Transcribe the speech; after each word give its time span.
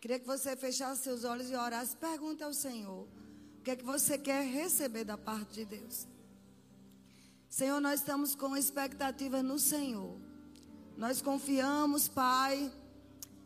Queria 0.00 0.18
que 0.18 0.26
você 0.26 0.56
fechasse 0.56 1.02
seus 1.02 1.24
olhos 1.24 1.50
e 1.50 1.54
orasse. 1.54 1.94
Pergunte 1.94 2.42
ao 2.42 2.54
Senhor. 2.54 3.06
O 3.58 3.62
que 3.62 3.72
é 3.72 3.76
que 3.76 3.84
você 3.84 4.16
quer 4.16 4.42
receber 4.46 5.04
da 5.04 5.18
parte 5.18 5.52
de 5.54 5.64
Deus? 5.66 6.06
Senhor, 7.50 7.80
nós 7.80 8.00
estamos 8.00 8.34
com 8.34 8.56
expectativa 8.56 9.42
no 9.42 9.58
Senhor. 9.58 10.16
Nós 10.96 11.20
confiamos, 11.20 12.08
Pai, 12.08 12.72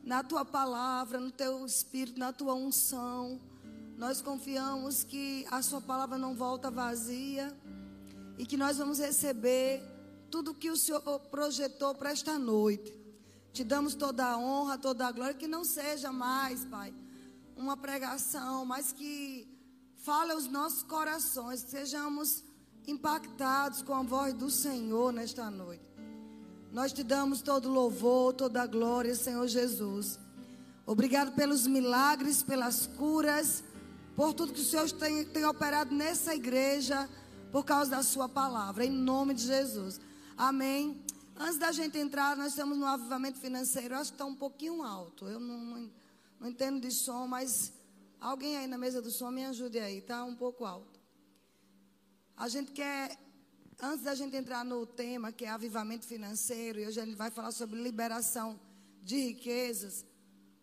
na 0.05 0.23
tua 0.23 0.45
palavra, 0.45 1.19
no 1.19 1.33
teu 1.33 1.67
espírito, 1.67 2.21
na 2.21 2.33
tua 2.33 2.55
unção. 2.55 3.41
Nós 3.97 4.23
confiamos 4.23 5.03
que 5.03 5.45
a 5.51 5.61
sua 5.61 5.81
palavra 5.81 6.17
não 6.17 6.37
volta 6.37 6.71
vazia 6.71 7.53
e 8.39 8.47
que 8.47 8.57
nós 8.57 8.77
vamos 8.77 9.01
receber 9.01 9.83
tudo 10.31 10.55
que 10.55 10.71
o 10.71 10.77
Senhor 10.77 11.01
projetou 11.31 11.95
para 11.97 12.11
esta 12.11 12.39
noite. 12.39 13.04
Te 13.55 13.63
damos 13.63 13.95
toda 13.95 14.27
a 14.27 14.37
honra, 14.37 14.77
toda 14.77 15.07
a 15.07 15.13
glória, 15.13 15.33
que 15.33 15.47
não 15.47 15.65
seja 15.65 16.11
mais, 16.11 16.65
Pai, 16.65 16.93
uma 17.57 17.77
pregação, 17.77 18.67
mas 18.67 18.91
que 18.91 19.47
fale 19.99 20.33
aos 20.33 20.49
nossos 20.49 20.83
corações, 20.83 21.63
que 21.63 21.71
sejamos 21.71 22.43
impactados 22.85 23.81
com 23.81 23.95
a 23.95 24.03
voz 24.03 24.35
do 24.35 24.51
Senhor 24.51 25.13
nesta 25.13 25.49
noite. 25.53 25.85
Nós 26.73 26.93
te 26.93 27.05
damos 27.05 27.43
todo 27.43 27.71
louvor, 27.71 28.33
toda 28.33 28.61
a 28.61 28.67
glória, 28.67 29.15
Senhor 29.15 29.47
Jesus. 29.47 30.19
Obrigado 30.85 31.33
pelos 31.37 31.65
milagres, 31.65 32.43
pelas 32.43 32.89
curas, 32.89 33.63
por 34.17 34.35
tudo 34.35 34.53
que 34.53 34.63
o 34.63 34.65
Senhor 34.65 34.91
tem, 34.91 35.25
tem 35.27 35.45
operado 35.45 35.95
nessa 35.95 36.35
igreja, 36.35 37.09
por 37.53 37.65
causa 37.65 37.93
da 37.93 38.03
Sua 38.03 38.29
palavra, 38.29 38.85
em 38.85 38.91
nome 38.91 39.33
de 39.33 39.47
Jesus. 39.47 40.01
Amém. 40.37 41.01
Antes 41.37 41.59
da 41.59 41.73
gente 41.73 41.99
entrar, 41.99 42.37
nós 42.37 42.49
estamos 42.49 42.79
no 42.79 42.87
avivamento 42.87 43.39
financeiro. 43.39 43.95
Eu 43.95 43.99
acho 43.99 44.13
que 44.13 44.15
está 44.15 44.25
um 44.25 44.37
pouquinho 44.37 44.83
alto. 44.83 45.27
Eu 45.27 45.41
não, 45.41 45.59
não, 45.59 45.91
não, 46.39 46.49
entendo 46.49 46.81
de 46.81 46.93
som, 46.93 47.27
mas 47.27 47.73
alguém 48.21 48.57
aí 48.57 48.69
na 48.69 48.79
mesa 48.79 49.03
do 49.03 49.11
som 49.11 49.31
me 49.33 49.45
ajude 49.45 49.81
aí. 49.81 49.99
Está 49.99 50.25
um 50.25 50.37
pouco 50.37 50.65
alto. 50.65 51.01
A 52.37 52.47
gente 52.49 52.71
quer, 52.71 53.19
antes 53.83 54.05
da 54.05 54.15
gente 54.15 54.37
entrar 54.37 54.65
no 54.65 54.87
tema, 54.87 55.33
que 55.33 55.45
é 55.45 55.51
avivamento 55.51 56.07
financeiro, 56.07 56.79
e 56.79 56.87
hoje 56.87 57.01
a 57.01 57.05
gente 57.05 57.17
vai 57.17 57.33
falar 57.33 57.51
sobre 57.51 57.83
liberação 57.83 58.59
de 59.03 59.17
riquezas. 59.17 60.05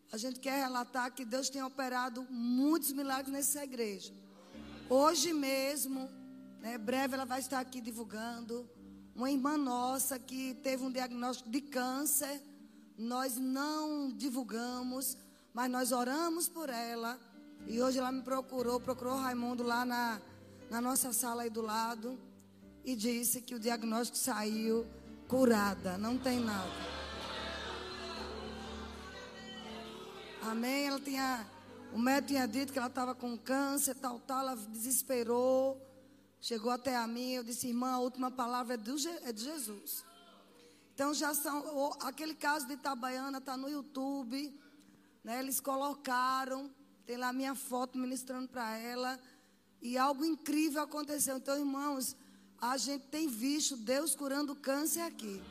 A 0.10 0.18
gente 0.18 0.40
quer 0.40 0.58
relatar 0.58 1.14
que 1.14 1.26
Deus 1.26 1.50
tem 1.50 1.62
operado 1.64 2.26
muitos 2.30 2.94
milagres 2.94 3.34
nessa 3.34 3.64
igreja. 3.64 4.14
Hoje 4.90 5.34
mesmo, 5.34 6.10
né, 6.62 6.78
breve 6.78 7.14
ela 7.14 7.26
vai 7.26 7.42
estar 7.42 7.60
aqui 7.60 7.82
divulgando 7.82 8.70
uma 9.16 9.30
irmã 9.30 9.58
nossa 9.58 10.18
que 10.18 10.54
teve 10.56 10.84
um 10.84 10.92
diagnóstico 10.92 11.50
de 11.50 11.62
câncer. 11.62 12.42
Nós 12.98 13.38
não 13.38 14.12
divulgamos, 14.12 15.18
mas 15.54 15.70
nós 15.70 15.92
oramos 15.92 16.48
por 16.48 16.70
ela. 16.70 17.20
E 17.68 17.82
hoje 17.82 18.00
ela 18.00 18.12
me 18.12 18.22
procurou, 18.22 18.80
procurou 18.80 19.18
Raimundo 19.18 19.64
lá 19.64 19.86
na, 19.86 20.22
na 20.70 20.82
nossa 20.82 21.14
sala 21.14 21.44
aí 21.44 21.50
do 21.50 21.62
lado. 21.62 22.20
E 22.84 22.96
disse 22.96 23.42
que 23.42 23.54
o 23.54 23.60
diagnóstico 23.60 24.18
saiu 24.18 24.86
curada, 25.28 25.98
não 25.98 26.18
tem 26.18 26.40
nada. 26.40 27.02
Amém? 30.42 30.88
Ela 30.88 31.00
tinha. 31.00 31.48
O 31.94 32.00
médico 32.00 32.30
tinha 32.30 32.48
dito 32.48 32.74
que 32.74 32.80
ela 32.80 32.88
estava 32.88 33.14
com 33.14 33.38
câncer, 33.38 33.96
tal, 33.96 34.20
tal. 34.20 34.40
Ela 34.40 34.56
desesperou. 34.56 35.80
Chegou 36.42 36.72
até 36.72 36.96
a 36.96 37.06
mim, 37.06 37.34
eu 37.34 37.44
disse, 37.44 37.68
irmã, 37.68 37.92
a 37.92 38.00
última 38.00 38.32
palavra 38.32 38.74
é, 38.74 38.78
do, 38.78 38.96
é 39.24 39.32
de 39.32 39.44
Jesus. 39.44 40.04
Então 40.96 41.14
já 41.14 41.36
são, 41.36 41.94
aquele 42.02 42.34
caso 42.34 42.66
de 42.66 42.74
Itabaiana 42.74 43.38
está 43.38 43.56
no 43.56 43.70
YouTube, 43.70 44.52
né? 45.24 45.40
Eles 45.40 45.60
colocaram, 45.60 46.70
tem 47.06 47.16
lá 47.16 47.32
minha 47.32 47.54
foto 47.54 47.96
ministrando 47.96 48.48
para 48.48 48.76
ela, 48.76 49.20
e 49.82 50.00
algo 50.00 50.26
incrível 50.26 50.82
aconteceu. 50.82 51.38
Então, 51.38 51.58
irmãos, 51.58 52.16
a 52.60 52.76
gente 52.76 53.06
tem 53.08 53.28
visto 53.28 53.78
Deus 53.78 54.16
curando 54.16 54.56
câncer 54.56 55.02
aqui. 55.02 55.42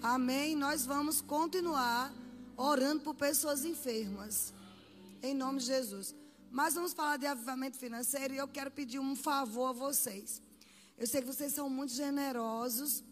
Amém. 0.00 0.54
Nós 0.54 0.86
vamos 0.86 1.20
continuar 1.20 2.12
orando 2.56 3.02
por 3.02 3.14
pessoas 3.14 3.64
enfermas. 3.64 4.52
Em 5.20 5.34
nome 5.34 5.58
de 5.58 5.66
Jesus. 5.66 6.14
Mas 6.54 6.74
vamos 6.74 6.92
falar 6.92 7.16
de 7.16 7.26
avivamento 7.26 7.76
financeiro 7.76 8.32
e 8.32 8.36
eu 8.36 8.46
quero 8.46 8.70
pedir 8.70 9.00
um 9.00 9.16
favor 9.16 9.70
a 9.70 9.72
vocês. 9.72 10.40
Eu 10.96 11.04
sei 11.04 11.20
que 11.20 11.26
vocês 11.26 11.52
são 11.52 11.68
muito 11.68 11.92
generosos, 11.92 13.02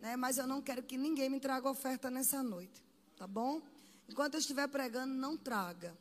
né? 0.00 0.14
Mas 0.14 0.38
eu 0.38 0.46
não 0.46 0.62
quero 0.62 0.84
que 0.84 0.96
ninguém 0.96 1.28
me 1.28 1.40
traga 1.40 1.68
oferta 1.68 2.08
nessa 2.08 2.44
noite, 2.44 2.80
tá 3.16 3.26
bom? 3.26 3.60
Enquanto 4.08 4.34
eu 4.34 4.38
estiver 4.38 4.68
pregando, 4.68 5.12
não 5.14 5.36
traga. 5.36 5.98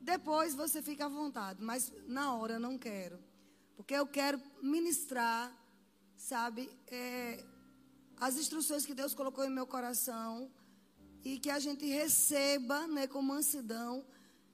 Depois 0.00 0.56
você 0.56 0.82
fica 0.82 1.06
à 1.06 1.08
vontade, 1.08 1.62
mas 1.62 1.92
na 2.08 2.34
hora 2.34 2.54
eu 2.54 2.60
não 2.60 2.76
quero. 2.76 3.20
Porque 3.76 3.94
eu 3.94 4.04
quero 4.04 4.42
ministrar, 4.60 5.56
sabe, 6.16 6.68
é, 6.88 7.44
as 8.16 8.34
instruções 8.34 8.84
que 8.84 8.92
Deus 8.92 9.14
colocou 9.14 9.44
em 9.44 9.50
meu 9.50 9.68
coração 9.68 10.50
e 11.24 11.38
que 11.38 11.48
a 11.48 11.60
gente 11.60 11.86
receba, 11.86 12.88
né, 12.88 13.06
com 13.06 13.22
mansidão 13.22 14.04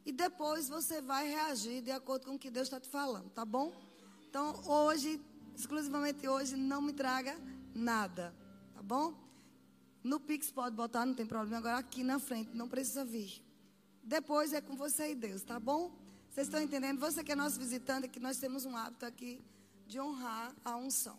e 0.08 0.12
depois 0.12 0.70
você 0.70 1.02
vai 1.02 1.28
reagir 1.28 1.82
de 1.82 1.91
acordo 1.91 2.24
com 2.24 2.34
o 2.36 2.38
que 2.38 2.50
Deus 2.50 2.66
está 2.66 2.80
te 2.80 2.88
falando, 2.88 3.28
tá 3.28 3.44
bom? 3.44 3.70
Então, 4.26 4.58
hoje, 4.64 5.20
exclusivamente 5.54 6.26
hoje, 6.26 6.56
não 6.56 6.80
me 6.80 6.94
traga 6.94 7.38
nada, 7.74 8.34
tá 8.74 8.82
bom? 8.82 9.12
No 10.02 10.19
Pix 10.19 10.50
pode 10.50 10.74
botar, 10.74 11.04
não 11.04 11.12
tem 11.12 11.26
problema. 11.26 11.58
Agora 11.58 11.76
aqui 11.76 12.02
na 12.02 12.19
frente, 12.19 12.56
não 12.56 12.66
precisa 12.66 13.04
vir. 13.04 13.44
Depois 14.02 14.54
é 14.54 14.62
com 14.62 14.74
você 14.74 15.10
e 15.10 15.14
Deus, 15.14 15.42
tá 15.42 15.60
bom? 15.60 15.92
Vocês 16.30 16.46
estão 16.46 16.62
entendendo? 16.62 16.98
Você 17.00 17.22
que 17.22 17.32
é 17.32 17.36
nosso 17.36 17.58
visitante, 17.58 18.06
é 18.06 18.08
que 18.08 18.19
nós 18.19 18.38
temos 18.38 18.64
um 18.64 18.75
hábito 18.75 19.04
aqui 19.04 19.44
de 19.86 20.00
honrar 20.00 20.54
a 20.64 20.75
unção. 20.78 21.19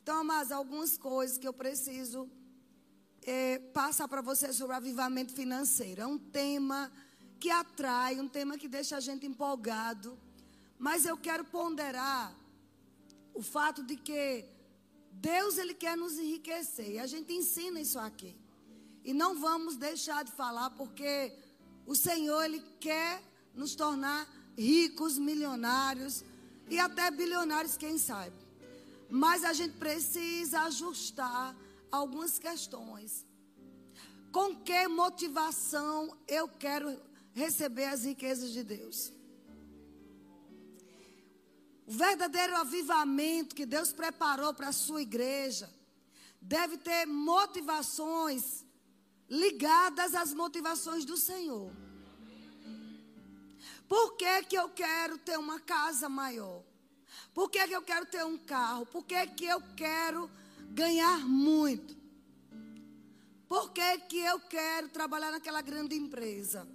Então, 0.00 0.22
mas 0.22 0.52
algumas 0.52 0.96
coisas 0.96 1.38
que 1.38 1.48
eu 1.48 1.52
preciso 1.52 2.30
é, 3.26 3.58
passar 3.58 4.06
para 4.06 4.20
você 4.20 4.52
sobre 4.52 4.76
avivamento 4.76 5.32
financeiro. 5.32 6.02
É 6.02 6.06
um 6.06 6.18
tema 6.18 6.88
que 7.42 7.50
atrai, 7.50 8.20
um 8.20 8.28
tema 8.28 8.56
que 8.56 8.68
deixa 8.68 8.96
a 8.96 9.00
gente 9.00 9.26
empolgado. 9.26 10.16
Mas 10.78 11.04
eu 11.04 11.16
quero 11.16 11.44
ponderar 11.44 12.32
o 13.34 13.42
fato 13.42 13.82
de 13.82 13.96
que 13.96 14.44
Deus 15.10 15.58
ele 15.58 15.74
quer 15.74 15.96
nos 15.96 16.14
enriquecer. 16.20 16.90
E 16.92 16.98
a 17.00 17.06
gente 17.14 17.32
ensina 17.32 17.80
isso 17.80 17.98
aqui. 17.98 18.36
E 19.04 19.12
não 19.12 19.40
vamos 19.40 19.74
deixar 19.74 20.22
de 20.22 20.30
falar 20.30 20.70
porque 20.70 21.32
o 21.84 21.96
Senhor 21.96 22.44
ele 22.44 22.62
quer 22.78 23.20
nos 23.56 23.74
tornar 23.74 24.20
ricos, 24.56 25.18
milionários 25.18 26.24
e 26.70 26.78
até 26.78 27.10
bilionários, 27.10 27.76
quem 27.76 27.98
sabe. 27.98 28.36
Mas 29.10 29.42
a 29.42 29.52
gente 29.52 29.76
precisa 29.78 30.60
ajustar 30.60 31.56
algumas 31.90 32.38
questões. 32.38 33.26
Com 34.30 34.54
que 34.54 34.86
motivação 34.86 36.16
eu 36.28 36.46
quero 36.46 37.10
receber 37.32 37.84
as 37.84 38.04
riquezas 38.04 38.50
de 38.50 38.62
Deus. 38.62 39.12
O 41.86 41.92
verdadeiro 41.92 42.56
avivamento 42.56 43.54
que 43.54 43.66
Deus 43.66 43.92
preparou 43.92 44.54
para 44.54 44.68
a 44.68 44.72
sua 44.72 45.02
igreja 45.02 45.68
deve 46.40 46.76
ter 46.78 47.06
motivações 47.06 48.64
ligadas 49.28 50.14
às 50.14 50.32
motivações 50.32 51.04
do 51.04 51.16
Senhor. 51.16 51.72
Por 53.88 54.16
que, 54.16 54.44
que 54.44 54.56
eu 54.56 54.68
quero 54.70 55.18
ter 55.18 55.38
uma 55.38 55.60
casa 55.60 56.08
maior? 56.08 56.62
Por 57.34 57.50
que, 57.50 57.66
que 57.66 57.74
eu 57.74 57.82
quero 57.82 58.06
ter 58.06 58.24
um 58.24 58.38
carro? 58.38 58.86
Por 58.86 59.04
que, 59.04 59.26
que 59.28 59.44
eu 59.44 59.60
quero 59.76 60.30
ganhar 60.70 61.26
muito? 61.28 61.96
Por 63.48 63.70
que, 63.70 63.98
que 63.98 64.18
eu 64.18 64.40
quero 64.40 64.88
trabalhar 64.88 65.30
naquela 65.30 65.60
grande 65.60 65.94
empresa? 65.94 66.66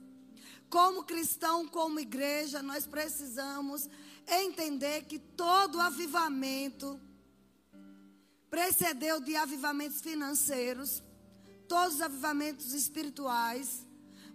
Como 0.70 1.04
cristão, 1.04 1.68
como 1.68 2.00
igreja, 2.00 2.62
nós 2.62 2.86
precisamos 2.86 3.90
entender 4.28 5.06
que 5.06 5.18
todo 5.18 5.80
avivamento 5.80 7.00
precedeu 8.50 9.20
de 9.20 9.36
avivamentos 9.36 10.02
financeiros, 10.02 11.02
todos 11.68 11.96
os 11.96 12.02
avivamentos 12.02 12.74
espirituais, 12.74 13.86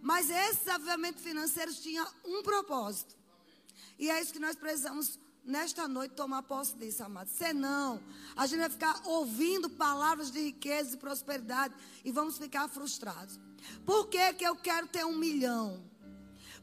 mas 0.00 0.30
esses 0.30 0.66
avivamentos 0.68 1.22
financeiros 1.22 1.80
tinham 1.80 2.06
um 2.24 2.42
propósito. 2.42 3.16
E 3.98 4.10
é 4.10 4.20
isso 4.20 4.32
que 4.32 4.38
nós 4.38 4.56
precisamos 4.56 5.18
nesta 5.44 5.86
noite 5.88 6.14
tomar 6.14 6.42
posse 6.42 6.76
disso, 6.76 7.02
amados. 7.02 7.32
Senão, 7.34 8.02
a 8.36 8.46
gente 8.46 8.60
vai 8.60 8.70
ficar 8.70 9.00
ouvindo 9.04 9.68
palavras 9.68 10.30
de 10.30 10.40
riqueza 10.40 10.94
e 10.94 10.98
prosperidade 10.98 11.74
e 12.04 12.10
vamos 12.10 12.38
ficar 12.38 12.68
frustrados. 12.68 13.38
Por 13.84 14.08
que, 14.08 14.32
que 14.34 14.44
eu 14.44 14.56
quero 14.56 14.86
ter 14.88 15.04
um 15.04 15.16
milhão? 15.16 15.91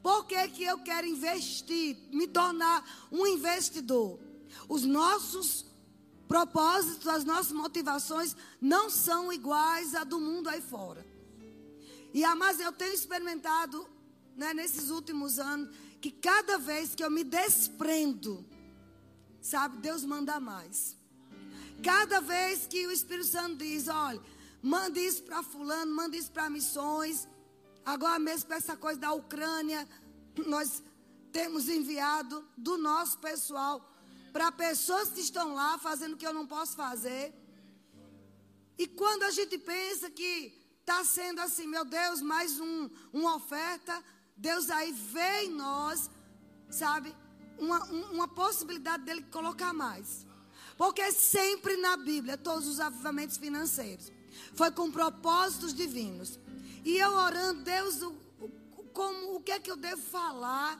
Por 0.01 0.25
que, 0.25 0.47
que 0.49 0.63
eu 0.63 0.79
quero 0.79 1.05
investir, 1.05 1.97
me 2.11 2.27
tornar 2.27 3.07
um 3.11 3.27
investidor? 3.27 4.19
Os 4.67 4.83
nossos 4.83 5.65
propósitos, 6.27 7.07
as 7.07 7.23
nossas 7.23 7.51
motivações 7.51 8.35
não 8.61 8.89
são 8.89 9.33
iguais 9.33 9.95
a 9.95 10.03
do 10.03 10.19
mundo 10.19 10.47
aí 10.47 10.61
fora. 10.61 11.05
E 12.13 12.23
mas 12.35 12.59
eu 12.59 12.71
tenho 12.71 12.93
experimentado 12.93 13.87
né, 14.35 14.53
nesses 14.53 14.89
últimos 14.89 15.37
anos, 15.37 15.69
que 15.99 16.09
cada 16.09 16.57
vez 16.57 16.95
que 16.95 17.03
eu 17.03 17.11
me 17.11 17.25
desprendo, 17.25 18.45
sabe, 19.41 19.77
Deus 19.77 20.05
manda 20.05 20.39
mais. 20.39 20.95
Cada 21.83 22.21
vez 22.21 22.65
que 22.65 22.87
o 22.87 22.91
Espírito 22.91 23.27
Santo 23.27 23.57
diz, 23.57 23.89
olha, 23.89 24.21
manda 24.61 24.99
isso 24.99 25.23
para 25.23 25.43
fulano, 25.43 25.93
manda 25.93 26.15
isso 26.15 26.31
para 26.31 26.49
missões. 26.49 27.27
Agora 27.85 28.19
mesmo 28.19 28.47
para 28.47 28.57
essa 28.57 28.75
coisa 28.75 28.99
da 28.99 29.13
Ucrânia, 29.13 29.87
nós 30.45 30.83
temos 31.31 31.69
enviado 31.69 32.47
do 32.57 32.77
nosso 32.77 33.17
pessoal 33.19 33.85
para 34.31 34.51
pessoas 34.51 35.09
que 35.09 35.21
estão 35.21 35.53
lá 35.53 35.77
fazendo 35.77 36.13
o 36.13 36.17
que 36.17 36.25
eu 36.25 36.33
não 36.33 36.45
posso 36.45 36.75
fazer. 36.75 37.33
E 38.77 38.87
quando 38.87 39.23
a 39.23 39.31
gente 39.31 39.57
pensa 39.57 40.09
que 40.09 40.53
está 40.79 41.03
sendo 41.03 41.41
assim, 41.41 41.67
meu 41.67 41.83
Deus, 41.83 42.21
mais 42.21 42.59
um, 42.59 42.89
uma 43.11 43.35
oferta, 43.35 44.03
Deus 44.35 44.69
aí 44.69 44.91
vê 44.91 45.43
em 45.43 45.51
nós, 45.51 46.09
sabe, 46.69 47.13
uma, 47.57 47.83
uma 48.11 48.27
possibilidade 48.27 49.03
dele 49.03 49.23
colocar 49.23 49.73
mais. 49.73 50.25
Porque 50.77 51.11
sempre 51.11 51.75
na 51.75 51.97
Bíblia, 51.97 52.37
todos 52.37 52.67
os 52.67 52.79
avivamentos 52.79 53.37
financeiros, 53.37 54.11
foi 54.53 54.71
com 54.71 54.89
propósitos 54.89 55.73
divinos. 55.73 56.38
E 56.83 56.97
eu 56.97 57.11
orando, 57.11 57.63
Deus, 57.63 58.01
o, 58.01 58.15
o, 58.39 58.83
como, 58.93 59.35
o 59.35 59.41
que 59.41 59.51
é 59.51 59.59
que 59.59 59.71
eu 59.71 59.75
devo 59.75 60.01
falar? 60.01 60.79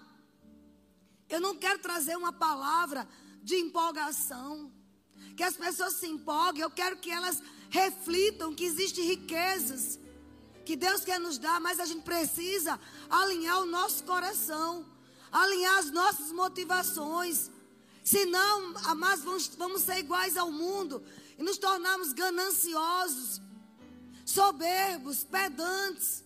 Eu 1.30 1.40
não 1.40 1.56
quero 1.56 1.80
trazer 1.80 2.18
uma 2.18 2.34
palavra 2.34 3.08
de 3.44 3.56
empolgação. 3.56 4.72
Que 5.36 5.44
as 5.44 5.56
pessoas 5.56 5.94
se 5.94 6.08
empolguem. 6.08 6.62
Eu 6.62 6.72
quero 6.72 6.98
que 6.98 7.12
elas 7.12 7.42
reflitam 7.70 8.54
que 8.54 8.66
existem 8.66 9.06
riquezas 9.06 10.00
que 10.66 10.76
Deus 10.76 11.04
quer 11.04 11.20
nos 11.20 11.40
dar, 11.40 11.60
mas 11.60 11.80
a 11.80 11.86
gente 11.86 12.04
precisa 12.04 12.80
alinhar 13.10 13.60
o 13.60 13.66
nosso 13.66 14.04
coração, 14.04 14.86
alinhar 15.32 15.78
as 15.78 15.90
nossas 15.90 16.32
motivações. 16.32 17.50
Senão, 18.04 18.76
amados, 18.86 19.24
vamos, 19.24 19.48
vamos 19.58 19.82
ser 19.82 19.98
iguais 19.98 20.38
ao 20.38 20.52
mundo 20.52 21.04
e 21.40 21.44
nos 21.44 21.58
tornarmos 21.58 22.14
gananciosos, 22.14 23.42
soberbos, 24.30 25.24
pedantes. 25.24 26.24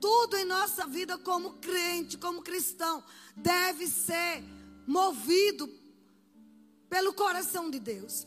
Tudo 0.00 0.36
em 0.36 0.44
nossa 0.44 0.86
vida, 0.86 1.16
como 1.16 1.54
crente, 1.54 2.18
como 2.18 2.42
cristão, 2.42 3.02
deve 3.36 3.86
ser 3.86 4.42
movido 4.86 5.68
pelo 6.88 7.14
coração 7.14 7.70
de 7.70 7.78
Deus. 7.78 8.26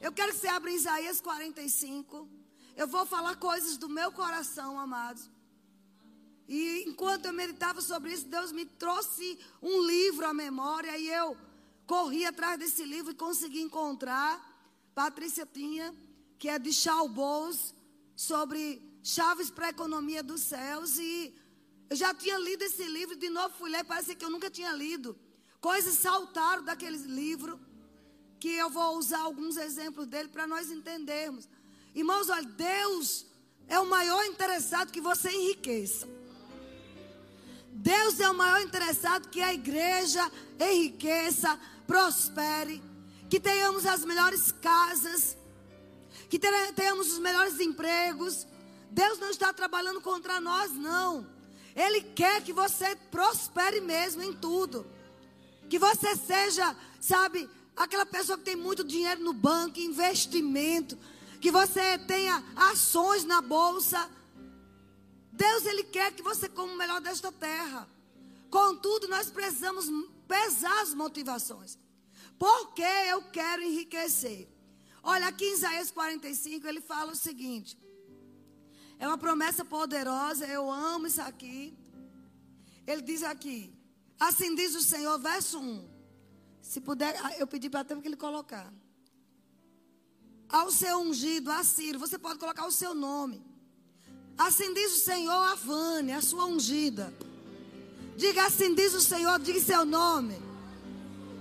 Eu 0.00 0.12
quero 0.12 0.32
que 0.32 0.38
você 0.38 0.48
abra 0.48 0.70
Isaías 0.70 1.20
45. 1.20 2.28
Eu 2.76 2.86
vou 2.86 3.04
falar 3.04 3.34
coisas 3.36 3.76
do 3.76 3.88
meu 3.88 4.12
coração, 4.12 4.78
amados. 4.78 5.28
E 6.46 6.84
enquanto 6.86 7.26
eu 7.26 7.32
meditava 7.32 7.80
sobre 7.80 8.12
isso, 8.12 8.26
Deus 8.26 8.52
me 8.52 8.64
trouxe 8.64 9.38
um 9.60 9.82
livro 9.82 10.24
à 10.26 10.32
memória 10.32 10.96
e 10.96 11.08
eu 11.08 11.36
corri 11.86 12.24
atrás 12.24 12.58
desse 12.58 12.84
livro 12.84 13.12
e 13.12 13.16
consegui 13.16 13.60
encontrar. 13.60 14.32
Patrícia 14.94 15.44
tinha, 15.44 15.94
que 16.38 16.48
é 16.48 16.58
de 16.58 16.72
Charles 16.72 17.10
Bowles, 17.10 17.74
sobre 18.18 18.82
chaves 19.00 19.48
para 19.48 19.66
a 19.66 19.70
economia 19.70 20.24
dos 20.24 20.40
céus. 20.40 20.98
E 20.98 21.32
eu 21.88 21.96
já 21.96 22.12
tinha 22.12 22.36
lido 22.36 22.62
esse 22.64 22.82
livro, 22.82 23.14
de 23.14 23.30
novo 23.30 23.54
fui 23.56 23.70
ler, 23.70 23.84
parece 23.84 24.16
que 24.16 24.24
eu 24.24 24.30
nunca 24.30 24.50
tinha 24.50 24.72
lido. 24.72 25.16
Coisas 25.60 25.94
saltaram 25.94 26.64
daquele 26.64 26.96
livro 26.96 27.60
que 28.40 28.48
eu 28.48 28.68
vou 28.70 28.98
usar 28.98 29.20
alguns 29.20 29.56
exemplos 29.56 30.08
dele 30.08 30.28
para 30.28 30.48
nós 30.48 30.68
entendermos. 30.68 31.48
Irmãos, 31.94 32.28
olha, 32.28 32.42
Deus 32.42 33.24
é 33.68 33.78
o 33.78 33.86
maior 33.86 34.24
interessado 34.24 34.90
que 34.90 35.00
você 35.00 35.30
enriqueça. 35.30 36.08
Deus 37.70 38.18
é 38.18 38.28
o 38.28 38.34
maior 38.34 38.60
interessado 38.62 39.28
que 39.28 39.40
a 39.40 39.54
igreja 39.54 40.28
enriqueça, 40.58 41.56
prospere, 41.86 42.82
que 43.30 43.38
tenhamos 43.38 43.86
as 43.86 44.04
melhores 44.04 44.50
casas, 44.50 45.37
que 46.28 46.38
tenhamos 46.74 47.12
os 47.12 47.18
melhores 47.18 47.58
empregos. 47.60 48.46
Deus 48.90 49.18
não 49.18 49.30
está 49.30 49.52
trabalhando 49.52 50.00
contra 50.00 50.40
nós, 50.40 50.72
não. 50.72 51.26
Ele 51.74 52.02
quer 52.02 52.42
que 52.42 52.52
você 52.52 52.96
prospere 53.10 53.80
mesmo 53.80 54.22
em 54.22 54.32
tudo. 54.32 54.86
Que 55.68 55.78
você 55.78 56.16
seja, 56.16 56.76
sabe, 57.00 57.48
aquela 57.76 58.04
pessoa 58.04 58.36
que 58.36 58.44
tem 58.44 58.56
muito 58.56 58.82
dinheiro 58.82 59.22
no 59.22 59.32
banco, 59.32 59.78
investimento, 59.78 60.98
que 61.40 61.50
você 61.50 61.98
tenha 61.98 62.42
ações 62.56 63.24
na 63.24 63.40
bolsa. 63.40 64.10
Deus 65.32 65.64
ele 65.66 65.84
quer 65.84 66.12
que 66.12 66.22
você 66.22 66.48
coma 66.48 66.72
o 66.72 66.76
melhor 66.76 67.00
desta 67.00 67.30
terra. 67.30 67.88
Contudo, 68.50 69.06
nós 69.08 69.30
precisamos 69.30 69.86
pesar 70.26 70.82
as 70.82 70.94
motivações. 70.94 71.78
Porque 72.38 72.82
eu 72.82 73.22
quero 73.30 73.62
enriquecer. 73.62 74.48
Olha, 75.12 75.28
aqui 75.28 75.46
em 75.46 75.54
Isaías 75.54 75.90
45, 75.90 76.66
ele 76.66 76.82
fala 76.82 77.12
o 77.12 77.16
seguinte: 77.16 77.78
é 78.98 79.08
uma 79.08 79.16
promessa 79.16 79.64
poderosa, 79.64 80.44
eu 80.46 80.70
amo 80.70 81.06
isso 81.06 81.22
aqui. 81.22 81.74
Ele 82.86 83.00
diz 83.00 83.22
aqui: 83.22 83.72
Assim 84.20 84.54
diz 84.54 84.74
o 84.74 84.82
Senhor, 84.82 85.18
verso 85.18 85.58
1. 85.58 85.88
Se 86.60 86.78
puder, 86.82 87.18
ah, 87.24 87.34
eu 87.38 87.46
pedi 87.46 87.70
para 87.70 87.84
tempo 87.84 88.02
que 88.02 88.08
ele 88.08 88.18
colocar. 88.18 88.70
Ao 90.46 90.70
seu 90.70 90.98
ungido, 90.98 91.50
a 91.50 91.64
Ciro, 91.64 91.98
você 91.98 92.18
pode 92.18 92.38
colocar 92.38 92.66
o 92.66 92.70
seu 92.70 92.92
nome. 92.94 93.42
Assim 94.36 94.74
diz 94.74 94.92
o 94.92 95.00
Senhor 95.00 95.42
a 95.52 95.54
Vânia, 95.54 96.18
a 96.18 96.22
sua 96.22 96.44
ungida. 96.44 97.14
Diga 98.14 98.44
assim 98.44 98.74
diz 98.74 98.92
o 98.92 99.00
Senhor, 99.00 99.38
diga 99.38 99.60
seu 99.60 99.86
nome. 99.86 100.36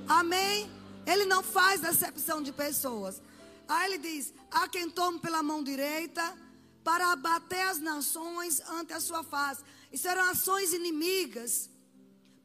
Amém? 0.07 0.71
Ele 1.05 1.25
não 1.25 1.43
faz 1.43 1.83
acepção 1.83 2.41
de 2.41 2.53
pessoas. 2.53 3.21
Aí 3.67 3.93
ele 3.93 3.97
diz: 3.97 4.33
A 4.51 4.67
quem 4.67 4.89
tome 4.89 5.19
pela 5.19 5.43
mão 5.43 5.63
direita, 5.63 6.37
para 6.83 7.11
abater 7.11 7.67
as 7.67 7.79
nações 7.79 8.61
ante 8.69 8.93
a 8.93 8.99
sua 8.99 9.23
face. 9.23 9.63
Isso 9.91 10.07
eram 10.07 10.29
ações 10.29 10.73
inimigas 10.73 11.69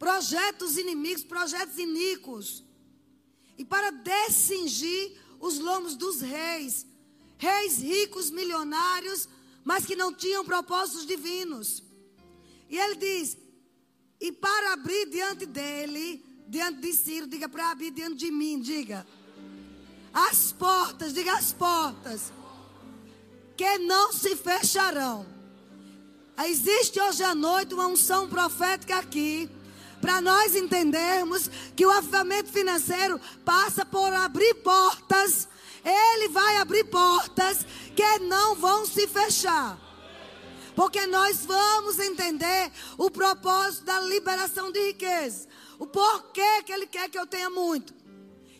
projetos 0.02 0.76
inimigos, 0.76 1.22
projetos 1.22 1.78
iníquos. 1.78 2.64
E 3.56 3.64
para 3.64 3.92
descingir 3.92 5.16
os 5.38 5.60
lombos 5.60 5.94
dos 5.94 6.20
reis, 6.20 6.84
reis 7.38 7.78
ricos, 7.78 8.28
milionários, 8.28 9.28
mas 9.62 9.86
que 9.86 9.94
não 9.94 10.12
tinham 10.12 10.44
propósitos 10.44 11.06
divinos. 11.06 11.84
E 12.68 12.76
ele 12.76 12.96
diz: 12.96 13.38
e 14.20 14.32
para 14.32 14.72
abrir 14.72 15.08
diante 15.08 15.46
dele, 15.46 16.24
diante 16.48 16.80
de 16.80 16.92
Ciro, 16.94 17.28
diga 17.28 17.48
para 17.48 17.70
abrir 17.70 17.92
diante 17.92 18.16
de 18.16 18.30
mim, 18.32 18.58
diga. 18.60 19.06
As 20.12 20.52
portas, 20.52 21.12
diga 21.14 21.32
as 21.34 21.52
portas, 21.52 22.32
que 23.56 23.78
não 23.78 24.12
se 24.12 24.36
fecharão. 24.36 25.26
Existe 26.44 27.00
hoje 27.00 27.22
à 27.22 27.34
noite 27.34 27.74
uma 27.74 27.86
unção 27.86 28.28
profética 28.28 28.98
aqui 28.98 29.48
para 30.02 30.20
nós 30.20 30.56
entendermos 30.56 31.48
que 31.76 31.86
o 31.86 31.90
avivamento 31.90 32.50
financeiro 32.50 33.20
passa 33.44 33.86
por 33.86 34.12
abrir 34.12 34.54
portas, 34.56 35.48
ele 35.84 36.28
vai 36.28 36.56
abrir 36.56 36.84
portas 36.84 37.64
que 37.94 38.18
não 38.18 38.56
vão 38.56 38.84
se 38.84 39.06
fechar. 39.06 39.78
Porque 40.74 41.06
nós 41.06 41.44
vamos 41.46 41.98
entender 42.00 42.72
o 42.98 43.10
propósito 43.10 43.84
da 43.84 44.00
liberação 44.00 44.72
de 44.72 44.80
riqueza. 44.88 45.46
O 45.78 45.86
porquê 45.86 46.62
que 46.64 46.72
ele 46.72 46.86
quer 46.86 47.08
que 47.08 47.18
eu 47.18 47.26
tenha 47.26 47.50
muito. 47.50 48.01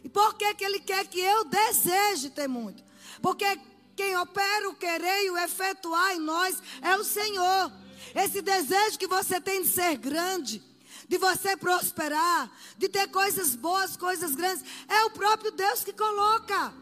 E 0.02 0.08
porquê 0.08 0.54
que 0.54 0.64
ele 0.64 0.80
quer 0.80 1.06
que 1.06 1.20
eu 1.20 1.44
deseje 1.44 2.30
ter 2.30 2.48
muito. 2.48 2.82
Porque 3.20 3.44
quem 3.94 4.16
opera 4.16 4.68
o 4.68 4.74
querer 4.74 5.24
e 5.24 5.30
o 5.30 5.38
efetuar 5.38 6.12
em 6.12 6.20
nós 6.20 6.62
é 6.80 6.96
o 6.96 7.04
Senhor. 7.04 7.72
Esse 8.14 8.42
desejo 8.42 8.98
que 8.98 9.06
você 9.06 9.40
tem 9.40 9.62
de 9.62 9.68
ser 9.68 9.96
grande 9.96 10.62
de 11.12 11.18
você 11.18 11.54
prosperar, 11.58 12.50
de 12.78 12.88
ter 12.88 13.06
coisas 13.08 13.54
boas, 13.54 13.98
coisas 13.98 14.34
grandes. 14.34 14.64
É 14.88 15.04
o 15.04 15.10
próprio 15.10 15.52
Deus 15.52 15.84
que 15.84 15.92
coloca. 15.92 16.72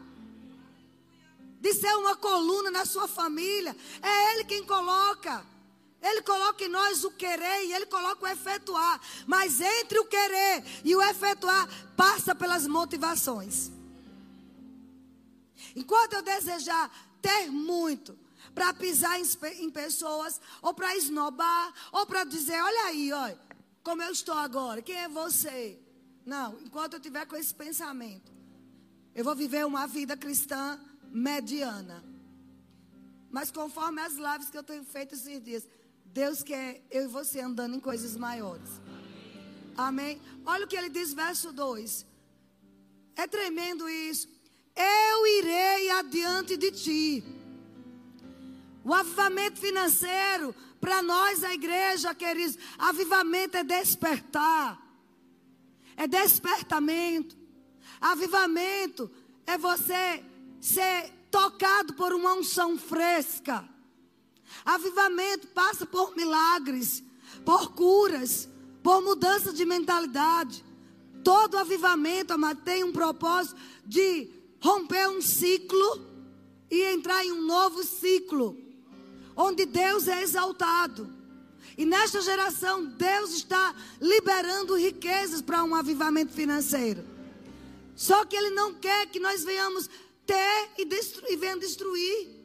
De 1.59 1.73
ser 1.73 1.93
uma 1.97 2.15
coluna 2.15 2.71
na 2.71 2.85
sua 2.85 3.09
família. 3.09 3.75
É 4.01 4.33
Ele 4.33 4.45
quem 4.45 4.63
coloca. 4.63 5.45
Ele 6.01 6.21
coloca 6.23 6.63
em 6.63 6.67
nós 6.67 7.03
o 7.03 7.11
querer 7.11 7.65
e 7.65 7.73
Ele 7.73 7.85
coloca 7.85 8.25
o 8.25 8.27
efetuar. 8.27 8.99
Mas 9.27 9.61
entre 9.61 9.99
o 9.99 10.05
querer 10.05 10.63
e 10.83 10.95
o 10.95 11.01
efetuar, 11.01 11.69
passa 11.95 12.33
pelas 12.33 12.65
motivações. 12.65 13.71
Enquanto 15.75 16.13
eu 16.13 16.21
desejar 16.23 16.91
ter 17.21 17.51
muito, 17.51 18.17
para 18.53 18.73
pisar 18.73 19.19
em, 19.19 19.23
em, 19.63 19.69
pessoas, 19.69 20.41
ou 20.61 20.73
para 20.73 20.95
esnobar, 20.95 21.73
ou 21.91 22.05
para 22.05 22.23
dizer: 22.23 22.59
olha 22.61 22.85
aí, 22.85 23.13
olha, 23.13 23.39
como 23.83 24.01
eu 24.01 24.11
estou 24.11 24.35
agora. 24.35 24.81
Quem 24.81 24.95
é 24.95 25.07
você? 25.07 25.79
Não, 26.25 26.59
enquanto 26.61 26.93
eu 26.93 26.99
tiver 26.99 27.25
com 27.25 27.35
esse 27.35 27.53
pensamento, 27.53 28.31
eu 29.15 29.23
vou 29.23 29.35
viver 29.35 29.65
uma 29.65 29.87
vida 29.87 30.15
cristã 30.17 30.79
mediana. 31.11 32.03
Mas 33.29 33.49
conforme 33.49 34.01
as 34.01 34.13
lives 34.13 34.49
que 34.49 34.57
eu 34.57 34.63
tenho 34.63 34.83
feito 34.83 35.15
esses 35.15 35.41
dias, 35.41 35.65
Deus 36.13 36.43
quer 36.43 36.85
eu 36.91 37.05
e 37.05 37.07
você 37.07 37.39
andando 37.39 37.75
em 37.75 37.79
coisas 37.79 38.17
maiores. 38.17 38.69
Amém? 39.77 40.21
Olha 40.45 40.65
o 40.65 40.67
que 40.67 40.75
ele 40.75 40.89
diz, 40.89 41.13
verso 41.13 41.53
2. 41.53 42.05
É 43.15 43.27
tremendo 43.27 43.89
isso. 43.89 44.27
Eu 44.75 45.27
irei 45.27 45.89
adiante 45.91 46.57
de 46.57 46.71
ti. 46.71 47.23
O 48.83 48.93
avivamento 48.93 49.59
financeiro, 49.59 50.53
para 50.79 51.01
nós, 51.01 51.43
a 51.43 51.53
igreja, 51.53 52.13
queridos, 52.15 52.57
avivamento 52.77 53.55
é 53.57 53.63
despertar, 53.63 54.81
é 55.95 56.07
despertamento. 56.07 57.37
Avivamento 58.01 59.09
é 59.45 59.57
você 59.57 60.23
ser 60.59 61.11
tocado 61.29 61.93
por 61.93 62.11
uma 62.11 62.33
unção 62.33 62.77
fresca. 62.77 63.70
Avivamento 64.65 65.47
passa 65.47 65.85
por 65.85 66.15
milagres, 66.15 67.03
por 67.45 67.73
curas, 67.73 68.49
por 68.83 69.01
mudança 69.01 69.51
de 69.53 69.65
mentalidade. 69.65 70.63
Todo 71.23 71.57
avivamento, 71.57 72.33
amado, 72.33 72.61
tem 72.61 72.83
um 72.83 72.91
propósito 72.91 73.59
de 73.85 74.29
romper 74.59 75.09
um 75.09 75.21
ciclo 75.21 76.09
e 76.69 76.83
entrar 76.93 77.23
em 77.25 77.31
um 77.31 77.41
novo 77.41 77.83
ciclo, 77.83 78.57
onde 79.35 79.65
Deus 79.65 80.07
é 80.07 80.21
exaltado. 80.21 81.11
E 81.77 81.85
nesta 81.85 82.21
geração, 82.21 82.85
Deus 82.85 83.31
está 83.31 83.75
liberando 83.99 84.75
riquezas 84.75 85.41
para 85.41 85.63
um 85.63 85.75
avivamento 85.75 86.33
financeiro. 86.33 87.03
Só 87.95 88.25
que 88.25 88.35
Ele 88.35 88.49
não 88.51 88.73
quer 88.73 89.07
que 89.07 89.19
nós 89.19 89.43
venhamos 89.43 89.89
ter 90.25 90.69
e, 90.77 90.85
destru 90.85 91.25
e 91.29 91.35
venham 91.35 91.57
destruir 91.57 92.40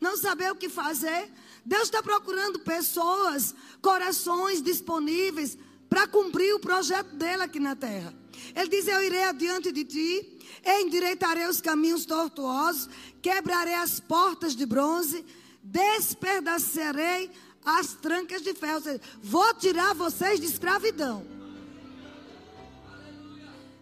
não 0.00 0.16
saber 0.16 0.50
o 0.52 0.56
que 0.56 0.68
fazer. 0.68 1.30
Deus 1.64 1.84
está 1.84 2.02
procurando 2.02 2.58
pessoas, 2.60 3.54
corações 3.82 4.62
disponíveis 4.62 5.58
para 5.88 6.06
cumprir 6.06 6.54
o 6.54 6.60
projeto 6.60 7.14
dele 7.16 7.42
aqui 7.42 7.58
na 7.58 7.74
terra. 7.74 8.14
Ele 8.54 8.68
diz: 8.68 8.86
Eu 8.86 9.02
irei 9.02 9.24
adiante 9.24 9.72
de 9.72 9.84
ti, 9.84 10.38
endireitarei 10.64 11.46
os 11.46 11.60
caminhos 11.60 12.04
tortuosos, 12.04 12.88
quebrarei 13.22 13.74
as 13.74 14.00
portas 14.00 14.54
de 14.54 14.66
bronze, 14.66 15.24
despedacerei 15.62 17.30
as 17.64 17.94
trancas 17.94 18.42
de 18.42 18.54
ferro. 18.54 18.80
Seja, 18.80 19.00
vou 19.22 19.54
tirar 19.54 19.94
vocês 19.94 20.38
de 20.38 20.46
escravidão. 20.46 21.26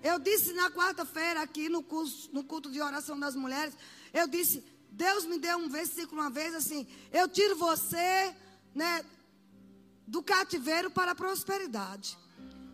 Eu 0.03 0.19
disse 0.19 0.53
na 0.53 0.71
quarta-feira 0.71 1.41
aqui 1.41 1.71
no, 1.71 1.83
curso, 1.83 2.29
no 2.31 2.45
culto 2.45 2.71
de 2.71 2.81
oração 2.81 3.19
das 3.19 3.35
mulheres, 3.35 3.75
eu 4.13 4.29
disse, 4.29 4.63
Deus 4.95 5.25
me 5.25 5.39
deu 5.39 5.59
um 5.59 5.69
versículo 5.69 6.21
uma 6.21 6.31
vez 6.31 6.55
assim: 6.55 6.87
Eu 7.13 7.29
tiro 7.29 7.57
você, 7.57 8.35
né, 8.75 9.05
do 10.07 10.23
cativeiro 10.23 10.91
para 10.91 11.13
a 11.13 11.15
prosperidade. 11.15 12.17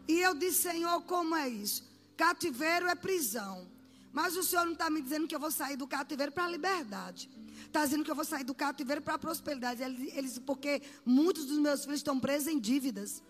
E 0.07 0.21
eu 0.21 0.35
disse, 0.35 0.63
Senhor, 0.63 1.03
como 1.03 1.35
é 1.35 1.49
isso? 1.49 1.85
Cativeiro 2.17 2.87
é 2.89 2.95
prisão. 2.95 3.67
Mas 4.13 4.37
o 4.37 4.43
Senhor 4.43 4.65
não 4.65 4.73
está 4.73 4.91
me 4.91 5.01
dizendo 5.01 5.27
que 5.27 5.35
eu 5.35 5.41
vou 5.41 5.51
sair 5.51 5.77
do 5.77 5.87
cativeiro 5.87 6.33
para 6.33 6.45
a 6.45 6.49
liberdade. 6.49 7.31
Está 7.65 7.85
dizendo 7.85 8.05
que 8.05 8.11
eu 8.11 8.15
vou 8.15 8.25
sair 8.25 8.45
do 8.45 8.55
cativeiro 8.55 9.01
para 9.01 9.15
a 9.15 9.19
prosperidade. 9.19 9.83
Ele, 9.83 10.13
ele, 10.15 10.29
porque 10.41 10.83
muitos 11.07 11.47
dos 11.47 11.59
meus 11.59 11.85
filhos 11.85 12.01
estão 12.01 12.19
presos 12.19 12.49
em 12.49 12.59
dívidas. 12.59 13.23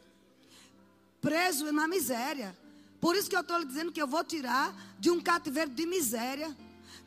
Presos 1.21 1.71
na 1.73 1.87
miséria. 1.87 2.57
Por 2.99 3.15
isso 3.15 3.29
que 3.29 3.37
eu 3.37 3.43
estou 3.43 3.59
lhe 3.59 3.67
dizendo 3.67 3.93
que 3.93 4.01
eu 4.01 4.07
vou 4.07 4.25
tirar 4.25 4.75
de 4.99 5.11
um 5.11 5.21
cativeiro 5.21 5.71
de 5.71 5.87
miséria 5.87 6.57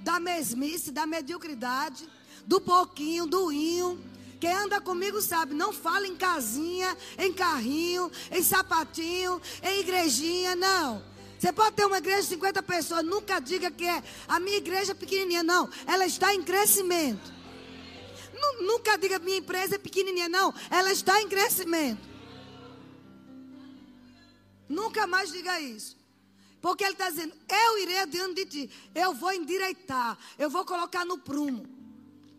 da 0.03 0.19
mesmice, 0.19 0.91
da 0.91 1.05
mediocridade, 1.05 2.07
do 2.45 2.59
pouquinho, 2.59 3.25
do 3.25 3.51
inho. 3.51 3.99
Quem 4.39 4.51
anda 4.51 4.81
comigo 4.81 5.21
sabe, 5.21 5.53
não 5.53 5.71
fala 5.71 6.05
em 6.05 6.15
casinha, 6.15 6.97
em 7.17 7.31
carrinho, 7.31 8.11
em 8.29 8.43
sapatinho, 8.43 9.41
em 9.63 9.79
igrejinha, 9.79 10.55
não. 10.55 11.01
Você 11.39 11.51
pode 11.51 11.75
ter 11.75 11.85
uma 11.85 11.97
igreja 11.97 12.21
de 12.21 12.27
50 12.27 12.61
pessoas, 12.63 13.05
nunca 13.05 13.39
diga 13.39 13.71
que 13.71 13.85
é 13.85 14.03
a 14.27 14.39
minha 14.39 14.57
igreja 14.57 14.91
é 14.91 14.95
pequenininha, 14.95 15.43
não. 15.43 15.69
Ela 15.87 16.05
está 16.05 16.33
em 16.35 16.43
crescimento. 16.43 17.33
Nunca 18.59 18.97
diga 18.97 19.19
minha 19.19 19.37
empresa 19.37 19.75
é 19.75 19.77
pequenininha, 19.77 20.27
não. 20.27 20.53
Ela 20.69 20.91
está 20.91 21.21
em 21.21 21.29
crescimento. 21.29 22.01
Nunca 24.67 25.07
mais 25.07 25.31
diga 25.31 25.59
isso. 25.59 26.02
Porque 26.63 26.81
ele 26.85 26.93
está 26.93 27.09
dizendo: 27.09 27.33
Eu 27.49 27.77
irei 27.79 27.99
adiante 27.99 28.35
de 28.35 28.45
ti. 28.45 28.71
Eu 28.95 29.13
vou 29.13 29.33
endireitar. 29.33 30.17
Eu 30.39 30.49
vou 30.49 30.63
colocar 30.63 31.03
no 31.03 31.17
prumo. 31.17 31.67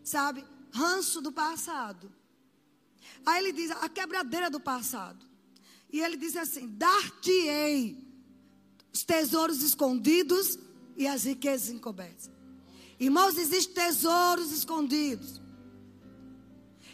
Sabe? 0.02 0.42
Ranço 0.72 1.20
do 1.20 1.30
passado. 1.30 2.10
Aí 3.26 3.44
ele 3.44 3.52
diz: 3.52 3.70
A 3.70 3.86
quebradeira 3.86 4.48
do 4.48 4.58
passado. 4.58 5.26
E 5.92 6.00
ele 6.00 6.16
diz 6.16 6.38
assim: 6.38 6.66
Dar-te-ei 6.68 8.02
os 8.90 9.04
tesouros 9.04 9.60
escondidos 9.60 10.58
e 10.96 11.06
as 11.06 11.24
riquezas 11.24 11.68
encobertas. 11.68 12.30
Irmãos, 12.98 13.36
existem 13.36 13.74
tesouros 13.74 14.52
escondidos. 14.52 15.38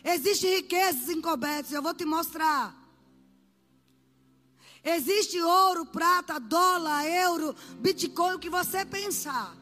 Existem 0.02 0.56
riquezas 0.56 1.08
encobertas. 1.08 1.70
Eu 1.70 1.80
vou 1.80 1.94
te 1.94 2.04
mostrar. 2.04 2.76
Existe 4.84 5.40
ouro, 5.40 5.84
prata, 5.86 6.40
dólar, 6.40 7.06
euro, 7.06 7.54
bitcoin, 7.78 8.34
o 8.34 8.38
que 8.38 8.48
você 8.48 8.84
pensar. 8.84 9.54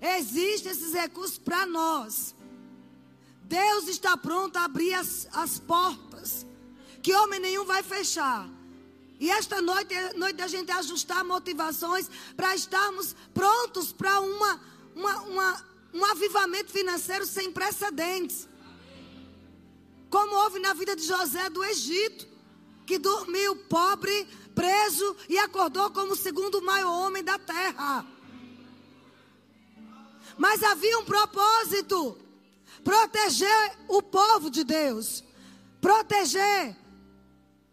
Existem 0.00 0.72
esses 0.72 0.92
recursos 0.92 1.38
para 1.38 1.64
nós. 1.66 2.34
Deus 3.42 3.88
está 3.88 4.16
pronto 4.16 4.56
a 4.56 4.64
abrir 4.64 4.94
as, 4.94 5.28
as 5.32 5.58
portas. 5.58 6.46
Que 7.02 7.14
homem 7.14 7.40
nenhum 7.40 7.64
vai 7.64 7.82
fechar. 7.82 8.48
E 9.18 9.30
esta 9.30 9.60
noite 9.60 9.92
é 9.94 10.12
noite 10.14 10.36
da 10.36 10.46
gente 10.46 10.70
ajustar 10.70 11.24
motivações 11.24 12.08
para 12.36 12.54
estarmos 12.54 13.14
prontos 13.34 13.92
para 13.92 14.20
uma, 14.20 14.60
uma, 14.94 15.16
uma, 15.22 15.66
um 15.92 16.04
avivamento 16.04 16.70
financeiro 16.70 17.26
sem 17.26 17.50
precedentes. 17.50 18.48
Como 20.08 20.34
houve 20.36 20.58
na 20.58 20.72
vida 20.72 20.96
de 20.96 21.04
José 21.06 21.50
do 21.50 21.62
Egito, 21.64 22.26
que 22.90 22.98
dormiu 22.98 23.54
pobre, 23.54 24.26
preso 24.52 25.16
e 25.28 25.38
acordou 25.38 25.92
como 25.92 26.14
o 26.14 26.16
segundo 26.16 26.60
maior 26.60 27.06
homem 27.06 27.22
da 27.22 27.38
terra. 27.38 28.04
Mas 30.36 30.60
havia 30.64 30.98
um 30.98 31.04
propósito: 31.04 32.18
proteger 32.82 33.78
o 33.86 34.02
povo 34.02 34.50
de 34.50 34.64
Deus, 34.64 35.22
proteger, 35.80 36.76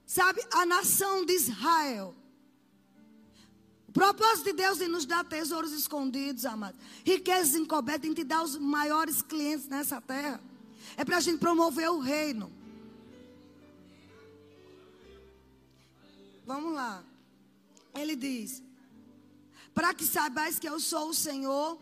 sabe, 0.06 0.40
a 0.52 0.68
nação 0.68 1.26
de 1.26 1.34
Israel. 1.34 2.16
O 3.88 3.92
propósito 3.92 4.46
de 4.46 4.54
Deus 4.54 4.80
em 4.80 4.88
nos 4.88 5.08
dar 5.08 5.26
tesouros 5.26 5.72
escondidos, 5.72 6.46
amados, 6.46 6.80
riquezas 7.04 7.56
encobertas, 7.56 8.08
em 8.08 8.14
te 8.14 8.24
dar 8.24 8.44
os 8.44 8.56
maiores 8.56 9.24
clientes 9.24 9.68
nessa 9.68 10.00
terra, 10.00 10.40
é 10.96 11.04
para 11.04 11.18
a 11.18 11.22
gente 11.22 11.40
promover 11.40 11.90
o 11.90 11.98
reino. 11.98 12.57
Vamos 16.48 16.74
lá. 16.74 17.04
Ele 17.94 18.16
diz: 18.16 18.63
Para 19.74 19.94
que 19.94 20.06
saibais 20.06 20.58
que 20.58 20.70
eu 20.70 20.80
sou 20.80 21.10
o 21.10 21.13
Senhor, 21.13 21.77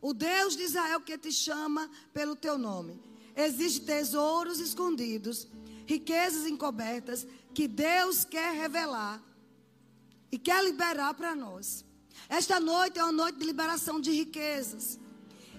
o 0.00 0.14
Deus 0.14 0.56
de 0.56 0.62
Israel 0.62 1.00
que 1.00 1.18
te 1.18 1.30
chama 1.30 1.90
pelo 2.14 2.34
teu 2.34 2.56
nome. 2.56 2.98
Existem 3.36 3.84
tesouros 3.84 4.60
escondidos, 4.60 5.46
riquezas 5.86 6.46
encobertas, 6.46 7.26
que 7.54 7.68
Deus 7.68 8.24
quer 8.24 8.54
revelar 8.54 9.22
e 10.30 10.38
quer 10.38 10.64
liberar 10.64 11.12
para 11.12 11.34
nós. 11.34 11.84
Esta 12.28 12.58
noite 12.58 12.98
é 12.98 13.04
uma 13.04 13.12
noite 13.12 13.38
de 13.38 13.44
liberação 13.44 14.00
de 14.00 14.10
riquezas. 14.10 14.98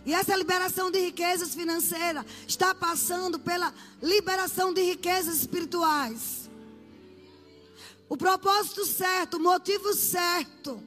E 0.06 0.14
essa 0.14 0.36
liberação 0.36 0.90
de 0.90 1.00
riquezas 1.00 1.54
financeiras 1.54 2.26
está 2.48 2.74
passando 2.74 3.40
pela 3.40 3.74
liberação 4.02 4.74
de 4.74 4.82
riquezas 4.82 5.38
espirituais. 5.38 6.43
O 8.14 8.16
propósito 8.16 8.86
certo, 8.86 9.38
o 9.38 9.40
motivo 9.40 9.92
certo. 9.92 10.80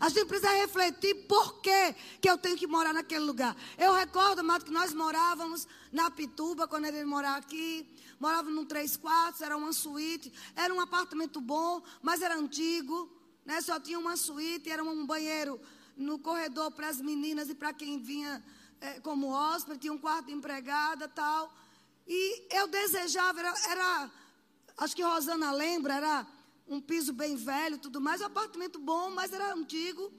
A 0.00 0.08
gente 0.08 0.24
precisa 0.24 0.50
refletir 0.52 1.14
por 1.26 1.60
que, 1.60 1.92
que 2.18 2.30
eu 2.30 2.38
tenho 2.38 2.56
que 2.56 2.66
morar 2.66 2.94
naquele 2.94 3.26
lugar. 3.26 3.54
Eu 3.76 3.92
recordo, 3.92 4.38
amado, 4.38 4.64
que 4.64 4.70
nós 4.70 4.94
morávamos 4.94 5.68
na 5.92 6.10
Pituba, 6.10 6.66
quando 6.66 6.86
ele 6.86 7.04
morava 7.04 7.36
aqui. 7.36 7.86
Morávamos 8.18 8.54
num 8.54 8.64
três 8.64 8.96
quartos, 8.96 9.42
era 9.42 9.54
uma 9.54 9.70
suíte. 9.70 10.32
Era 10.54 10.72
um 10.72 10.80
apartamento 10.80 11.42
bom, 11.42 11.82
mas 12.00 12.22
era 12.22 12.34
antigo. 12.34 13.06
Né? 13.44 13.60
Só 13.60 13.78
tinha 13.78 13.98
uma 13.98 14.16
suíte, 14.16 14.70
era 14.70 14.82
um 14.82 15.04
banheiro 15.04 15.60
no 15.94 16.18
corredor 16.18 16.70
para 16.70 16.88
as 16.88 17.02
meninas 17.02 17.50
e 17.50 17.54
para 17.54 17.74
quem 17.74 17.98
vinha 17.98 18.42
é, 18.80 18.98
como 19.00 19.28
hóspede. 19.28 19.80
Tinha 19.80 19.92
um 19.92 19.98
quarto 19.98 20.28
de 20.28 20.32
empregada 20.32 21.06
tal. 21.06 21.54
E 22.08 22.46
eu 22.50 22.66
desejava, 22.66 23.40
era, 23.40 23.54
era 23.68 24.10
acho 24.78 24.96
que 24.96 25.02
Rosana 25.02 25.52
lembra, 25.52 25.96
era 25.96 26.35
um 26.68 26.80
piso 26.80 27.12
bem 27.12 27.36
velho, 27.36 27.78
tudo 27.78 28.00
mais, 28.00 28.20
um 28.20 28.26
apartamento 28.26 28.78
bom, 28.78 29.10
mas 29.10 29.32
era 29.32 29.54
antigo. 29.54 30.12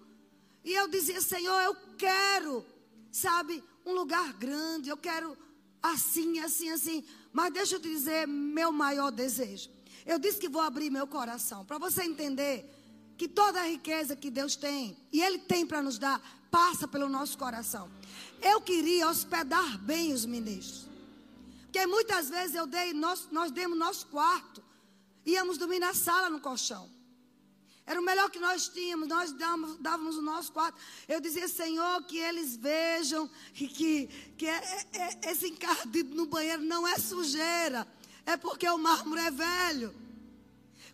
E 0.63 0.73
eu 0.73 0.87
dizia, 0.87 1.21
Senhor, 1.21 1.59
eu 1.61 1.75
quero, 1.97 2.65
sabe, 3.11 3.63
um 3.85 3.93
lugar 3.93 4.33
grande, 4.33 4.89
eu 4.89 4.97
quero 4.97 5.37
assim, 5.81 6.39
assim, 6.39 6.69
assim. 6.69 7.03
Mas 7.31 7.53
deixa 7.53 7.75
eu 7.75 7.79
te 7.79 7.89
dizer 7.89 8.27
meu 8.27 8.71
maior 8.71 9.11
desejo. 9.11 9.69
Eu 10.05 10.17
disse 10.17 10.39
que 10.39 10.49
vou 10.49 10.61
abrir 10.61 10.89
meu 10.89 11.05
coração 11.05 11.65
para 11.65 11.77
você 11.77 12.03
entender 12.03 12.73
que 13.17 13.27
toda 13.27 13.59
a 13.59 13.67
riqueza 13.67 14.15
que 14.15 14.29
Deus 14.29 14.55
tem 14.55 14.97
e 15.11 15.21
Ele 15.21 15.39
tem 15.39 15.65
para 15.65 15.81
nos 15.81 15.97
dar 15.97 16.21
passa 16.49 16.87
pelo 16.87 17.09
nosso 17.09 17.37
coração. 17.37 17.89
Eu 18.41 18.61
queria 18.61 19.09
hospedar 19.09 19.77
bem 19.79 20.13
os 20.13 20.25
ministros, 20.25 20.87
porque 21.63 21.85
muitas 21.87 22.29
vezes 22.29 22.55
eu 22.55 22.67
dei 22.67 22.93
nós, 22.93 23.27
nós 23.31 23.51
demos 23.51 23.77
nosso 23.77 24.07
quarto, 24.07 24.63
íamos 25.31 25.57
dormir 25.57 25.79
na 25.79 25.93
sala 25.93 26.29
no 26.29 26.39
colchão. 26.39 26.89
Era 27.85 28.01
o 28.01 28.03
melhor 28.03 28.29
que 28.29 28.39
nós 28.39 28.67
tínhamos, 28.67 29.07
nós 29.07 29.31
dávamos, 29.31 29.77
dávamos 29.77 30.17
o 30.17 30.21
nosso 30.21 30.51
quarto. 30.51 30.77
Eu 31.07 31.21
dizia, 31.21 31.47
Senhor, 31.47 32.03
que 32.03 32.17
eles 32.17 32.57
vejam 32.57 33.29
que, 33.53 33.67
que, 33.67 34.07
que 34.37 34.45
é, 34.45 34.85
é, 34.93 35.27
é, 35.27 35.31
esse 35.31 35.47
encardido 35.47 36.13
no 36.13 36.25
banheiro 36.25 36.61
não 36.63 36.85
é 36.85 36.97
sujeira, 36.97 37.87
é 38.25 38.35
porque 38.35 38.67
o 38.67 38.77
mármore 38.77 39.21
é 39.21 39.31
velho. 39.31 39.95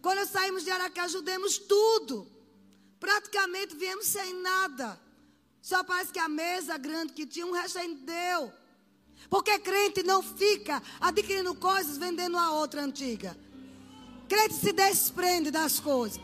Quando 0.04 0.28
saímos 0.28 0.64
de 0.64 0.70
Aracaju, 0.70 1.22
demos 1.24 1.58
tudo. 1.58 2.28
Praticamente 3.00 3.76
viemos 3.76 4.06
sem 4.06 4.34
nada. 4.42 5.00
Só 5.64 5.84
parece 5.84 6.12
que 6.12 6.20
a 6.20 6.30
mesa 6.30 6.78
grande 6.78 7.14
que 7.14 7.26
tinha, 7.26 7.48
um 7.48 7.54
resto 7.54 7.80
a 7.80 7.82
gente 7.82 8.02
deu. 8.04 8.54
Porque 9.30 9.58
crente 9.60 10.04
não 10.04 10.22
fica 10.22 10.84
adquirindo 11.00 11.56
coisas 11.56 11.98
vendendo 11.98 12.38
a 12.38 12.52
outra 12.52 12.84
antiga. 12.84 13.36
Crente 14.34 14.56
se 14.56 14.74
desprende 14.74 15.52
das 15.52 15.80
coisas. 15.80 16.20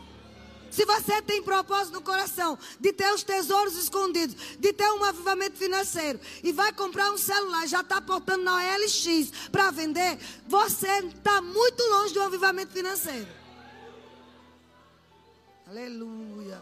Se 0.68 0.84
você 0.84 1.22
tem 1.22 1.40
propósito 1.44 1.94
no 1.94 2.02
coração 2.02 2.58
de 2.80 2.92
ter 2.92 3.08
os 3.14 3.22
tesouros 3.22 3.76
escondidos, 3.76 4.34
de 4.58 4.72
ter 4.72 4.90
um 4.94 5.04
avivamento 5.04 5.56
financeiro 5.56 6.18
e 6.42 6.50
vai 6.50 6.72
comprar 6.72 7.12
um 7.12 7.16
celular, 7.16 7.68
já 7.68 7.82
está 7.82 8.00
portando 8.00 8.42
na 8.42 8.56
OLX 8.56 9.30
para 9.52 9.70
vender, 9.70 10.18
você 10.48 10.88
está 10.88 11.40
muito 11.40 11.80
longe 11.84 12.18
um 12.18 12.22
avivamento 12.22 12.72
financeiro. 12.72 13.28
Aleluia. 15.68 16.60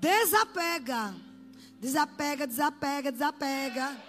Desapega. 0.00 1.14
Desapega, 1.78 2.46
desapega, 2.46 3.12
desapega. 3.12 4.02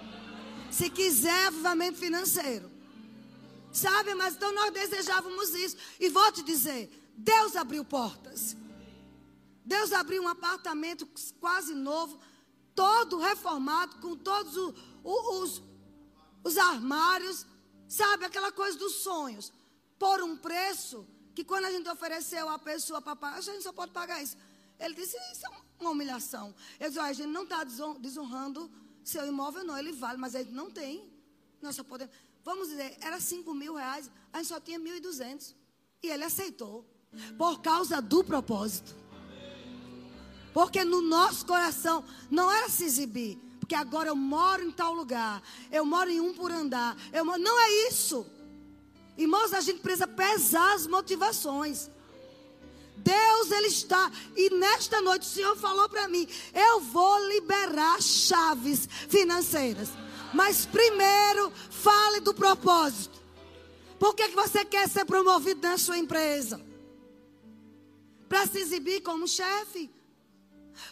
Se 0.72 0.90
quiser 0.90 1.48
avivamento 1.48 1.98
financeiro. 1.98 2.75
Sabe, 3.76 4.16
mas 4.16 4.36
então 4.36 4.54
nós 4.54 4.72
desejávamos 4.72 5.54
isso. 5.54 5.76
E 6.00 6.08
vou 6.08 6.32
te 6.32 6.42
dizer, 6.42 6.90
Deus 7.18 7.58
abriu 7.58 7.84
portas. 7.84 8.56
Deus 9.66 9.92
abriu 9.92 10.24
um 10.24 10.30
apartamento 10.30 11.06
quase 11.42 11.74
novo, 11.74 12.18
todo 12.74 13.20
reformado, 13.20 13.98
com 13.98 14.16
todos 14.16 14.56
os, 14.56 14.74
os, 15.04 15.64
os 16.42 16.58
armários, 16.58 17.46
sabe, 17.86 18.24
aquela 18.24 18.50
coisa 18.50 18.78
dos 18.78 18.94
sonhos, 19.08 19.52
por 20.00 20.24
um 20.24 20.38
preço 20.38 21.06
que 21.34 21.44
quando 21.44 21.66
a 21.66 21.72
gente 21.72 21.90
ofereceu 21.90 22.48
a 22.48 22.58
pessoa 22.58 23.02
para 23.02 23.14
pagar, 23.14 23.40
a 23.40 23.42
gente 23.42 23.62
só 23.62 23.74
pode 23.74 23.92
pagar 23.92 24.24
isso. 24.24 24.38
Ele 24.80 24.94
disse, 24.94 25.18
isso 25.34 25.46
é 25.48 25.50
uma 25.82 25.90
humilhação. 25.90 26.56
Eu 26.80 26.88
disse, 26.88 27.00
a 27.00 27.12
gente 27.12 27.28
não 27.28 27.44
está 27.44 27.66
desonrando 28.00 28.72
seu 29.04 29.28
imóvel, 29.28 29.66
não, 29.66 29.78
ele 29.78 29.92
vale, 29.92 30.18
mas 30.18 30.34
a 30.34 30.40
gente 30.40 30.54
não 30.54 30.72
tem. 30.72 31.12
Nós 31.62 31.76
só 31.76 31.84
podemos. 31.84 32.14
Vamos 32.46 32.70
dizer, 32.70 32.96
era 33.02 33.20
5 33.20 33.52
mil 33.56 33.74
reais, 33.74 34.12
a 34.32 34.38
gente 34.38 34.48
só 34.48 34.60
tinha 34.60 34.80
1.200. 34.80 35.56
E 36.04 36.08
ele 36.08 36.24
aceitou. 36.24 36.86
Por 37.38 37.60
causa 37.60 38.00
do 38.00 38.24
propósito. 38.24 38.96
Porque 40.54 40.84
no 40.84 41.02
nosso 41.02 41.46
coração 41.46 42.04
não 42.30 42.52
era 42.52 42.70
se 42.70 42.84
exibir. 42.84 43.40
Porque 43.60 43.74
agora 43.74 44.10
eu 44.10 44.16
moro 44.16 44.62
em 44.62 44.72
tal 44.72 44.94
lugar. 44.94 45.42
Eu 45.72 45.84
moro 45.86 46.10
em 46.10 46.22
um 46.22 46.36
por 46.36 46.52
andar. 46.52 46.96
Eu 47.12 47.26
moro... 47.26 47.42
Não 47.42 47.60
é 47.60 47.88
isso. 47.90 48.28
Irmãos, 49.18 49.52
a 49.52 49.62
gente 49.62 49.80
precisa 49.80 50.08
pesar 50.08 50.76
as 50.76 50.86
motivações. 50.86 51.90
Deus, 52.98 53.52
Ele 53.52 53.68
está. 53.68 54.12
E 54.36 54.52
nesta 54.52 55.02
noite 55.02 55.24
o 55.24 55.30
Senhor 55.30 55.56
falou 55.56 55.90
para 55.90 56.08
mim: 56.08 56.28
eu 56.54 56.82
vou 56.82 57.28
liberar 57.28 58.02
chaves 58.02 58.88
financeiras. 59.10 59.90
Mas 60.34 60.66
primeiro, 60.66 61.52
fale 61.70 62.20
do 62.20 62.34
propósito. 62.34 63.24
Por 64.00 64.14
que, 64.14 64.30
que 64.30 64.36
você 64.36 64.66
quer 64.66 64.90
ser 64.90 65.06
promovido 65.06 65.62
na 65.62 65.78
sua 65.78 65.98
empresa? 65.98 66.62
para 68.28 68.48
se 68.48 68.60
exibir 68.60 69.02
como 69.02 69.28
chefe. 69.28 69.90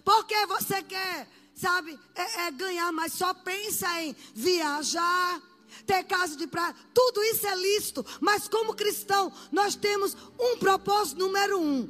Porque 0.03 0.45
você 0.45 0.81
quer, 0.81 1.27
sabe, 1.53 1.99
é, 2.15 2.47
é 2.47 2.51
ganhar, 2.51 2.91
mas 2.91 3.13
só 3.13 3.33
pensa 3.33 4.01
em 4.01 4.15
viajar, 4.33 5.41
ter 5.85 6.03
casa 6.05 6.37
de 6.37 6.47
praia. 6.47 6.75
Tudo 6.93 7.21
isso 7.23 7.45
é 7.45 7.55
lícito. 7.55 8.05
Mas 8.21 8.47
como 8.47 8.73
cristão, 8.73 9.31
nós 9.51 9.75
temos 9.75 10.15
um 10.39 10.57
propósito 10.57 11.19
número 11.19 11.59
um: 11.59 11.89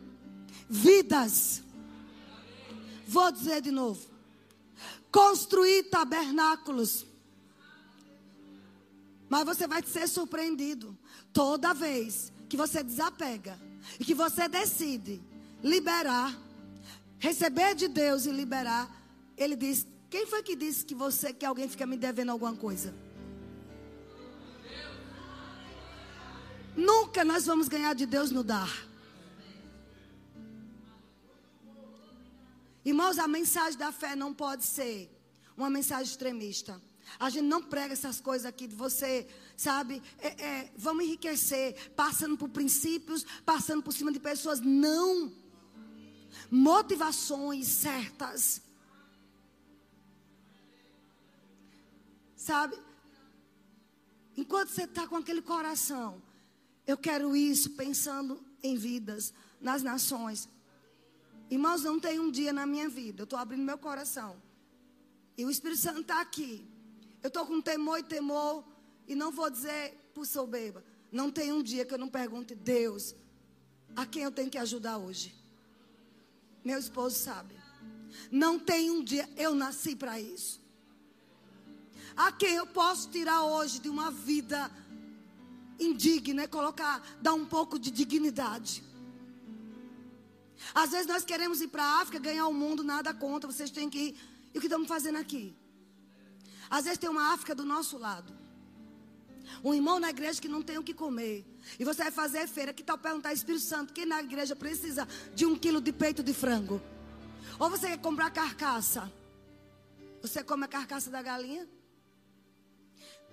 vidas. 0.67 1.61
Vou 3.07 3.31
dizer 3.31 3.61
de 3.61 3.71
novo: 3.71 4.01
construir 5.11 5.83
tabernáculos. 5.83 7.05
Mas 9.33 9.45
você 9.45 9.65
vai 9.65 9.81
ser 9.81 10.07
surpreendido 10.07 10.95
toda 11.33 11.73
vez 11.73 12.31
que 12.47 12.55
você 12.55 12.83
desapega 12.83 13.59
e 13.99 14.05
que 14.05 14.13
você 14.13 14.47
decide 14.47 15.19
liberar, 15.63 16.39
receber 17.17 17.73
de 17.73 17.87
Deus 17.87 18.27
e 18.27 18.31
liberar, 18.31 18.87
ele 19.35 19.55
diz: 19.55 19.87
Quem 20.07 20.27
foi 20.27 20.43
que 20.43 20.55
disse 20.55 20.85
que 20.85 20.93
você 20.93 21.33
que 21.33 21.47
alguém 21.47 21.67
fica 21.67 21.87
me 21.87 21.97
devendo 21.97 22.29
alguma 22.29 22.55
coisa? 22.55 22.93
Nunca 26.75 27.25
nós 27.25 27.47
vamos 27.47 27.67
ganhar 27.67 27.95
de 27.95 28.05
Deus 28.05 28.29
no 28.29 28.43
dar. 28.43 28.71
Irmãos, 32.85 33.17
a 33.17 33.27
mensagem 33.27 33.79
da 33.79 33.91
fé 33.91 34.15
não 34.15 34.31
pode 34.31 34.63
ser 34.63 35.09
uma 35.57 35.71
mensagem 35.71 36.05
extremista. 36.05 36.79
A 37.19 37.29
gente 37.29 37.45
não 37.45 37.61
prega 37.61 37.93
essas 37.93 38.19
coisas 38.19 38.45
aqui 38.45 38.67
de 38.67 38.75
você, 38.75 39.27
sabe? 39.55 40.01
É, 40.19 40.27
é, 40.43 40.71
vamos 40.75 41.05
enriquecer, 41.05 41.91
passando 41.95 42.37
por 42.37 42.49
princípios, 42.49 43.25
passando 43.45 43.83
por 43.83 43.93
cima 43.93 44.11
de 44.11 44.19
pessoas. 44.19 44.59
Não 44.59 45.31
motivações 46.49 47.67
certas. 47.67 48.61
Sabe? 52.35 52.77
Enquanto 54.35 54.69
você 54.69 54.83
está 54.83 55.07
com 55.07 55.15
aquele 55.15 55.41
coração, 55.41 56.21
eu 56.85 56.97
quero 56.97 57.35
isso 57.35 57.71
pensando 57.71 58.43
em 58.61 58.75
vidas, 58.75 59.33
nas 59.61 59.83
nações. 59.83 60.49
Irmãos, 61.49 61.83
não 61.83 61.99
tem 61.99 62.19
um 62.19 62.31
dia 62.31 62.51
na 62.51 62.65
minha 62.65 62.89
vida, 62.89 63.21
eu 63.21 63.25
estou 63.25 63.37
abrindo 63.37 63.63
meu 63.63 63.77
coração. 63.77 64.41
E 65.37 65.45
o 65.45 65.49
Espírito 65.49 65.81
Santo 65.81 66.01
está 66.01 66.21
aqui. 66.21 66.67
Eu 67.23 67.29
estou 67.29 67.45
com 67.45 67.61
temor 67.61 67.99
e 67.99 68.03
temor, 68.03 68.63
e 69.07 69.15
não 69.15 69.31
vou 69.31 69.49
dizer 69.49 69.97
por 70.13 70.25
soberba. 70.25 70.83
Não 71.09 71.31
tem 71.31 71.53
um 71.53 71.63
dia 71.63 71.85
que 71.85 71.93
eu 71.93 71.97
não 71.97 72.09
pergunte, 72.09 72.53
Deus, 72.53 73.15
a 73.95 74.05
quem 74.05 74.23
eu 74.23 74.31
tenho 74.31 74.49
que 74.49 74.57
ajudar 74.57 74.97
hoje? 74.97 75.33
Meu 76.65 76.77
esposo 76.77 77.15
sabe. 77.17 77.55
Não 78.29 78.59
tem 78.59 78.91
um 78.91 79.03
dia, 79.03 79.29
eu 79.37 79.55
nasci 79.55 79.95
para 79.95 80.19
isso. 80.19 80.61
A 82.15 82.31
quem 82.31 82.55
eu 82.55 82.67
posso 82.67 83.09
tirar 83.09 83.43
hoje 83.43 83.79
de 83.79 83.89
uma 83.89 84.11
vida 84.11 84.69
indigna, 85.79 86.47
colocar, 86.47 87.01
dar 87.21 87.33
um 87.33 87.45
pouco 87.45 87.79
de 87.79 87.89
dignidade. 87.89 88.83
Às 90.73 90.91
vezes 90.91 91.07
nós 91.07 91.25
queremos 91.25 91.61
ir 91.61 91.69
para 91.69 91.83
a 91.83 92.01
África, 92.01 92.19
ganhar 92.19 92.47
o 92.47 92.53
mundo, 92.53 92.83
nada 92.83 93.13
contra, 93.13 93.51
vocês 93.51 93.71
têm 93.71 93.89
que 93.89 93.99
ir. 93.99 94.17
E 94.53 94.57
o 94.57 94.61
que 94.61 94.67
estamos 94.67 94.87
fazendo 94.87 95.17
aqui? 95.17 95.55
Às 96.73 96.85
vezes 96.85 96.97
tem 96.97 97.07
uma 97.07 97.33
África 97.33 97.53
do 97.53 97.63
nosso 97.63 97.99
lado. 97.99 98.33
Um 99.63 99.75
irmão 99.75 99.99
na 99.99 100.09
igreja 100.09 100.41
que 100.41 100.47
não 100.47 100.63
tem 100.63 100.79
o 100.79 100.83
que 100.83 100.91
comer. 100.91 101.45
E 101.77 101.85
você 101.85 102.01
vai 102.01 102.11
fazer 102.11 102.47
feira. 102.47 102.73
Que 102.73 102.83
tal 102.83 102.97
perguntar, 102.97 103.31
Espírito 103.31 103.63
Santo, 103.63 103.93
quem 103.93 104.07
na 104.07 104.19
igreja 104.23 104.55
precisa 104.55 105.07
de 105.35 105.45
um 105.45 105.55
quilo 105.55 105.79
de 105.79 105.93
peito 105.93 106.23
de 106.23 106.33
frango? 106.33 106.81
Ou 107.59 107.69
você 107.69 107.89
quer 107.89 107.99
comprar 107.99 108.31
carcaça? 108.31 109.13
Você 110.23 110.43
come 110.43 110.65
a 110.65 110.67
carcaça 110.67 111.11
da 111.11 111.21
galinha? 111.21 111.69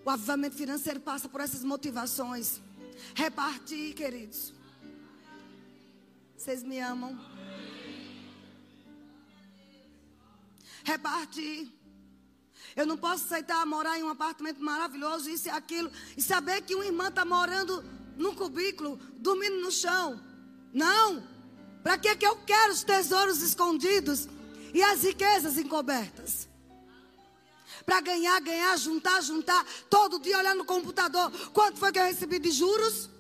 O 0.05 0.11
avivamento 0.11 0.57
financeiro 0.57 1.01
passa 1.01 1.27
por 1.27 1.41
essas 1.41 1.65
motivações. 1.65 2.61
Repartir, 3.15 3.95
queridos. 3.95 4.53
Vocês 6.37 6.63
me 6.63 6.79
amam? 6.79 7.19
Repartir. 10.85 11.80
Eu 12.81 12.87
não 12.87 12.97
posso 12.97 13.25
aceitar 13.25 13.65
morar 13.67 13.99
em 13.99 14.03
um 14.03 14.09
apartamento 14.09 14.63
maravilhoso, 14.63 15.29
isso 15.29 15.49
e 15.49 15.51
aquilo, 15.51 15.93
e 16.17 16.23
saber 16.23 16.63
que 16.63 16.75
uma 16.75 16.87
irmã 16.87 17.09
está 17.09 17.27
morando 17.27 17.85
num 18.17 18.35
cubículo, 18.35 18.99
dormindo 19.19 19.61
no 19.61 19.71
chão. 19.71 20.19
Não! 20.73 21.23
Para 21.83 21.99
que, 21.99 22.17
que 22.17 22.27
eu 22.27 22.37
quero 22.37 22.73
os 22.73 22.83
tesouros 22.83 23.43
escondidos 23.43 24.29
e 24.73 24.83
as 24.83 25.03
riquezas 25.03 25.59
encobertas? 25.59 26.49
para 27.85 28.01
ganhar, 28.03 28.39
ganhar, 28.41 28.77
juntar, 28.77 29.21
juntar, 29.21 29.67
todo 29.89 30.21
dia 30.21 30.39
olhar 30.39 30.55
no 30.55 30.65
computador. 30.65 31.31
Quanto 31.51 31.79
foi 31.79 31.91
que 31.91 31.99
eu 31.99 32.05
recebi 32.05 32.39
de 32.39 32.51
juros? 32.51 33.11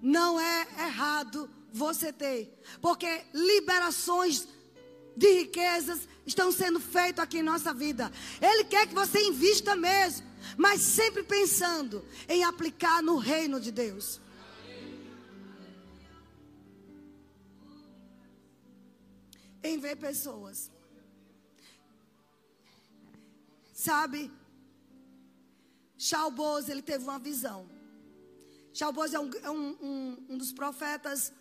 Não 0.00 0.38
é 0.38 0.68
errado 0.86 1.50
você 1.72 2.12
ter, 2.12 2.62
porque 2.80 3.24
liberações 3.34 4.46
de 5.16 5.32
riquezas 5.40 6.06
estão 6.26 6.52
sendo 6.52 6.78
feitas 6.78 7.24
aqui 7.24 7.38
em 7.38 7.42
nossa 7.42 7.72
vida. 7.72 8.12
Ele 8.40 8.64
quer 8.64 8.86
que 8.86 8.94
você 8.94 9.18
invista 9.20 9.74
mesmo, 9.74 10.26
mas 10.56 10.80
sempre 10.80 11.22
pensando 11.22 12.04
em 12.28 12.44
aplicar 12.44 13.02
no 13.02 13.16
reino 13.16 13.60
de 13.60 13.72
Deus. 13.72 14.20
Em 19.62 19.78
ver 19.78 19.96
pessoas. 19.96 20.70
Sabe? 23.72 24.30
Chalboz, 25.98 26.68
ele 26.68 26.82
teve 26.82 27.04
uma 27.04 27.18
visão. 27.18 27.68
Chalboz 28.72 29.14
é, 29.14 29.18
um, 29.18 29.30
é 29.42 29.50
um, 29.50 29.68
um, 29.80 30.26
um 30.30 30.38
dos 30.38 30.52
profetas 30.52 31.32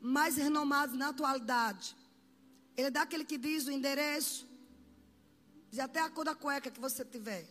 mais 0.00 0.36
renomados 0.36 0.96
na 0.96 1.08
atualidade. 1.08 1.96
Ele 2.76 2.88
é 2.88 2.90
daquele 2.90 3.24
que 3.24 3.38
diz 3.38 3.66
o 3.66 3.70
endereço, 3.70 4.46
diz 5.70 5.80
até 5.80 6.00
a 6.00 6.10
cor 6.10 6.24
da 6.24 6.34
cueca 6.34 6.70
que 6.70 6.80
você 6.80 7.04
tiver. 7.04 7.46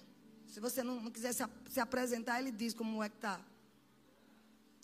Se 0.48 0.60
você 0.60 0.84
não, 0.84 1.02
não 1.02 1.12
quiser 1.12 1.34
se, 1.34 1.44
se, 1.70 1.80
apresentar, 1.80 2.40
ele 2.40 2.52
diz 2.52 2.74
como 2.74 3.04
é 3.04 3.10
que 3.10 3.16
está. 3.16 3.42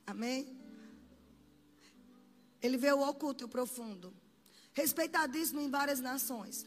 Amém? 0.06 0.58
Ele 2.62 2.78
vê 2.78 2.92
o 2.92 3.08
oculto 3.08 3.44
e 3.44 3.46
o 3.46 3.48
profundo. 3.48 4.14
Respeitadíssimo 4.74 5.62
em 5.62 5.70
várias 5.70 6.00
nações. 6.00 6.66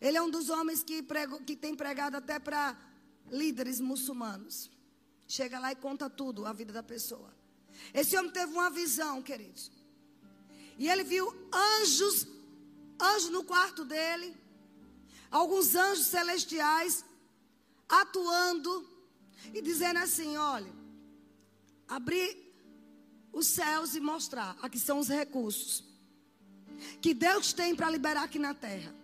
Ele 0.00 0.16
é 0.16 0.22
um 0.22 0.30
dos 0.30 0.50
homens 0.50 0.82
que, 0.82 1.02
prego, 1.02 1.42
que 1.42 1.56
tem 1.56 1.74
pregado 1.74 2.16
até 2.16 2.38
para 2.38 2.76
líderes 3.30 3.80
muçulmanos. 3.80 4.70
Chega 5.26 5.58
lá 5.58 5.72
e 5.72 5.76
conta 5.76 6.08
tudo, 6.08 6.46
a 6.46 6.52
vida 6.52 6.72
da 6.72 6.82
pessoa. 6.82 7.34
Esse 7.92 8.16
homem 8.16 8.30
teve 8.30 8.52
uma 8.52 8.70
visão, 8.70 9.22
queridos. 9.22 9.70
E 10.78 10.88
ele 10.88 11.04
viu 11.04 11.26
anjos 11.52 12.26
anjo 13.00 13.30
no 13.30 13.44
quarto 13.44 13.84
dele, 13.84 14.36
alguns 15.30 15.74
anjos 15.74 16.06
celestiais 16.06 17.04
atuando 17.88 18.88
e 19.52 19.60
dizendo 19.60 19.98
assim: 19.98 20.36
olha, 20.36 20.72
abrir 21.88 22.36
os 23.32 23.46
céus 23.46 23.94
e 23.94 24.00
mostrar, 24.00 24.56
aqui 24.62 24.78
são 24.78 24.98
os 24.98 25.08
recursos 25.08 25.84
que 27.00 27.14
Deus 27.14 27.52
tem 27.52 27.74
para 27.74 27.90
liberar 27.90 28.24
aqui 28.24 28.38
na 28.38 28.54
terra. 28.54 28.94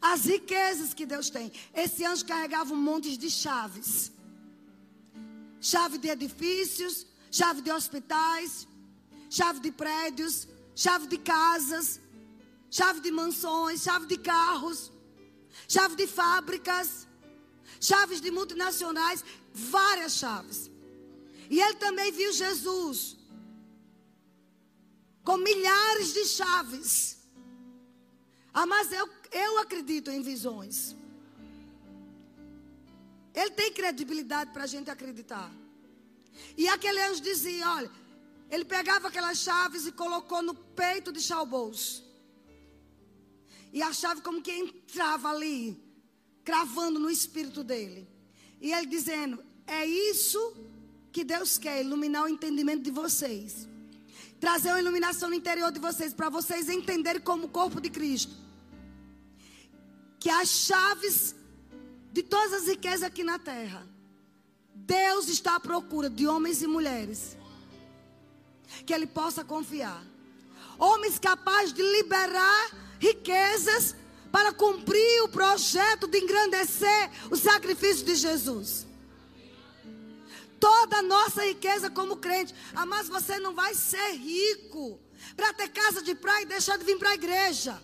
As 0.00 0.24
riquezas 0.24 0.94
que 0.94 1.06
Deus 1.06 1.30
tem. 1.30 1.52
Esse 1.74 2.04
anjo 2.04 2.24
carregava 2.24 2.72
um 2.72 2.76
monte 2.76 3.16
de 3.16 3.30
chaves. 3.30 4.12
Chave 5.60 5.98
de 5.98 6.08
edifícios, 6.08 7.06
chave 7.30 7.60
de 7.60 7.70
hospitais, 7.70 8.66
chave 9.28 9.60
de 9.60 9.70
prédios, 9.70 10.48
chave 10.74 11.06
de 11.06 11.18
casas, 11.18 12.00
chave 12.70 13.00
de 13.00 13.10
mansões, 13.10 13.82
chave 13.82 14.06
de 14.06 14.16
carros, 14.16 14.92
chave 15.68 15.96
de 15.96 16.06
fábricas, 16.06 17.06
chaves 17.80 18.20
de 18.20 18.30
multinacionais, 18.30 19.24
várias 19.52 20.12
chaves. 20.14 20.70
E 21.48 21.60
ele 21.60 21.74
também 21.74 22.12
viu 22.12 22.32
Jesus 22.32 23.16
com 25.24 25.36
milhares 25.36 26.12
de 26.12 26.24
chaves. 26.26 27.18
Ah, 28.52 28.66
mas 28.66 28.92
eu, 28.92 29.08
eu 29.32 29.58
acredito 29.58 30.10
em 30.10 30.22
visões. 30.22 30.96
Ele 33.34 33.50
tem 33.50 33.72
credibilidade 33.72 34.52
para 34.52 34.64
a 34.64 34.66
gente 34.66 34.90
acreditar. 34.90 35.50
E 36.56 36.68
aquele 36.68 37.00
anjo 37.00 37.20
dizia: 37.20 37.68
olha, 37.68 37.90
ele 38.50 38.64
pegava 38.64 39.08
aquelas 39.08 39.38
chaves 39.38 39.86
e 39.86 39.92
colocou 39.92 40.42
no 40.42 40.54
peito 40.54 41.12
de 41.12 41.20
Chalbous. 41.20 42.09
E 43.72 43.82
a 43.82 43.92
chave 43.92 44.20
como 44.20 44.42
que 44.42 44.52
entrava 44.52 45.28
ali, 45.30 45.80
cravando 46.44 46.98
no 46.98 47.10
espírito 47.10 47.62
dele. 47.62 48.08
E 48.60 48.72
ele 48.72 48.86
dizendo: 48.86 49.42
É 49.66 49.84
isso 49.86 50.56
que 51.12 51.24
Deus 51.24 51.58
quer, 51.58 51.82
iluminar 51.84 52.24
o 52.24 52.28
entendimento 52.28 52.82
de 52.82 52.90
vocês. 52.90 53.68
Trazer 54.38 54.70
uma 54.70 54.80
iluminação 54.80 55.28
no 55.28 55.34
interior 55.34 55.70
de 55.70 55.78
vocês, 55.78 56.14
para 56.14 56.28
vocês 56.28 56.68
entenderem 56.68 57.20
como 57.20 57.48
corpo 57.48 57.80
de 57.80 57.90
Cristo. 57.90 58.34
Que 60.18 60.30
as 60.30 60.48
chaves 60.48 61.34
de 62.12 62.22
todas 62.22 62.62
as 62.62 62.66
riquezas 62.66 63.02
aqui 63.02 63.22
na 63.22 63.38
terra, 63.38 63.86
Deus 64.74 65.28
está 65.28 65.56
à 65.56 65.60
procura 65.60 66.10
de 66.10 66.26
homens 66.26 66.62
e 66.62 66.66
mulheres 66.66 67.36
que 68.84 68.92
Ele 68.92 69.06
possa 69.06 69.44
confiar. 69.44 70.02
Homens 70.78 71.18
capazes 71.18 71.72
de 71.72 71.82
liberar 71.82 72.89
riquezas 73.00 73.96
para 74.30 74.52
cumprir 74.52 75.22
o 75.24 75.28
projeto 75.28 76.06
de 76.06 76.18
engrandecer 76.18 77.10
o 77.30 77.36
sacrifício 77.36 78.06
de 78.06 78.14
Jesus. 78.14 78.86
Toda 80.60 80.98
a 80.98 81.02
nossa 81.02 81.44
riqueza 81.44 81.90
como 81.90 82.18
crente. 82.18 82.54
Ah, 82.74 82.86
mas 82.86 83.08
você 83.08 83.40
não 83.40 83.54
vai 83.54 83.74
ser 83.74 84.12
rico 84.12 85.00
para 85.34 85.52
ter 85.54 85.68
casa 85.70 86.02
de 86.02 86.14
praia 86.14 86.42
e 86.42 86.46
deixar 86.46 86.76
de 86.76 86.84
vir 86.84 86.98
para 86.98 87.10
a 87.10 87.14
igreja. 87.14 87.82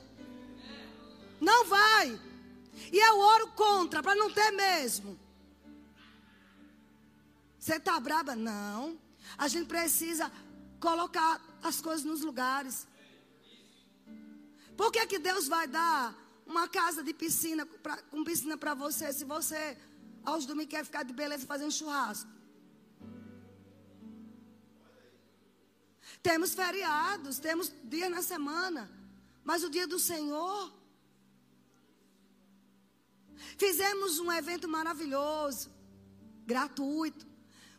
Não 1.40 1.64
vai. 1.64 2.20
E 2.92 2.98
eu 2.98 3.18
oro 3.18 3.48
contra, 3.48 4.02
para 4.02 4.14
não 4.14 4.30
ter 4.30 4.50
mesmo. 4.50 5.18
Você 7.58 7.76
está 7.76 7.98
braba? 7.98 8.36
Não. 8.36 8.98
A 9.36 9.48
gente 9.48 9.66
precisa 9.66 10.30
colocar 10.78 11.40
as 11.62 11.80
coisas 11.80 12.04
nos 12.04 12.20
lugares. 12.20 12.86
Por 14.76 14.92
que, 14.92 15.06
que 15.06 15.18
Deus 15.18 15.48
vai 15.48 15.66
dar 15.66 16.14
uma 16.46 16.68
casa 16.68 17.02
de 17.02 17.12
piscina, 17.14 17.64
pra, 17.66 17.96
com 18.02 18.22
piscina 18.22 18.56
para 18.56 18.74
você, 18.74 19.12
se 19.12 19.24
você 19.24 19.76
aos 20.24 20.44
domingos 20.44 20.70
quer 20.70 20.84
ficar 20.84 21.02
de 21.02 21.12
beleza 21.12 21.46
fazendo 21.46 21.72
churrasco? 21.72 22.30
Temos 26.22 26.54
feriados, 26.54 27.38
temos 27.38 27.72
dia 27.84 28.08
na 28.10 28.22
semana, 28.22 28.90
mas 29.44 29.62
o 29.62 29.70
dia 29.70 29.86
do 29.86 29.98
Senhor. 29.98 30.72
Fizemos 33.56 34.18
um 34.18 34.30
evento 34.32 34.68
maravilhoso, 34.68 35.70
gratuito. 36.44 37.26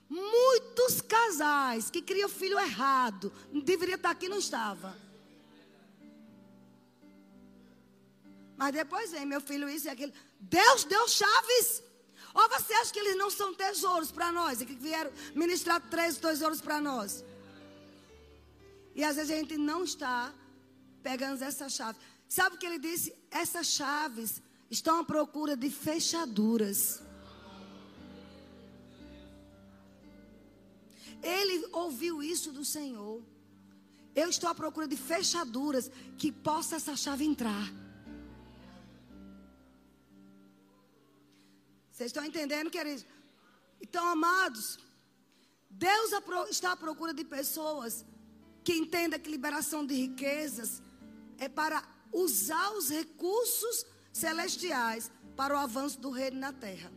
Muitos 0.09 1.01
casais 1.01 1.89
que 1.89 2.01
criam 2.01 2.29
filho 2.29 2.57
errado, 2.57 3.31
deveria 3.65 3.95
estar 3.95 4.11
aqui, 4.11 4.29
não 4.29 4.37
estava. 4.37 5.06
Mas 8.57 8.73
depois 8.73 9.11
vem, 9.11 9.25
meu 9.25 9.39
filho, 9.39 9.69
isso 9.69 9.87
e 9.87 9.89
aquilo. 9.89 10.11
Deus 10.39 10.83
deu 10.83 11.07
chaves. 11.07 11.83
Ou 12.33 12.49
você 12.49 12.73
acha 12.73 12.91
que 12.91 12.99
eles 12.99 13.15
não 13.15 13.29
são 13.29 13.53
tesouros 13.53 14.11
para 14.11 14.31
nós? 14.31 14.59
E 14.59 14.65
que 14.65 14.75
vieram 14.75 15.11
ministrar 15.35 15.79
três 15.89 16.17
tesouros 16.17 16.59
para 16.59 16.81
nós? 16.81 17.23
E 18.95 19.03
às 19.03 19.15
vezes 19.15 19.31
a 19.31 19.35
gente 19.35 19.57
não 19.57 19.83
está 19.83 20.33
pegando 21.03 21.41
essas 21.43 21.73
chaves. 21.73 22.01
Sabe 22.27 22.55
o 22.55 22.59
que 22.59 22.65
ele 22.65 22.79
disse? 22.79 23.13
Essas 23.29 23.67
chaves 23.67 24.41
estão 24.69 24.99
à 24.99 25.03
procura 25.03 25.55
de 25.55 25.69
fechaduras. 25.69 27.01
Ele 31.21 31.67
ouviu 31.71 32.21
isso 32.23 32.51
do 32.51 32.65
Senhor. 32.65 33.21
Eu 34.15 34.29
estou 34.29 34.49
à 34.49 34.55
procura 34.55 34.87
de 34.87 34.97
fechaduras 34.97 35.91
que 36.17 36.31
possa 36.31 36.75
essa 36.77 36.95
chave 36.95 37.23
entrar. 37.23 37.71
Vocês 41.97 42.09
estão 42.09 42.23
entendendo, 42.23 42.69
queridos? 42.69 43.03
Então, 43.81 44.05
amados, 44.05 44.77
Deus 45.67 46.11
está 46.51 46.73
à 46.73 46.77
procura 46.77 47.11
de 47.11 47.25
pessoas 47.25 48.05
que 48.63 48.73
entendam 48.73 49.19
que 49.19 49.31
liberação 49.31 49.83
de 49.83 49.95
riquezas 49.95 50.79
é 51.39 51.49
para 51.49 51.83
usar 52.13 52.69
os 52.73 52.89
recursos 52.89 53.83
celestiais 54.13 55.09
para 55.35 55.55
o 55.55 55.57
avanço 55.57 55.99
do 55.99 56.11
reino 56.11 56.39
na 56.39 56.53
terra. 56.53 56.93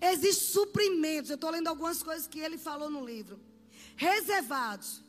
Existem 0.00 0.52
suprimentos, 0.54 1.28
eu 1.28 1.34
estou 1.34 1.50
lendo 1.50 1.68
algumas 1.68 2.02
coisas 2.02 2.26
que 2.26 2.40
ele 2.40 2.56
falou 2.56 2.88
no 2.88 3.04
livro, 3.04 3.38
reservados 3.94 5.02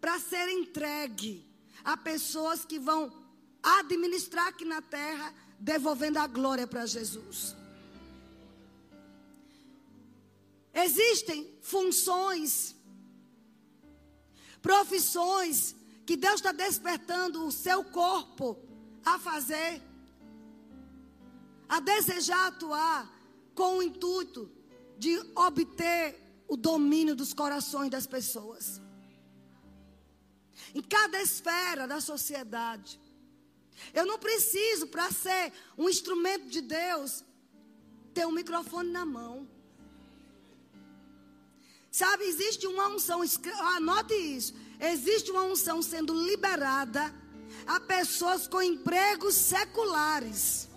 para 0.00 0.18
ser 0.18 0.48
entregue 0.48 1.48
a 1.84 1.96
pessoas 1.96 2.64
que 2.64 2.80
vão 2.80 3.12
administrar 3.62 4.48
aqui 4.48 4.64
na 4.64 4.82
terra, 4.82 5.32
devolvendo 5.60 6.18
a 6.18 6.26
glória 6.26 6.66
para 6.66 6.84
Jesus. 6.86 7.54
Existem 10.74 11.56
funções, 11.62 12.74
profissões 14.60 15.74
que 16.04 16.16
Deus 16.16 16.36
está 16.36 16.52
despertando 16.52 17.46
o 17.46 17.52
seu 17.52 17.84
corpo 17.84 18.58
a 19.04 19.18
fazer. 19.18 19.82
a 21.66 21.80
desejar 21.80 22.48
atuar 22.48 23.10
com 23.54 23.78
o 23.78 23.82
intuito 23.82 24.50
de 24.98 25.18
obter 25.34 26.14
o 26.46 26.56
domínio 26.56 27.16
dos 27.16 27.32
corações 27.32 27.90
das 27.90 28.06
pessoas. 28.06 28.80
Em 30.74 30.82
cada 30.82 31.20
esfera 31.20 31.88
da 31.88 32.00
sociedade. 32.00 33.00
Eu 33.92 34.06
não 34.06 34.18
preciso, 34.18 34.86
para 34.86 35.10
ser 35.10 35.52
um 35.76 35.88
instrumento 35.88 36.46
de 36.48 36.60
Deus, 36.60 37.24
ter 38.12 38.26
um 38.26 38.32
microfone 38.32 38.90
na 38.90 39.04
mão. 39.04 39.48
Sabe, 41.94 42.24
existe 42.24 42.66
uma 42.66 42.88
unção, 42.88 43.22
anote 43.76 44.14
isso. 44.14 44.52
Existe 44.80 45.30
uma 45.30 45.44
unção 45.44 45.80
sendo 45.80 46.12
liberada 46.12 47.14
a 47.64 47.78
pessoas 47.78 48.48
com 48.48 48.60
empregos 48.60 49.36
seculares 49.36 50.68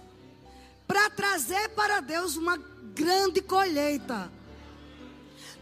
para 0.88 1.10
trazer 1.10 1.70
para 1.70 2.02
Deus 2.02 2.36
uma 2.36 2.56
grande 2.94 3.42
colheita. 3.42 4.32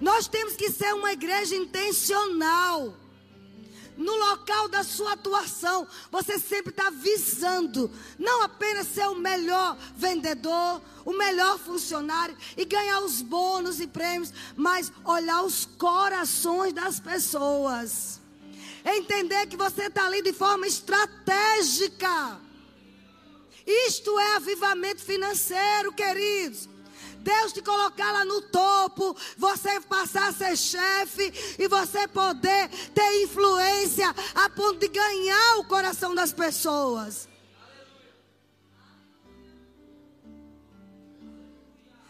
Nós 0.02 0.28
temos 0.28 0.58
que 0.58 0.70
ser 0.70 0.94
uma 0.94 1.13
igreja 1.13 1.56
intencional. 1.56 2.94
No 3.97 4.13
local 4.13 4.67
da 4.67 4.84
sua 4.84 5.13
atuação, 5.13 5.88
você 6.12 6.38
sempre 6.38 6.71
está 6.71 6.89
visando 6.89 7.89
não 8.19 8.43
apenas 8.43 8.88
ser 8.88 9.08
o 9.08 9.15
melhor 9.15 9.77
vendedor, 9.95 10.81
o 11.05 11.13
melhor 11.13 11.58
funcionário 11.58 12.36
e 12.58 12.65
ganhar 12.65 12.99
os 13.01 13.21
bônus 13.21 13.79
e 13.79 13.88
prêmios, 13.88 14.34
mas 14.55 14.91
olhar 15.05 15.43
os 15.43 15.65
corações 15.65 16.73
das 16.73 16.99
pessoas. 16.99 18.19
Entender 18.84 19.47
que 19.47 19.58
você 19.58 19.84
está 19.86 20.05
ali 20.05 20.21
de 20.21 20.34
forma 20.34 20.67
estratégica. 20.67 22.39
Isto 23.65 24.19
é 24.19 24.36
avivamento 24.36 25.01
financeiro, 25.01 25.91
queridos. 25.93 26.69
Deus 27.26 27.52
te 27.52 27.62
colocar 27.62 28.12
lá 28.12 28.24
no 28.24 28.40
topo, 28.44 29.18
você 29.36 29.82
passar 29.82 30.28
a 30.30 30.34
ser 30.34 30.56
chefe 30.56 31.34
e 31.58 31.68
você 31.68 32.08
poder 32.08 32.70
ter 32.94 33.24
influência 33.24 34.08
a 34.36 34.48
ponto 34.48 34.78
de 34.78 34.88
ganhar 34.88 35.58
o 35.58 35.66
coração 35.66 36.14
das 36.14 36.32
pessoas. 36.32 37.28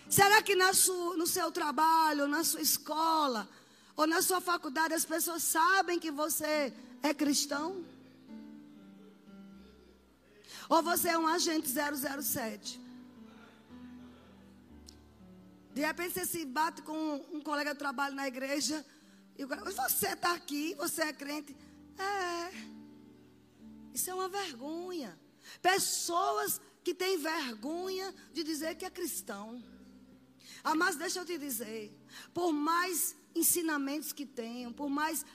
Será 0.10 0.42
que 0.42 0.56
sua, 0.74 1.16
no 1.16 1.26
seu 1.26 1.50
trabalho, 1.50 2.28
na 2.28 2.44
sua 2.44 2.62
escola 2.62 3.48
ou 3.96 4.06
na 4.06 4.22
sua 4.22 4.42
faculdade 4.42 4.94
as 4.94 5.06
pessoas 5.06 5.44
sabem 5.44 5.98
que 5.98 6.12
você 6.12 6.74
é 7.02 7.14
cristão? 7.14 7.86
Ou 10.68 10.82
você 10.84 11.10
é 11.10 11.18
um 11.18 11.28
agente 11.28 11.70
007? 11.70 12.85
De 15.76 15.82
repente 15.82 16.14
você 16.14 16.26
se 16.26 16.46
bate 16.46 16.82
com 16.84 17.16
um 17.34 17.42
colega 17.42 17.74
de 17.74 17.80
trabalho 17.80 18.16
na 18.16 18.26
igreja. 18.26 18.84
E 19.38 19.44
o 19.44 19.48
cara, 19.48 19.62
você 19.62 20.08
está 20.08 20.34
aqui, 20.34 20.74
você 20.76 21.02
é 21.02 21.12
crente. 21.12 21.54
É. 22.00 22.50
Isso 23.94 24.10
é 24.10 24.14
uma 24.14 24.30
vergonha. 24.30 25.20
Pessoas 25.62 26.62
que 26.82 26.94
têm 26.94 27.18
vergonha 27.18 28.16
de 28.32 28.42
dizer 28.42 28.76
que 28.76 28.86
é 28.86 28.90
cristão. 28.90 29.62
Ah, 30.64 30.76
mas 30.76 30.96
deixa 30.96 31.20
eu 31.20 31.26
te 31.26 31.38
dizer. 31.38 31.94
Por 32.34 32.54
mais 32.54 33.14
ensinamentos 33.36 34.14
que 34.14 34.26
tenham, 34.26 34.72
por 34.72 34.90
mais 34.90 35.26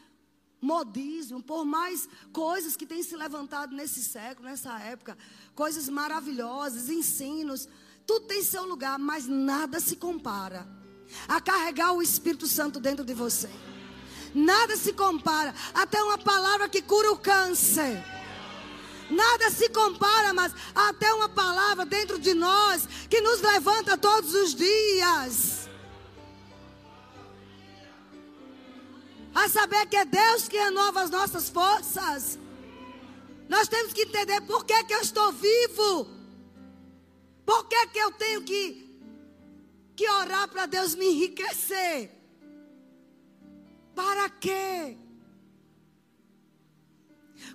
modismo, 0.59 1.43
por 1.43 1.67
mais 1.67 2.09
coisas 2.33 2.77
que 2.77 2.87
têm 2.87 3.03
se 3.03 3.15
levantado 3.15 3.77
nesse 3.77 4.03
século, 4.03 4.49
nessa 4.49 4.79
época, 4.79 5.19
coisas 5.55 5.87
maravilhosas, 5.91 6.89
ensinos. 6.89 7.69
Tudo 8.07 8.27
tem 8.27 8.43
seu 8.43 8.65
lugar, 8.65 8.99
mas 8.99 9.27
nada 9.27 9.81
se 9.81 9.97
compara 9.97 10.67
a 11.29 11.41
carregar 11.41 11.93
o 11.93 12.03
Espírito 12.03 12.47
Santo 12.47 12.81
dentro 12.81 13.05
de 13.05 13.15
você. 13.15 13.49
Nada 14.35 14.77
se 14.77 14.93
compara, 14.93 15.55
até 15.75 16.03
uma 16.03 16.19
palavra 16.19 16.69
que 16.69 16.81
cura 16.81 17.11
o 17.13 17.19
câncer. 17.19 18.05
Nada 19.11 19.51
se 19.51 19.69
compara, 19.71 20.33
mas 20.33 20.55
até 20.73 21.13
uma 21.13 21.29
palavra 21.29 21.85
dentro 21.85 22.19
de 22.19 22.33
nós 22.33 22.89
que 23.09 23.21
nos 23.21 23.41
levanta 23.41 23.99
todos 23.99 24.33
os 24.35 24.55
dias. 24.55 25.69
A 29.35 29.49
saber 29.49 29.87
que 29.87 29.97
é 29.97 30.05
Deus 30.05 30.49
que 30.49 30.57
renova 30.57 31.03
as 31.03 31.11
nossas 31.11 31.49
forças. 31.49 32.39
Nós 33.49 33.67
temos 33.67 33.93
que 33.93 34.03
entender 34.03 34.41
por 34.43 34.65
que, 34.65 34.85
que 34.85 34.95
eu 34.95 35.01
estou 35.01 35.33
vivo. 35.33 36.20
Por 37.45 37.67
que, 37.69 37.87
que 37.89 37.99
eu 37.99 38.13
tenho 38.13 38.43
que, 38.43 38.89
que 39.97 40.09
orar 40.09 40.49
para 40.49 40.67
Deus 40.67 40.95
me 40.95 41.07
enriquecer? 41.07 42.11
Para 43.95 44.29
quê? 44.31 44.97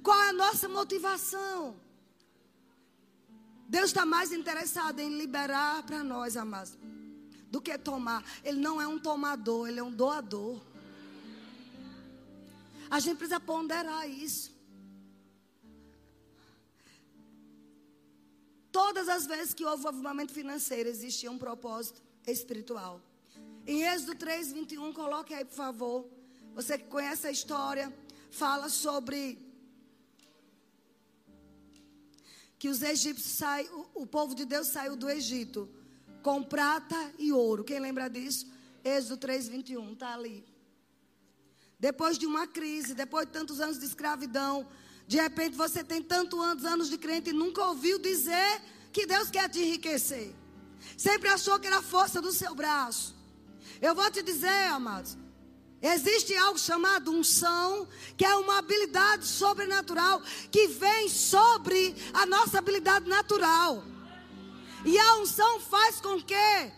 Qual 0.03 0.19
é 0.21 0.29
a 0.29 0.33
nossa 0.33 0.67
motivação? 0.67 1.79
Deus 3.67 3.85
está 3.85 4.05
mais 4.05 4.31
interessado 4.31 4.99
em 4.99 5.17
liberar 5.17 5.83
para 5.83 6.03
nós, 6.03 6.37
amados, 6.37 6.77
do 7.49 7.59
que 7.59 7.77
tomar. 7.77 8.23
Ele 8.43 8.59
não 8.59 8.79
é 8.79 8.87
um 8.87 8.99
tomador, 8.99 9.67
ele 9.67 9.79
é 9.79 9.83
um 9.83 9.91
doador. 9.91 10.61
A 12.89 12.99
gente 12.99 13.17
precisa 13.17 13.39
ponderar 13.39 14.07
isso. 14.07 14.54
Todas 18.75 19.07
as 19.07 19.25
vezes 19.25 19.53
que 19.53 19.63
houve 19.63 19.87
avivamento 19.87 20.33
financeiro, 20.33 20.89
existia 20.89 21.31
um 21.31 21.37
propósito 21.37 22.01
espiritual. 22.27 23.01
Em 23.65 23.83
Êxodo 23.83 24.15
3, 24.15 24.51
21, 24.51 24.91
coloque 24.91 25.33
aí, 25.33 25.45
por 25.45 25.55
favor. 25.55 26.05
Você 26.53 26.77
que 26.77 26.83
conhece 26.95 27.25
a 27.25 27.31
história, 27.31 27.87
fala 28.29 28.67
sobre 28.67 29.39
que 32.59 32.67
os 32.67 32.81
egípcios 32.81 33.37
saem, 33.37 33.65
o, 33.69 34.01
o 34.01 34.05
povo 34.05 34.35
de 34.35 34.43
Deus 34.43 34.67
saiu 34.67 34.97
do 34.97 35.09
Egito 35.09 35.69
com 36.21 36.43
prata 36.43 36.99
e 37.17 37.31
ouro. 37.31 37.63
Quem 37.63 37.79
lembra 37.79 38.09
disso? 38.09 38.45
Êxodo 38.83 39.15
3, 39.15 39.47
21, 39.47 39.93
está 39.93 40.13
ali. 40.13 40.45
Depois 41.79 42.17
de 42.17 42.25
uma 42.25 42.45
crise, 42.45 42.93
depois 42.93 43.25
de 43.25 43.31
tantos 43.31 43.61
anos 43.61 43.79
de 43.79 43.85
escravidão, 43.85 44.67
de 45.07 45.17
repente 45.17 45.55
você 45.55 45.83
tem 45.83 46.01
tantos 46.01 46.39
anos 46.65 46.89
de 46.89 46.97
crente 46.97 47.29
e 47.29 47.33
nunca 47.33 47.63
ouviu 47.65 47.99
dizer 47.99 48.61
que 48.91 49.05
Deus 49.05 49.29
quer 49.29 49.49
te 49.49 49.59
enriquecer. 49.59 50.33
Sempre 50.97 51.29
achou 51.29 51.59
que 51.59 51.67
era 51.67 51.79
a 51.79 51.83
força 51.83 52.21
do 52.21 52.31
seu 52.31 52.55
braço. 52.55 53.15
Eu 53.81 53.93
vou 53.93 54.09
te 54.09 54.21
dizer, 54.21 54.67
amados, 54.71 55.17
existe 55.81 56.35
algo 56.35 56.57
chamado 56.57 57.11
unção, 57.11 57.87
que 58.17 58.25
é 58.25 58.35
uma 58.35 58.59
habilidade 58.59 59.25
sobrenatural 59.25 60.21
que 60.51 60.67
vem 60.67 61.09
sobre 61.09 61.95
a 62.13 62.25
nossa 62.25 62.57
habilidade 62.57 63.07
natural. 63.07 63.83
E 64.85 64.97
a 64.97 65.17
unção 65.17 65.59
faz 65.59 65.99
com 65.99 66.21
que 66.21 66.71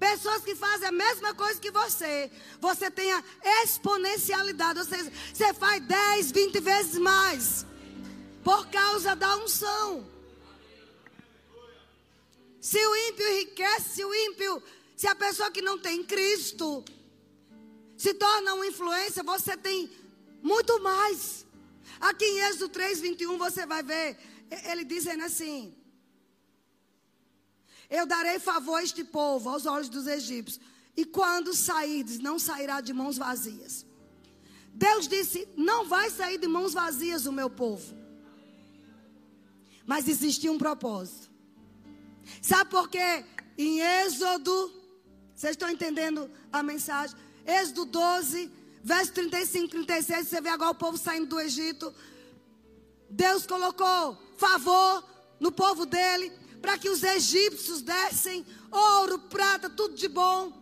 pessoas 0.00 0.42
que 0.42 0.54
fazem 0.56 0.88
a 0.88 0.92
mesma 0.92 1.34
coisa 1.34 1.60
que 1.60 1.70
você, 1.70 2.30
você 2.58 2.90
tenha 2.90 3.22
exponencialidade, 3.62 4.78
ou 4.78 4.84
seja, 4.86 5.12
você 5.32 5.52
faz 5.52 5.82
10, 5.82 6.32
20 6.32 6.60
vezes 6.60 6.98
mais 6.98 7.66
por 8.42 8.66
causa 8.68 9.14
da 9.14 9.36
unção. 9.36 10.08
Se 12.60 12.78
o 12.78 12.96
ímpio 13.08 13.28
enriquece, 13.28 13.88
se 13.96 14.04
o 14.04 14.14
ímpio, 14.14 14.62
se 14.96 15.06
a 15.06 15.14
pessoa 15.14 15.50
que 15.50 15.60
não 15.60 15.78
tem 15.78 16.02
Cristo 16.02 16.82
se 17.96 18.14
torna 18.14 18.54
uma 18.54 18.66
influência, 18.66 19.22
você 19.22 19.54
tem 19.56 19.90
muito 20.42 20.80
mais. 20.80 21.46
Aqui 22.00 22.24
em 22.24 22.40
Êxodo 22.40 22.70
3, 22.70 23.00
21, 23.00 23.36
você 23.36 23.66
vai 23.66 23.82
ver, 23.82 24.16
ele 24.64 24.84
dizendo 24.84 25.24
assim: 25.24 25.74
eu 27.90 28.06
darei 28.06 28.38
favor 28.38 28.76
a 28.76 28.82
este 28.82 29.02
povo, 29.02 29.48
aos 29.48 29.66
olhos 29.66 29.88
dos 29.88 30.06
egípcios. 30.06 30.60
E 30.96 31.04
quando 31.04 31.54
sairdes, 31.54 32.18
não 32.20 32.38
sairá 32.38 32.80
de 32.80 32.92
mãos 32.92 33.18
vazias. 33.18 33.84
Deus 34.72 35.08
disse: 35.08 35.48
Não 35.56 35.86
vai 35.86 36.08
sair 36.10 36.38
de 36.38 36.46
mãos 36.46 36.72
vazias 36.72 37.26
o 37.26 37.32
meu 37.32 37.50
povo. 37.50 37.94
Mas 39.84 40.06
existia 40.08 40.52
um 40.52 40.58
propósito. 40.58 41.28
Sabe 42.40 42.70
por 42.70 42.88
quê? 42.88 43.24
Em 43.58 43.80
Êxodo, 43.80 44.72
vocês 45.34 45.52
estão 45.52 45.68
entendendo 45.68 46.30
a 46.52 46.62
mensagem? 46.62 47.16
Êxodo 47.44 47.86
12, 47.86 48.50
verso 48.84 49.12
35, 49.12 49.68
36. 49.68 50.28
Você 50.28 50.40
vê 50.40 50.48
agora 50.48 50.70
o 50.70 50.74
povo 50.74 50.96
saindo 50.96 51.26
do 51.26 51.40
Egito. 51.40 51.92
Deus 53.10 53.46
colocou 53.46 54.16
favor 54.36 55.04
no 55.40 55.50
povo 55.50 55.84
dele 55.84 56.32
para 56.60 56.78
que 56.78 56.88
os 56.88 57.02
egípcios 57.02 57.82
dessem 57.82 58.44
ouro, 58.70 59.18
prata, 59.18 59.68
tudo 59.70 59.94
de 59.94 60.08
bom. 60.08 60.60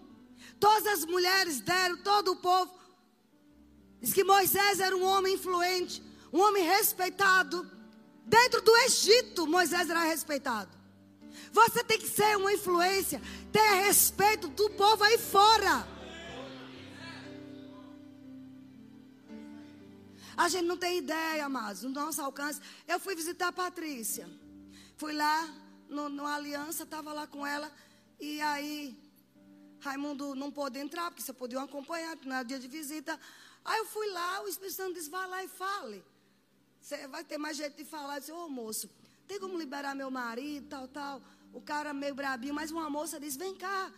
Todas 0.59 0.87
as 0.87 1.05
mulheres 1.05 1.61
deram, 1.61 1.97
todo 1.99 2.33
o 2.33 2.37
povo. 2.37 2.73
Diz 4.01 4.13
que 4.13 4.25
Moisés 4.25 4.81
era 4.81 4.97
um 4.97 5.05
homem 5.05 5.35
influente, 5.35 6.03
um 6.33 6.41
homem 6.41 6.65
respeitado. 6.65 7.69
Dentro 8.25 8.61
do 8.63 8.77
Egito, 8.79 9.47
Moisés 9.47 9.89
era 9.89 10.05
respeitado. 10.05 10.77
Você 11.53 11.83
tem 11.83 11.99
que 11.99 12.09
ser 12.09 12.37
uma 12.37 12.53
influência, 12.53 13.21
ter 13.51 13.85
respeito 13.87 14.49
do 14.49 14.71
povo 14.71 15.03
aí 15.03 15.19
fora. 15.19 15.87
A 20.37 20.49
gente 20.49 20.67
não 20.67 20.77
tem 20.77 20.99
ideia, 20.99 21.45
amados, 21.45 21.83
no 21.83 21.91
nosso 21.91 22.23
alcance. 22.23 22.61
Eu 22.87 23.01
fui 23.01 23.17
visitar 23.17 23.49
a 23.49 23.53
Patrícia. 23.53 24.29
Fui 24.97 25.13
lá 25.13 25.49
no, 25.89 26.09
no 26.09 26.27
Aliança, 26.27 26.85
estava 26.85 27.13
lá 27.13 27.27
com 27.27 27.47
ela. 27.47 27.73
E 28.21 28.41
aí, 28.41 28.97
Raimundo 29.81 30.35
não 30.35 30.51
pôde 30.51 30.79
entrar, 30.79 31.11
porque 31.11 31.23
você 31.23 31.33
podia 31.33 31.61
acompanhar, 31.61 32.17
porque 32.17 32.29
não 32.29 32.37
era 32.37 32.45
dia 32.45 32.59
de 32.59 32.69
visita. 32.69 33.19
Aí 33.65 33.79
eu 33.79 33.87
fui 33.87 34.09
lá, 34.11 34.43
o 34.43 34.49
Espírito 34.49 34.77
Santo 34.77 34.95
disse: 34.95 35.11
vai 35.11 35.29
lá 35.29 35.45
e 35.45 35.49
fale. 35.49 36.05
Você 36.81 37.07
vai 37.09 37.25
ter 37.25 37.39
mais 37.39 37.57
jeito 37.57 37.77
de 37.77 37.85
falar. 37.85 38.17
Eu 38.17 38.21
disse: 38.21 38.33
ô 38.33 38.49
moço, 38.49 38.91
tem 39.27 39.39
como 39.39 39.59
liberar 39.59 39.95
meu 39.95 40.11
marido, 40.11 40.69
tal, 40.69 40.89
tal. 40.89 41.23
O 41.53 41.61
cara 41.61 41.93
meio 41.93 42.15
brabinho, 42.15 42.55
mas 42.55 42.71
uma 42.71 42.89
moça 42.91 43.21
disse: 43.21 43.39
vem 43.39 43.55
cá, 43.55 43.93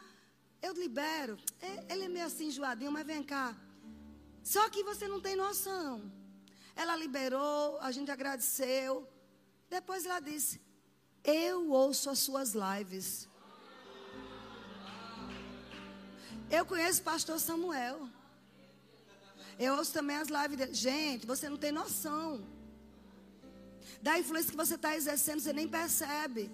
eu 0.62 0.72
libero. 0.74 1.38
É, 1.60 1.92
ele 1.92 2.04
é 2.04 2.08
meio 2.08 2.26
assim 2.26 2.48
enjoadinho, 2.48 2.92
mas 2.92 3.06
vem 3.06 3.22
cá. 3.22 3.56
Só 4.42 4.68
que 4.70 4.82
você 4.82 5.06
não 5.06 5.20
tem 5.20 5.36
noção. 5.36 6.10
Ela 6.74 6.96
liberou, 6.96 7.78
a 7.80 7.90
gente 7.90 8.10
agradeceu. 8.10 9.08
Depois 9.68 10.04
ela 10.04 10.20
disse: 10.20 10.60
Eu 11.24 11.70
ouço 11.70 12.08
as 12.10 12.18
suas 12.18 12.54
lives. 12.54 13.28
Eu 16.50 16.64
conheço 16.64 17.00
o 17.00 17.04
pastor 17.04 17.38
Samuel. 17.38 18.08
Eu 19.58 19.74
ouço 19.76 19.92
também 19.92 20.16
as 20.16 20.28
lives 20.28 20.56
dele. 20.56 20.74
Gente, 20.74 21.26
você 21.26 21.48
não 21.48 21.56
tem 21.56 21.70
noção. 21.70 22.44
Da 24.02 24.18
influência 24.18 24.50
que 24.50 24.56
você 24.56 24.74
está 24.74 24.96
exercendo, 24.96 25.40
você 25.40 25.52
nem 25.52 25.68
percebe. 25.68 26.50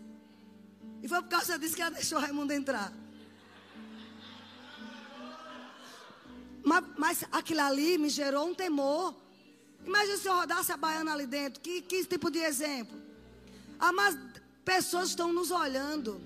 E 1.03 1.09
foi 1.09 1.23
por 1.23 1.29
causa 1.29 1.59
disso 1.59 1.77
que 1.77 1.83
ela 1.83 1.93
deixou 1.93 2.19
Raimundo 2.19 2.53
entrar. 2.53 2.93
Mas, 6.65 6.85
mas 6.99 7.25
aquilo 7.31 7.61
ali 7.61 7.97
me 7.97 8.09
gerou 8.09 8.49
um 8.49 8.55
temor. 8.55 9.15
Imagina 9.85 10.19
se 10.19 10.27
eu 10.27 10.35
rodasse 10.35 10.73
a 10.73 10.77
baiana 10.77 11.13
ali 11.13 11.27
dentro. 11.27 11.61
Que, 11.61 11.81
que 11.81 12.05
tipo 12.05 12.29
de 12.29 12.41
exemplo? 12.41 13.01
Ah, 13.79 13.93
mas 13.93 14.19
pessoas 14.67 15.11
estão 15.11 15.33
nos 15.33 15.53
olhando. 15.53 16.21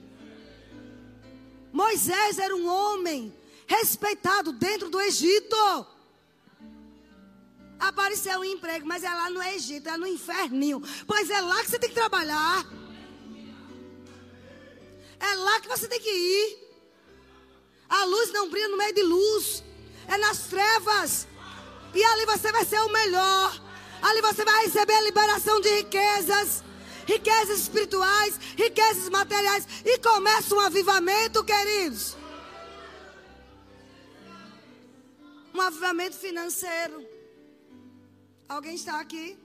Moisés 1.70 2.38
era 2.38 2.56
um 2.56 2.66
homem 2.66 3.32
respeitado 3.66 4.50
dentro 4.52 4.88
do 4.88 4.98
Egito. 4.98 5.86
Apareceu 7.78 8.40
um 8.40 8.44
emprego, 8.44 8.86
mas 8.86 9.04
é 9.04 9.10
lá 9.10 9.28
no 9.28 9.42
Egito, 9.42 9.90
é 9.90 9.96
no 9.98 10.06
inferninho. 10.06 10.82
Pois 11.06 11.28
é 11.28 11.40
lá 11.40 11.62
que 11.62 11.70
você 11.70 11.78
tem 11.78 11.90
que 11.90 11.94
trabalhar. 11.94 12.66
É 15.20 15.34
lá 15.34 15.60
que 15.60 15.68
você 15.68 15.86
tem 15.86 16.00
que 16.00 16.10
ir. 16.10 16.58
A 17.90 18.04
luz 18.04 18.32
não 18.32 18.48
brilha 18.48 18.68
no 18.68 18.78
meio 18.78 18.94
de 18.94 19.02
luz, 19.02 19.62
é 20.08 20.16
nas 20.16 20.38
trevas. 20.44 21.28
E 21.94 22.02
ali 22.02 22.24
você 22.24 22.50
vai 22.50 22.64
ser 22.64 22.80
o 22.80 22.88
melhor. 22.88 23.60
Ali 24.00 24.22
você 24.22 24.44
vai 24.46 24.64
receber 24.64 24.94
a 24.94 25.02
liberação 25.02 25.60
de 25.60 25.68
riquezas, 25.80 26.64
riquezas 27.10 27.60
espirituais, 27.60 28.38
riquezas 28.56 29.08
materiais. 29.08 29.66
E 29.84 29.98
começa 29.98 30.54
um 30.54 30.60
avivamento, 30.60 31.44
queridos. 31.44 32.16
Um 35.52 35.60
avivamento 35.60 36.16
financeiro. 36.16 37.04
Alguém 38.48 38.74
está 38.74 39.00
aqui? 39.00 39.36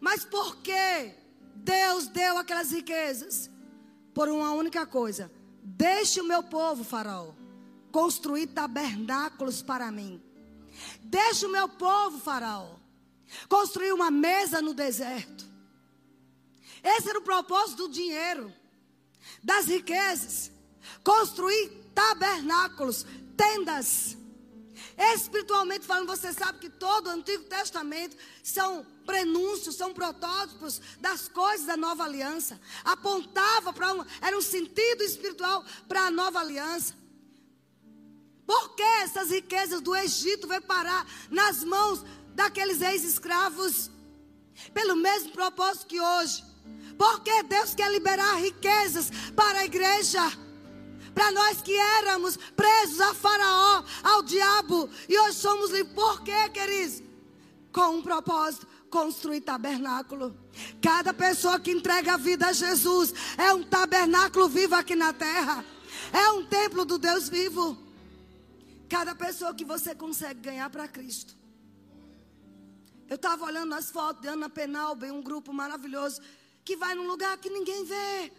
Mas 0.00 0.24
por 0.24 0.56
que 0.58 1.12
Deus 1.54 2.06
deu 2.08 2.38
aquelas 2.38 2.70
riquezas? 2.70 3.50
Por 4.14 4.28
uma 4.28 4.52
única 4.52 4.86
coisa: 4.86 5.30
deixe 5.62 6.20
o 6.20 6.24
meu 6.24 6.42
povo, 6.42 6.84
Faraó, 6.84 7.32
construir 7.90 8.46
tabernáculos 8.48 9.62
para 9.62 9.90
mim. 9.90 10.22
Deixa 11.02 11.46
o 11.46 11.50
meu 11.50 11.68
povo, 11.68 12.18
Faraó, 12.18 12.76
construir 13.48 13.92
uma 13.92 14.10
mesa 14.10 14.60
no 14.60 14.74
deserto. 14.74 15.55
Esse 16.86 17.10
era 17.10 17.18
o 17.18 17.22
propósito 17.22 17.88
do 17.88 17.92
dinheiro, 17.92 18.54
das 19.42 19.66
riquezas. 19.66 20.52
Construir 21.02 21.68
tabernáculos, 21.92 23.04
tendas. 23.36 24.16
Espiritualmente 24.96 25.84
falando, 25.84 26.06
você 26.06 26.32
sabe 26.32 26.60
que 26.60 26.70
todo 26.70 27.08
o 27.08 27.10
Antigo 27.10 27.42
Testamento 27.44 28.16
são 28.40 28.86
prenúncios, 29.04 29.74
são 29.74 29.92
protótipos 29.92 30.80
das 31.00 31.26
coisas 31.26 31.66
da 31.66 31.76
nova 31.76 32.04
aliança. 32.04 32.60
Apontava 32.84 33.72
para 33.72 33.92
um, 33.92 34.04
era 34.20 34.38
um 34.38 34.42
sentido 34.42 35.02
espiritual 35.02 35.64
para 35.88 36.02
a 36.02 36.10
nova 36.10 36.38
aliança. 36.38 36.94
Por 38.46 38.76
que 38.76 38.82
essas 39.02 39.30
riquezas 39.30 39.80
do 39.80 39.96
Egito 39.96 40.46
vão 40.46 40.62
parar 40.62 41.04
nas 41.28 41.64
mãos 41.64 42.04
daqueles 42.28 42.80
ex-escravos? 42.80 43.90
Pelo 44.72 44.94
mesmo 44.94 45.32
propósito 45.32 45.86
que 45.88 46.00
hoje. 46.00 46.55
Porque 46.96 47.42
Deus 47.44 47.74
quer 47.74 47.90
liberar 47.90 48.36
riquezas 48.36 49.10
para 49.34 49.60
a 49.60 49.64
igreja. 49.64 50.20
Para 51.14 51.32
nós 51.32 51.62
que 51.62 51.72
éramos 51.74 52.36
presos 52.36 53.00
a 53.00 53.14
Faraó, 53.14 53.84
ao 54.02 54.22
diabo, 54.22 54.88
e 55.08 55.18
hoje 55.18 55.38
somos 55.38 55.70
livres. 55.70 55.94
Por 55.94 56.22
quê, 56.22 56.48
queridos? 56.50 57.02
Com 57.72 57.96
um 57.96 58.02
propósito 58.02 58.66
construir 58.90 59.42
tabernáculo. 59.42 60.36
Cada 60.80 61.12
pessoa 61.12 61.60
que 61.60 61.70
entrega 61.70 62.14
a 62.14 62.16
vida 62.16 62.46
a 62.46 62.52
Jesus 62.52 63.12
é 63.36 63.52
um 63.52 63.62
tabernáculo 63.62 64.48
vivo 64.48 64.74
aqui 64.74 64.94
na 64.94 65.12
terra. 65.12 65.64
É 66.12 66.30
um 66.30 66.46
templo 66.46 66.84
do 66.84 66.98
Deus 66.98 67.28
vivo. 67.28 67.76
Cada 68.88 69.14
pessoa 69.14 69.54
que 69.54 69.64
você 69.64 69.94
consegue 69.94 70.40
ganhar 70.40 70.70
para 70.70 70.88
Cristo. 70.88 71.36
Eu 73.08 73.16
estava 73.16 73.44
olhando 73.44 73.74
as 73.74 73.90
fotos 73.90 74.22
de 74.22 74.28
Ana 74.28 74.48
Penalba, 74.48 75.06
um 75.06 75.22
grupo 75.22 75.52
maravilhoso, 75.52 76.20
que 76.66 76.76
vai 76.76 76.92
num 76.96 77.06
lugar 77.06 77.38
que 77.38 77.48
ninguém 77.48 77.84
vê. 77.84 78.32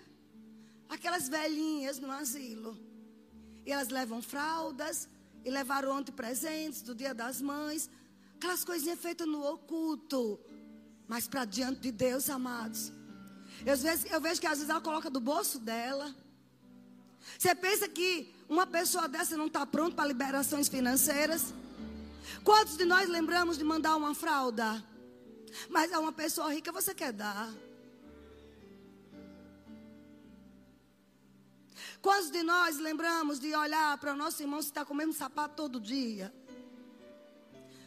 Aquelas 0.89 1.29
velhinhas 1.29 1.97
no 1.97 2.11
asilo. 2.11 2.77
E 3.65 3.71
elas 3.71 3.87
levam 3.87 4.21
fraldas, 4.21 5.07
e 5.45 5.49
levaram 5.49 5.95
ontem 5.97 6.11
presentes 6.11 6.81
do 6.81 6.93
dia 6.93 7.13
das 7.13 7.41
mães. 7.41 7.89
Aquelas 8.35 8.65
coisinhas 8.65 8.99
feitas 8.99 9.25
no 9.25 9.41
oculto. 9.53 10.39
Mas 11.07 11.25
para 11.25 11.45
diante 11.45 11.79
de 11.79 11.91
Deus, 11.91 12.29
amados. 12.29 12.91
Eu 13.65 13.77
vejo, 13.77 14.07
eu 14.07 14.19
vejo 14.19 14.41
que 14.41 14.47
às 14.47 14.57
vezes 14.57 14.69
ela 14.69 14.81
coloca 14.81 15.09
do 15.09 15.21
bolso 15.21 15.57
dela. 15.57 16.13
Você 17.39 17.55
pensa 17.55 17.87
que 17.87 18.35
uma 18.49 18.67
pessoa 18.67 19.07
dessa 19.07 19.37
não 19.37 19.47
está 19.47 19.65
pronta 19.65 19.95
para 19.95 20.07
liberações 20.13 20.67
financeiras? 20.67 21.53
Quantos 22.43 22.75
de 22.75 22.83
nós 22.83 23.07
lembramos 23.07 23.57
de 23.57 23.63
mandar 23.63 23.95
uma 23.95 24.13
fralda? 24.13 24.83
Mas 25.69 25.93
a 25.93 25.99
uma 25.99 26.11
pessoa 26.11 26.53
rica 26.53 26.73
você 26.73 26.93
quer 26.93 27.13
dar. 27.13 27.49
Quantos 32.01 32.31
de 32.31 32.43
nós 32.43 32.77
lembramos 32.77 33.39
de 33.39 33.53
olhar 33.55 33.97
para 33.97 34.13
o 34.13 34.15
nosso 34.15 34.41
irmão 34.41 34.61
se 34.61 34.67
está 34.67 34.85
com 34.85 34.93
o 34.93 34.97
mesmo 34.97 35.13
sapato 35.13 35.55
todo 35.55 35.79
dia? 35.79 36.33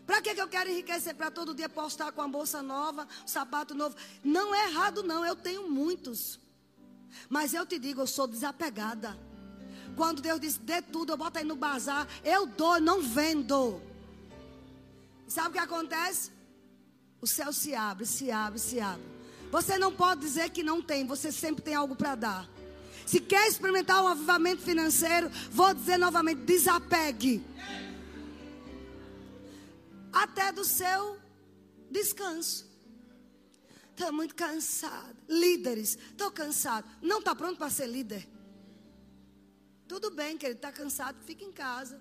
Para 0.06 0.20
que, 0.20 0.34
que 0.34 0.40
eu 0.40 0.48
quero 0.48 0.68
enriquecer? 0.68 1.14
Para 1.14 1.30
todo 1.30 1.54
dia 1.54 1.68
postar 1.68 2.10
com 2.10 2.20
a 2.20 2.26
bolsa 2.26 2.62
nova, 2.62 3.06
sapato 3.24 3.74
novo. 3.74 3.94
Não 4.24 4.54
é 4.54 4.68
errado, 4.68 5.02
não. 5.04 5.24
Eu 5.24 5.36
tenho 5.36 5.70
muitos. 5.70 6.40
Mas 7.28 7.54
eu 7.54 7.64
te 7.64 7.78
digo, 7.78 8.00
eu 8.00 8.06
sou 8.06 8.26
desapegada. 8.26 9.16
Quando 9.96 10.20
Deus 10.20 10.40
diz, 10.40 10.56
dê 10.56 10.82
tudo, 10.82 11.12
eu 11.12 11.16
boto 11.16 11.38
aí 11.38 11.44
no 11.44 11.56
bazar, 11.56 12.08
eu 12.24 12.46
dou, 12.46 12.80
não 12.80 13.02
vendo. 13.02 13.80
Sabe 15.28 15.50
o 15.50 15.52
que 15.52 15.58
acontece? 15.58 16.32
O 17.20 17.26
céu 17.26 17.52
se 17.52 17.74
abre, 17.74 18.06
se 18.06 18.30
abre, 18.30 18.58
se 18.58 18.80
abre. 18.80 19.04
Você 19.50 19.78
não 19.78 19.92
pode 19.92 20.20
dizer 20.22 20.50
que 20.50 20.62
não 20.62 20.80
tem, 20.80 21.06
você 21.06 21.30
sempre 21.30 21.62
tem 21.62 21.74
algo 21.74 21.94
para 21.94 22.14
dar. 22.14 22.48
Se 23.10 23.18
quer 23.18 23.48
experimentar 23.48 24.04
um 24.04 24.06
avivamento 24.06 24.62
financeiro, 24.62 25.28
vou 25.50 25.74
dizer 25.74 25.98
novamente: 25.98 26.42
desapegue. 26.42 27.44
Até 30.12 30.52
do 30.52 30.64
seu 30.64 31.18
descanso. 31.90 32.70
Estou 33.90 34.12
muito 34.12 34.32
cansado. 34.36 35.16
Líderes, 35.28 35.98
estou 36.12 36.30
cansado. 36.30 36.88
Não 37.02 37.18
está 37.18 37.34
pronto 37.34 37.58
para 37.58 37.68
ser 37.68 37.88
líder? 37.88 38.28
Tudo 39.88 40.12
bem, 40.12 40.38
que 40.38 40.46
ele 40.46 40.54
está 40.54 40.70
cansado, 40.70 41.18
fica 41.24 41.44
em 41.44 41.50
casa. 41.50 42.00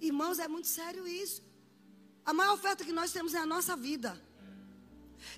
Irmãos, 0.00 0.38
é 0.38 0.48
muito 0.48 0.68
sério 0.68 1.06
isso. 1.06 1.42
A 2.24 2.32
maior 2.32 2.54
oferta 2.54 2.82
que 2.82 2.92
nós 2.92 3.12
temos 3.12 3.34
é 3.34 3.38
a 3.38 3.46
nossa 3.46 3.76
vida. 3.76 4.18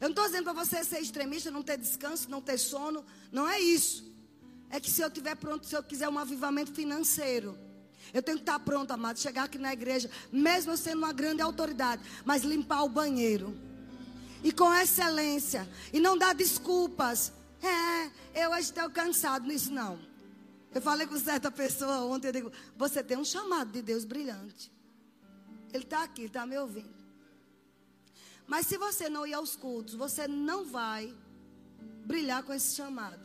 Eu 0.00 0.08
não 0.08 0.10
estou 0.10 0.26
dizendo 0.26 0.44
para 0.44 0.52
você 0.52 0.84
ser 0.84 1.00
extremista, 1.00 1.50
não 1.50 1.62
ter 1.62 1.78
descanso, 1.78 2.30
não 2.30 2.40
ter 2.40 2.58
sono. 2.58 3.04
Não 3.30 3.48
é 3.48 3.60
isso. 3.60 4.12
É 4.70 4.80
que 4.80 4.90
se 4.90 5.02
eu 5.02 5.08
estiver 5.08 5.36
pronto, 5.36 5.66
se 5.66 5.76
eu 5.76 5.82
quiser 5.82 6.08
um 6.08 6.18
avivamento 6.18 6.72
financeiro, 6.72 7.58
eu 8.12 8.22
tenho 8.22 8.38
que 8.38 8.42
estar 8.42 8.58
pronto, 8.58 8.90
amado, 8.90 9.18
chegar 9.18 9.44
aqui 9.44 9.58
na 9.58 9.72
igreja, 9.72 10.10
mesmo 10.32 10.76
sendo 10.76 10.98
uma 10.98 11.12
grande 11.12 11.42
autoridade, 11.42 12.02
mas 12.24 12.42
limpar 12.42 12.82
o 12.82 12.88
banheiro. 12.88 13.56
E 14.42 14.52
com 14.52 14.72
excelência. 14.74 15.68
E 15.92 16.00
não 16.00 16.18
dar 16.18 16.34
desculpas. 16.34 17.32
É, 17.62 18.44
eu 18.44 18.50
hoje 18.50 18.62
estou 18.62 18.90
cansado 18.90 19.46
nisso, 19.46 19.72
não. 19.72 19.98
Eu 20.74 20.82
falei 20.82 21.06
com 21.06 21.18
certa 21.18 21.50
pessoa 21.50 22.04
ontem, 22.04 22.28
eu 22.28 22.32
digo, 22.32 22.52
você 22.76 23.02
tem 23.02 23.16
um 23.16 23.24
chamado 23.24 23.70
de 23.70 23.80
Deus 23.80 24.04
brilhante. 24.04 24.70
Ele 25.72 25.84
está 25.84 26.02
aqui, 26.02 26.24
está 26.24 26.44
me 26.44 26.58
ouvindo. 26.58 27.03
Mas 28.46 28.66
se 28.66 28.76
você 28.76 29.08
não 29.08 29.26
ir 29.26 29.34
aos 29.34 29.56
cultos, 29.56 29.94
você 29.94 30.28
não 30.28 30.64
vai 30.64 31.14
brilhar 32.04 32.42
com 32.42 32.52
esse 32.52 32.74
chamado. 32.74 33.18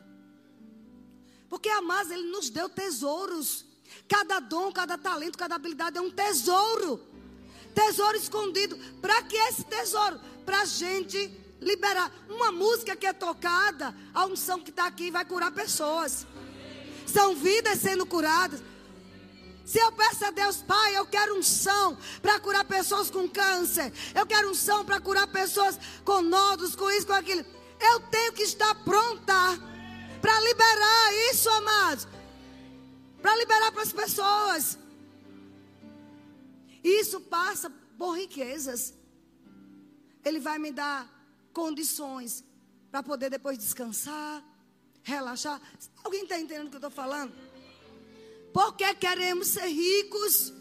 Porque, 1.49 1.69
amados, 1.69 2.11
Ele 2.11 2.29
nos 2.29 2.49
deu 2.49 2.69
tesouros. 2.69 3.65
Cada 4.07 4.39
dom, 4.39 4.71
cada 4.71 4.97
talento, 4.97 5.37
cada 5.37 5.55
habilidade 5.55 5.97
é 5.97 6.01
um 6.01 6.11
tesouro. 6.11 7.01
Tesouro 7.73 8.17
escondido. 8.17 8.77
Para 9.01 9.23
que 9.23 9.35
esse 9.35 9.63
tesouro? 9.63 10.19
Para 10.45 10.61
a 10.61 10.65
gente 10.65 11.17
liberar. 11.59 12.11
Uma 12.29 12.51
música 12.51 12.95
que 12.95 13.05
é 13.05 13.13
tocada, 13.13 13.95
a 14.13 14.25
unção 14.25 14.59
que 14.59 14.69
está 14.69 14.85
aqui 14.85 15.11
vai 15.11 15.25
curar 15.25 15.51
pessoas. 15.51 16.25
São 17.05 17.35
vidas 17.35 17.79
sendo 17.79 18.05
curadas. 18.05 18.61
Se 19.69 19.77
eu 19.77 19.91
peço 19.91 20.25
a 20.25 20.31
Deus, 20.31 20.63
Pai, 20.63 20.97
eu 20.97 21.05
quero 21.05 21.37
unção 21.37 21.95
para 22.23 22.39
curar 22.39 22.65
pessoas 22.65 23.11
com 23.11 23.29
câncer. 23.29 23.93
Eu 24.15 24.25
quero 24.25 24.49
unção 24.49 24.83
para 24.83 24.99
curar 24.99 25.27
pessoas 25.27 25.77
com 26.03 26.23
nódulos, 26.23 26.75
com 26.75 26.89
isso, 26.89 27.05
com 27.05 27.13
aquilo. 27.13 27.45
Eu 27.79 27.99
tenho 28.09 28.33
que 28.33 28.41
estar 28.41 28.73
pronta 28.83 29.35
para 30.19 30.39
liberar 30.39 31.13
isso, 31.29 31.47
amados. 31.51 32.07
Para 33.21 33.35
liberar 33.35 33.71
para 33.71 33.83
as 33.83 33.93
pessoas. 33.93 34.79
Isso 36.83 37.21
passa 37.21 37.69
por 37.95 38.17
riquezas. 38.17 38.95
Ele 40.25 40.39
vai 40.39 40.57
me 40.57 40.71
dar 40.71 41.07
condições 41.53 42.43
para 42.89 43.03
poder 43.03 43.29
depois 43.29 43.55
descansar, 43.55 44.43
relaxar. 45.03 45.61
Alguém 46.03 46.23
está 46.23 46.39
entendendo 46.39 46.65
o 46.65 46.69
que 46.71 46.77
eu 46.77 46.87
estou 46.87 46.89
falando? 47.03 47.48
Porque 48.53 48.93
queremos 48.95 49.47
ser 49.47 49.67
ricos. 49.67 50.53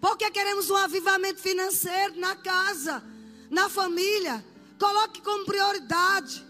Porque 0.00 0.30
queremos 0.30 0.70
um 0.70 0.76
avivamento 0.76 1.40
financeiro 1.40 2.18
na 2.18 2.36
casa, 2.36 3.02
na 3.50 3.68
família. 3.68 4.44
Coloque 4.78 5.20
como 5.22 5.44
prioridade. 5.44 6.44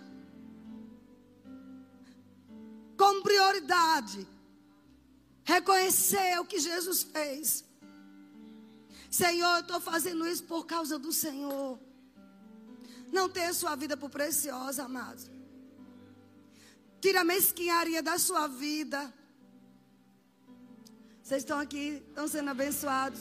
Como 2.97 3.23
prioridade. 3.23 4.27
Reconhecer 5.45 6.39
o 6.41 6.45
que 6.45 6.59
Jesus 6.59 7.03
fez. 7.03 7.65
Senhor, 9.11 9.55
eu 9.57 9.61
estou 9.61 9.81
fazendo 9.81 10.27
isso 10.27 10.45
por 10.45 10.67
causa 10.67 10.99
do 10.99 11.13
Senhor. 11.13 11.79
Não 13.11 13.29
tenha 13.29 13.55
sua 13.55 13.75
vida 13.75 13.97
por 13.97 14.11
preciosa, 14.11 14.85
amado. 14.85 15.23
Tira 17.01 17.23
a 17.23 17.25
mesquinharia 17.25 18.03
da 18.03 18.19
sua 18.19 18.47
vida. 18.47 19.13
Vocês 21.29 21.43
estão 21.43 21.59
aqui, 21.59 22.03
estão 22.09 22.27
sendo 22.27 22.49
abençoados. 22.49 23.21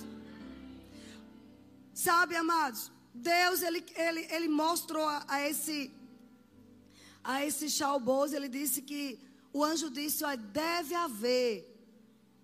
Sabe, 1.94 2.38
amados, 2.38 2.90
Deus, 3.14 3.62
ele, 3.62 3.84
ele, 3.98 4.22
ele 4.34 4.48
mostrou 4.48 5.06
a, 5.06 5.26
a 5.28 5.46
esse, 5.50 5.92
a 7.22 7.46
esse 7.46 7.70
Chalboz, 7.70 8.32
ele 8.32 8.48
disse 8.48 8.82
que, 8.82 9.20
o 9.52 9.62
anjo 9.62 9.90
disse, 9.90 10.24
ó, 10.24 10.38
deve 10.38 10.96
haver 10.96 11.52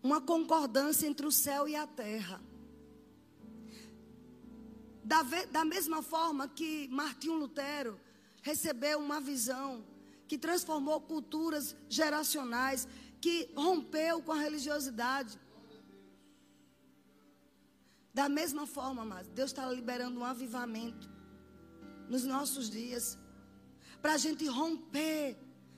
uma 0.03 0.19
concordância 0.19 1.07
entre 1.07 1.25
o 1.25 1.31
céu 1.31 1.65
e 1.65 1.77
a 1.77 1.87
terra. 1.87 2.41
Da, 5.01 5.23
da 5.49 5.63
mesma 5.63 6.01
forma 6.01 6.45
que 6.45 6.89
Martinho 6.89 7.35
Lutero 7.35 7.97
recebeu 8.41 8.99
uma 8.99 9.21
visão 9.21 9.81
que 10.27 10.37
transformou 10.37 10.99
culturas 10.99 11.73
geracionais, 11.87 12.85
que 13.21 13.49
rompeu 13.55 14.21
com 14.21 14.33
a 14.33 14.39
religiosidade. 14.39 15.41
Da 18.13 18.29
mesma 18.29 18.67
forma, 18.67 19.03
mas 19.03 19.27
Deus 19.29 19.51
está 19.51 19.69
liberando 19.69 20.19
um 20.19 20.25
avivamento 20.25 21.09
nos 22.07 22.23
nossos 22.23 22.69
dias, 22.69 23.17
para 24.01 24.13
a 24.13 24.17
gente 24.17 24.45
romper, 24.45 25.37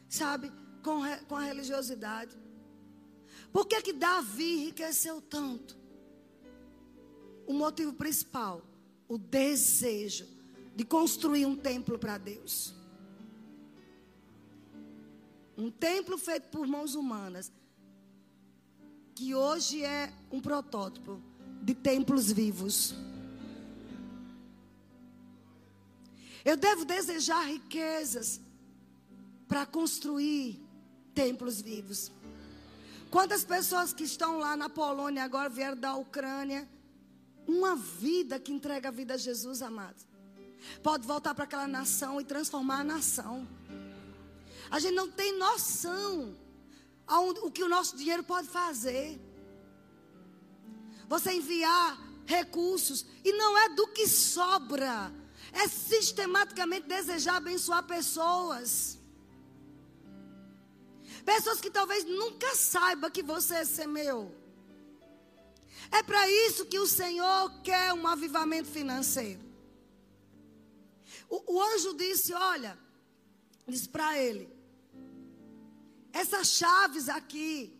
sabe, 0.10 0.52
com, 0.84 1.02
com 1.28 1.36
a 1.36 1.44
religiosidade. 1.44 2.36
Por 3.54 3.66
que, 3.66 3.82
que 3.82 3.94
Davi 3.94 4.64
enriqueceu 4.64 5.22
tanto? 5.22 5.78
O 7.48 7.54
motivo 7.54 7.94
principal 7.94 8.62
o 9.08 9.18
desejo 9.18 10.28
de 10.76 10.84
construir 10.84 11.46
um 11.46 11.56
templo 11.56 11.98
para 11.98 12.18
Deus. 12.18 12.74
Um 15.58 15.72
templo 15.72 16.18
feito 16.18 16.50
por 16.50 16.68
mãos 16.68 16.96
humanas, 16.96 17.52
que 19.14 19.34
hoje 19.34 19.84
é 19.84 20.12
um 20.32 20.42
protótipo 20.42 21.22
de 21.66 21.74
templos 21.74 22.32
vivos. 22.32 22.94
Eu 26.46 26.56
devo 26.56 26.86
desejar 26.86 27.42
riquezas 27.48 28.40
para 29.48 29.66
construir 29.66 30.62
templos 31.16 31.60
vivos. 31.60 32.12
Quantas 33.10 33.44
pessoas 33.44 33.92
que 33.92 34.04
estão 34.04 34.38
lá 34.38 34.56
na 34.56 34.70
Polônia 34.70 35.24
agora 35.24 35.50
vieram 35.50 35.76
da 35.76 35.96
Ucrânia 35.96 36.70
uma 37.48 37.76
vida 37.76 38.40
que 38.40 38.52
entrega 38.52 38.90
a 38.90 38.92
vida 38.92 39.16
a 39.16 39.18
Jesus, 39.18 39.64
amado, 39.64 40.04
pode 40.84 41.08
voltar 41.08 41.34
para 41.34 41.46
aquela 41.46 41.68
nação 41.68 42.22
e 42.22 42.24
transformar 42.24 42.82
a 42.82 42.84
nação. 42.84 43.48
A 44.70 44.78
gente 44.80 44.94
não 44.94 45.10
tem 45.10 45.36
noção 45.40 46.36
aonde, 47.08 47.40
o 47.40 47.50
que 47.50 47.64
o 47.64 47.70
nosso 47.70 47.98
dinheiro 47.98 48.24
pode 48.24 48.48
fazer. 48.48 49.20
Você 51.08 51.34
enviar 51.34 52.00
recursos 52.26 53.06
e 53.24 53.32
não 53.34 53.58
é 53.58 53.70
do 53.70 53.88
que 53.88 54.08
sobra, 54.08 55.14
é 55.52 55.68
sistematicamente 55.68 56.88
desejar 56.88 57.38
abençoar 57.38 57.84
pessoas. 57.84 58.98
Pessoas 61.24 61.60
que 61.62 61.72
talvez 61.72 62.06
nunca 62.06 62.56
saiba 62.56 63.10
que 63.10 63.24
você 63.24 63.66
semeou. 63.66 64.34
É 65.92 66.04
para 66.04 66.30
isso 66.30 66.66
que 66.66 66.80
o 66.80 66.88
Senhor 66.88 67.62
quer 67.62 67.94
um 67.94 68.08
avivamento 68.08 68.70
financeiro. 68.70 69.42
O, 71.30 71.56
o 71.56 71.64
anjo 71.64 71.96
disse: 71.96 72.34
Olha, 72.34 72.78
disse 73.68 73.90
para 73.90 74.18
ele: 74.20 74.50
Essas 76.12 76.48
chaves 76.50 77.10
aqui, 77.10 77.74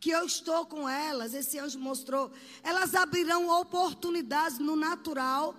que 0.00 0.10
eu 0.10 0.24
estou 0.24 0.64
com 0.66 0.88
elas, 0.88 1.34
esse 1.34 1.58
anjo 1.58 1.78
mostrou, 1.78 2.30
elas 2.62 2.94
abrirão 2.94 3.48
oportunidades 3.48 4.58
no 4.58 4.76
natural 4.76 5.54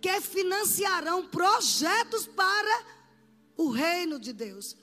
que 0.00 0.20
financiarão 0.20 1.26
projetos 1.26 2.26
para 2.26 2.84
o 3.56 3.68
reino 3.70 4.18
de 4.18 4.32
Deus. 4.32 4.76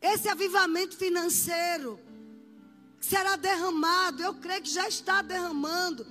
Esse 0.00 0.28
avivamento 0.28 0.96
financeiro 0.96 1.98
será 3.00 3.36
derramado, 3.36 4.22
eu 4.22 4.34
creio 4.34 4.62
que 4.62 4.70
já 4.70 4.88
está 4.88 5.20
derramando. 5.20 6.06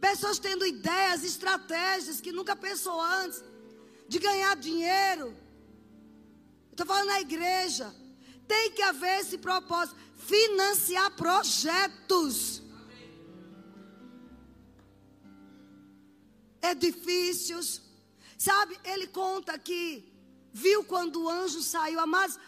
Pessoas 0.00 0.38
tendo 0.38 0.66
ideias, 0.66 1.24
estratégias 1.24 2.20
que 2.20 2.30
nunca 2.30 2.54
pensou 2.54 3.00
antes 3.00 3.42
de 4.06 4.18
ganhar 4.18 4.54
dinheiro. 4.56 5.34
Estou 6.78 6.94
falando 6.94 7.08
na 7.08 7.20
igreja. 7.20 7.92
Tem 8.46 8.70
que 8.70 8.82
haver 8.82 9.18
esse 9.18 9.36
propósito. 9.36 9.98
Financiar 10.16 11.10
projetos. 11.16 12.62
Edifícios. 16.62 17.82
Sabe, 18.38 18.78
ele 18.84 19.08
conta 19.08 19.58
que 19.58 20.08
viu 20.52 20.84
quando 20.84 21.24
o 21.24 21.28
anjo 21.28 21.60
saiu. 21.62 21.98
Amados, 21.98 22.38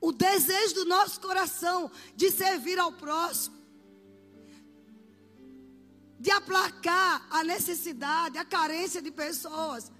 o 0.00 0.10
desejo 0.10 0.74
do 0.74 0.84
nosso 0.86 1.20
coração 1.20 1.92
de 2.16 2.28
servir 2.28 2.76
ao 2.76 2.90
próximo, 2.90 3.56
de 6.18 6.32
aplacar 6.32 7.24
a 7.30 7.44
necessidade, 7.44 8.36
a 8.36 8.44
carência 8.44 9.00
de 9.00 9.12
pessoas, 9.12 9.92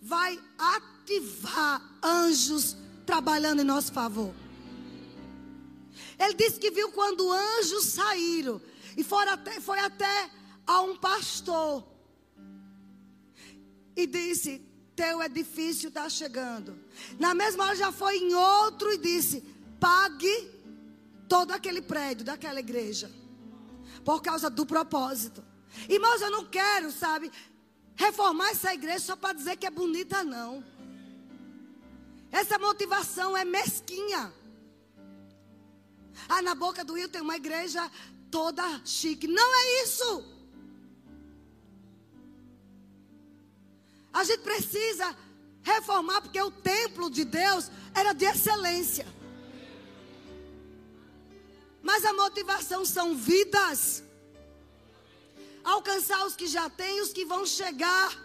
vai 0.00 0.42
ativar 0.56 1.82
anjos 2.02 2.79
trabalhando 3.10 3.60
em 3.60 3.64
nosso 3.64 3.92
favor. 3.92 4.32
Ele 6.16 6.34
disse 6.34 6.60
que 6.60 6.70
viu 6.70 6.92
quando 6.92 7.28
anjos 7.32 7.86
saíram 7.86 8.62
e 8.96 9.04
até, 9.28 9.60
foi 9.60 9.80
até 9.80 10.30
a 10.64 10.80
um 10.82 10.96
pastor 10.96 11.84
e 13.96 14.06
disse: 14.06 14.62
teu 14.94 15.20
edifício 15.20 15.88
está 15.88 16.08
chegando. 16.08 16.78
Na 17.18 17.34
mesma 17.34 17.64
hora 17.64 17.74
já 17.74 17.90
foi 17.90 18.18
em 18.18 18.32
outro 18.32 18.92
e 18.92 18.98
disse: 18.98 19.40
pague 19.80 20.48
todo 21.28 21.50
aquele 21.50 21.82
prédio 21.82 22.24
daquela 22.24 22.60
igreja. 22.60 23.10
Por 24.04 24.22
causa 24.22 24.48
do 24.48 24.64
propósito. 24.64 25.42
Irmãos, 25.88 26.20
eu 26.20 26.30
não 26.30 26.44
quero, 26.46 26.92
sabe, 26.92 27.30
reformar 27.96 28.50
essa 28.50 28.72
igreja 28.72 29.00
só 29.00 29.16
para 29.16 29.32
dizer 29.34 29.56
que 29.56 29.66
é 29.66 29.70
bonita, 29.70 30.22
não. 30.22 30.64
Essa 32.30 32.58
motivação 32.58 33.36
é 33.36 33.44
mesquinha. 33.44 34.32
Ah, 36.28 36.42
na 36.42 36.54
boca 36.54 36.84
do 36.84 36.94
rio 36.94 37.08
tem 37.08 37.20
uma 37.20 37.36
igreja 37.36 37.90
toda 38.30 38.62
chique. 38.84 39.26
Não 39.26 39.54
é 39.60 39.82
isso. 39.82 40.24
A 44.12 44.24
gente 44.24 44.42
precisa 44.42 45.16
reformar 45.62 46.20
porque 46.20 46.40
o 46.40 46.50
templo 46.50 47.10
de 47.10 47.24
Deus 47.24 47.70
era 47.94 48.12
de 48.12 48.24
excelência. 48.24 49.06
Mas 51.82 52.04
a 52.04 52.12
motivação 52.12 52.84
são 52.84 53.14
vidas. 53.14 54.02
Alcançar 55.64 56.24
os 56.26 56.36
que 56.36 56.46
já 56.46 56.68
têm 56.70 56.98
e 56.98 57.02
os 57.02 57.12
que 57.12 57.24
vão 57.24 57.44
chegar. 57.44 58.16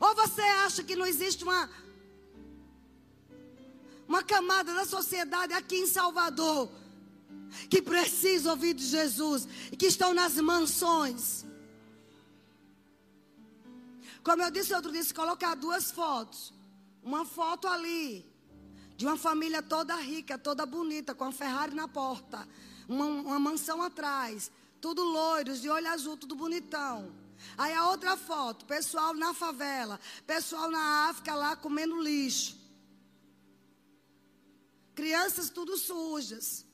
Ou 0.00 0.14
você 0.14 0.42
acha 0.42 0.82
que 0.82 0.96
não 0.96 1.06
existe 1.06 1.42
uma 1.44 1.68
uma 4.08 4.22
camada 4.22 4.72
da 4.74 4.86
sociedade 4.86 5.52
aqui 5.52 5.76
em 5.76 5.86
Salvador 5.86 6.70
que 7.68 7.82
precisa 7.82 8.50
ouvir 8.50 8.74
de 8.74 8.84
Jesus 8.84 9.46
e 9.70 9.76
que 9.76 9.86
estão 9.86 10.14
nas 10.14 10.34
mansões. 10.36 11.44
Como 14.22 14.42
eu 14.42 14.50
disse 14.50 14.74
outro 14.74 14.90
dia, 14.90 15.04
se 15.04 15.14
colocar 15.14 15.54
duas 15.54 15.90
fotos, 15.90 16.52
uma 17.02 17.24
foto 17.24 17.68
ali 17.68 18.26
de 18.96 19.06
uma 19.06 19.16
família 19.16 19.62
toda 19.62 19.94
rica, 19.96 20.36
toda 20.36 20.66
bonita, 20.66 21.14
com 21.14 21.24
a 21.24 21.32
Ferrari 21.32 21.74
na 21.74 21.86
porta, 21.86 22.48
uma, 22.88 23.04
uma 23.04 23.38
mansão 23.38 23.80
atrás, 23.82 24.50
tudo 24.80 25.04
loiros, 25.04 25.60
de 25.60 25.70
olho 25.70 25.88
azul, 25.88 26.16
tudo 26.16 26.34
bonitão. 26.34 27.12
Aí 27.56 27.72
a 27.72 27.86
outra 27.88 28.16
foto, 28.16 28.64
pessoal 28.64 29.14
na 29.14 29.32
favela, 29.32 30.00
pessoal 30.26 30.70
na 30.70 31.08
África 31.08 31.34
lá 31.34 31.54
comendo 31.54 32.02
lixo. 32.02 32.57
Crianças 34.98 35.48
tudo 35.48 35.76
sujas. 35.76 36.66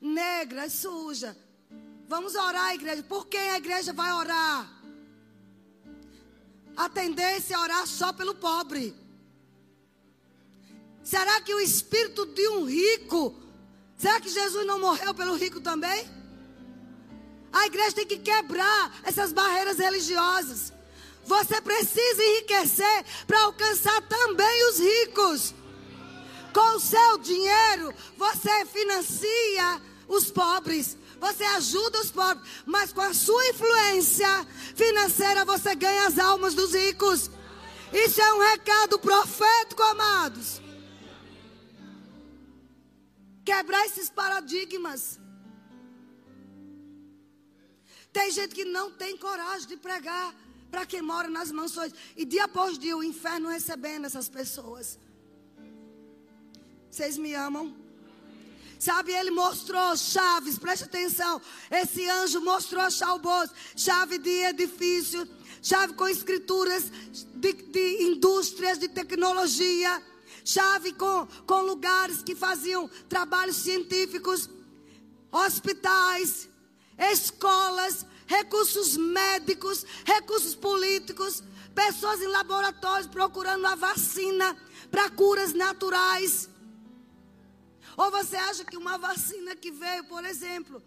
Negras 0.00 0.72
sujas. 0.72 1.36
Vamos 2.08 2.34
orar, 2.34 2.74
igreja. 2.74 3.04
Por 3.04 3.28
quem 3.28 3.50
a 3.50 3.58
igreja 3.58 3.92
vai 3.92 4.12
orar? 4.12 4.68
A 6.76 6.88
tendência 6.88 7.54
é 7.54 7.58
orar 7.58 7.86
só 7.86 8.12
pelo 8.12 8.34
pobre. 8.34 8.96
Será 11.04 11.40
que 11.40 11.54
o 11.54 11.60
espírito 11.60 12.26
de 12.26 12.48
um 12.48 12.64
rico, 12.64 13.40
será 13.96 14.20
que 14.20 14.28
Jesus 14.28 14.66
não 14.66 14.80
morreu 14.80 15.14
pelo 15.14 15.36
rico 15.36 15.60
também? 15.60 16.00
A 17.52 17.66
igreja 17.66 17.94
tem 17.94 18.06
que 18.08 18.18
quebrar 18.18 19.00
essas 19.04 19.32
barreiras 19.32 19.78
religiosas. 19.78 20.72
Você 21.24 21.60
precisa 21.60 22.24
enriquecer 22.24 23.04
para 23.24 23.40
alcançar 23.42 24.00
também 24.08 24.68
os 24.68 24.80
ricos. 24.80 25.54
Com 26.52 26.76
o 26.76 26.80
seu 26.80 27.18
dinheiro, 27.18 27.94
você 28.16 28.64
financia 28.66 29.82
os 30.08 30.30
pobres. 30.30 30.96
Você 31.20 31.44
ajuda 31.44 32.00
os 32.00 32.10
pobres. 32.10 32.48
Mas 32.64 32.92
com 32.92 33.00
a 33.00 33.12
sua 33.12 33.48
influência 33.48 34.46
financeira, 34.74 35.44
você 35.44 35.74
ganha 35.74 36.06
as 36.06 36.18
almas 36.18 36.54
dos 36.54 36.74
ricos. 36.74 37.30
Isso 37.92 38.20
é 38.20 38.34
um 38.34 38.40
recado 38.40 38.98
profético, 38.98 39.82
amados. 39.82 40.60
Quebrar 43.44 43.84
esses 43.86 44.10
paradigmas. 44.10 45.18
Tem 48.12 48.30
gente 48.30 48.54
que 48.54 48.64
não 48.64 48.90
tem 48.90 49.16
coragem 49.16 49.68
de 49.68 49.76
pregar 49.76 50.34
para 50.70 50.84
quem 50.84 51.00
mora 51.00 51.28
nas 51.28 51.50
mansões. 51.50 51.92
E 52.16 52.24
dia 52.24 52.44
após 52.44 52.78
dia 52.78 52.96
o 52.96 53.02
inferno 53.02 53.48
recebendo 53.48 54.04
essas 54.06 54.28
pessoas. 54.28 54.98
Vocês 56.98 57.16
me 57.16 57.32
amam? 57.32 57.72
Sabe, 58.76 59.12
ele 59.12 59.30
mostrou 59.30 59.96
chaves, 59.96 60.58
preste 60.58 60.82
atenção. 60.82 61.40
Esse 61.70 62.10
anjo 62.10 62.40
mostrou 62.40 62.90
chalbos, 62.90 63.50
chave 63.76 64.18
de 64.18 64.28
edifício, 64.46 65.24
chave 65.62 65.92
com 65.92 66.08
escrituras 66.08 66.90
de, 67.36 67.52
de 67.52 68.02
indústrias, 68.02 68.80
de 68.80 68.88
tecnologia, 68.88 70.02
chave 70.44 70.92
com, 70.92 71.28
com 71.46 71.60
lugares 71.60 72.20
que 72.20 72.34
faziam 72.34 72.90
trabalhos 73.08 73.58
científicos, 73.58 74.50
hospitais, 75.30 76.48
escolas, 76.98 78.04
recursos 78.26 78.96
médicos, 78.96 79.86
recursos 80.04 80.56
políticos, 80.56 81.44
pessoas 81.76 82.20
em 82.20 82.26
laboratórios 82.26 83.06
procurando 83.06 83.66
a 83.66 83.76
vacina 83.76 84.56
para 84.90 85.08
curas 85.10 85.52
naturais. 85.54 86.57
Ou 88.02 88.12
você 88.12 88.36
acha 88.36 88.64
que 88.64 88.76
uma 88.76 88.96
vacina 88.96 89.56
que 89.56 89.72
veio, 89.72 90.04
por 90.04 90.24
exemplo, 90.24 90.80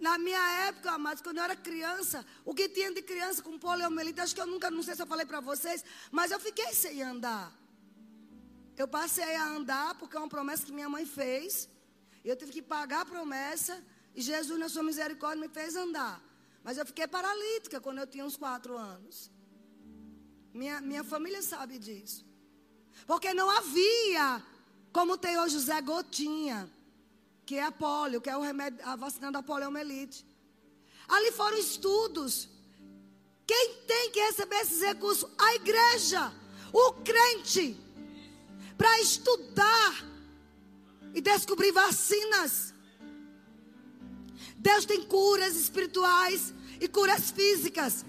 na 0.00 0.16
minha 0.16 0.44
época, 0.68 0.96
mas 0.96 1.20
quando 1.20 1.36
eu 1.36 1.44
era 1.44 1.54
criança, 1.54 2.24
o 2.46 2.54
que 2.54 2.66
tinha 2.66 2.90
de 2.94 3.02
criança 3.02 3.42
com 3.42 3.58
poliomielite, 3.58 4.22
acho 4.22 4.34
que 4.34 4.40
eu 4.40 4.46
nunca, 4.46 4.70
não 4.70 4.82
sei 4.82 4.94
se 4.96 5.02
eu 5.02 5.06
falei 5.06 5.26
para 5.26 5.40
vocês, 5.40 5.84
mas 6.10 6.30
eu 6.30 6.40
fiquei 6.40 6.72
sem 6.72 7.02
andar. 7.02 7.52
Eu 8.74 8.88
passei 8.88 9.36
a 9.36 9.48
andar 9.48 9.94
porque 9.98 10.16
é 10.16 10.18
uma 10.18 10.30
promessa 10.30 10.64
que 10.64 10.72
minha 10.72 10.88
mãe 10.88 11.04
fez. 11.04 11.68
Eu 12.24 12.34
tive 12.34 12.52
que 12.52 12.62
pagar 12.62 13.02
a 13.02 13.04
promessa 13.04 13.74
e 14.14 14.22
Jesus, 14.22 14.58
na 14.58 14.70
sua 14.70 14.82
misericórdia, 14.82 15.46
me 15.46 15.52
fez 15.52 15.76
andar. 15.76 16.22
Mas 16.64 16.78
eu 16.78 16.86
fiquei 16.86 17.06
paralítica 17.06 17.82
quando 17.82 17.98
eu 17.98 18.06
tinha 18.06 18.24
uns 18.24 18.38
quatro 18.38 18.78
anos. 18.78 19.30
Minha, 20.54 20.80
minha 20.80 21.04
família 21.04 21.42
sabe 21.42 21.78
disso. 21.78 22.24
Porque 23.06 23.34
não 23.34 23.50
havia 23.50 24.42
como 24.92 25.16
tem 25.16 25.38
hoje 25.38 25.56
o 25.56 25.60
Zé 25.60 25.80
Gotinha, 25.80 26.70
que 27.46 27.56
é 27.56 27.64
a 27.64 27.72
polio, 27.72 28.20
que 28.20 28.30
é 28.30 28.36
o 28.36 28.40
remédio, 28.40 28.80
a 28.84 28.96
vacina 28.96 29.30
da 29.30 29.42
poliomielite. 29.42 30.26
Ali 31.08 31.32
foram 31.32 31.58
estudos. 31.58 32.48
Quem 33.46 33.74
tem 33.86 34.10
que 34.12 34.20
receber 34.20 34.56
esses 34.56 34.80
recursos? 34.80 35.28
A 35.36 35.54
igreja, 35.56 36.32
o 36.72 36.92
crente, 36.92 37.76
para 38.76 39.00
estudar 39.00 40.04
e 41.14 41.20
descobrir 41.20 41.72
vacinas. 41.72 42.72
Deus 44.56 44.84
tem 44.84 45.02
curas 45.02 45.56
espirituais 45.56 46.54
e 46.80 46.86
curas 46.86 47.30
físicas. 47.30 48.04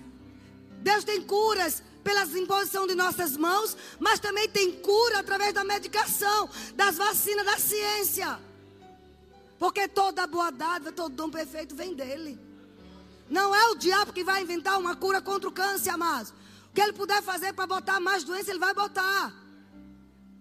Deus 0.81 1.03
tem 1.03 1.21
curas 1.21 1.81
pelas 2.03 2.35
imposição 2.35 2.85
de 2.87 2.95
nossas 2.95 3.37
mãos, 3.37 3.75
mas 3.99 4.19
também 4.19 4.47
tem 4.49 4.71
cura 4.79 5.19
através 5.19 5.53
da 5.53 5.63
medicação, 5.63 6.49
das 6.75 6.97
vacinas, 6.97 7.45
da 7.45 7.57
ciência. 7.57 8.39
Porque 9.59 9.87
toda 9.87 10.25
boa 10.25 10.51
dádiva, 10.51 10.91
todo 10.91 11.15
dom 11.15 11.29
perfeito 11.29 11.75
vem 11.75 11.93
dele. 11.93 12.39
Não 13.29 13.55
é 13.55 13.67
o 13.67 13.75
diabo 13.75 14.11
que 14.11 14.23
vai 14.23 14.41
inventar 14.41 14.79
uma 14.79 14.95
cura 14.95 15.21
contra 15.21 15.47
o 15.47 15.51
câncer, 15.51 15.91
amados. 15.91 16.33
O 16.69 16.73
que 16.73 16.81
ele 16.81 16.93
puder 16.93 17.21
fazer 17.21 17.53
para 17.53 17.67
botar 17.67 17.99
mais 17.99 18.23
doença, 18.23 18.49
ele 18.49 18.59
vai 18.59 18.73
botar. 18.73 19.33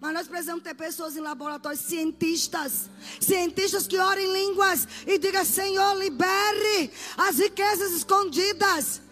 Mas 0.00 0.14
nós 0.14 0.26
precisamos 0.26 0.64
ter 0.64 0.74
pessoas 0.74 1.14
em 1.14 1.20
laboratórios, 1.20 1.82
cientistas, 1.82 2.88
cientistas 3.20 3.86
que 3.86 3.98
orem 3.98 4.26
em 4.26 4.32
línguas 4.32 4.88
e 5.06 5.18
digam: 5.18 5.44
Senhor, 5.44 5.94
libere 5.98 6.90
as 7.18 7.38
riquezas 7.38 7.92
escondidas. 7.92 9.02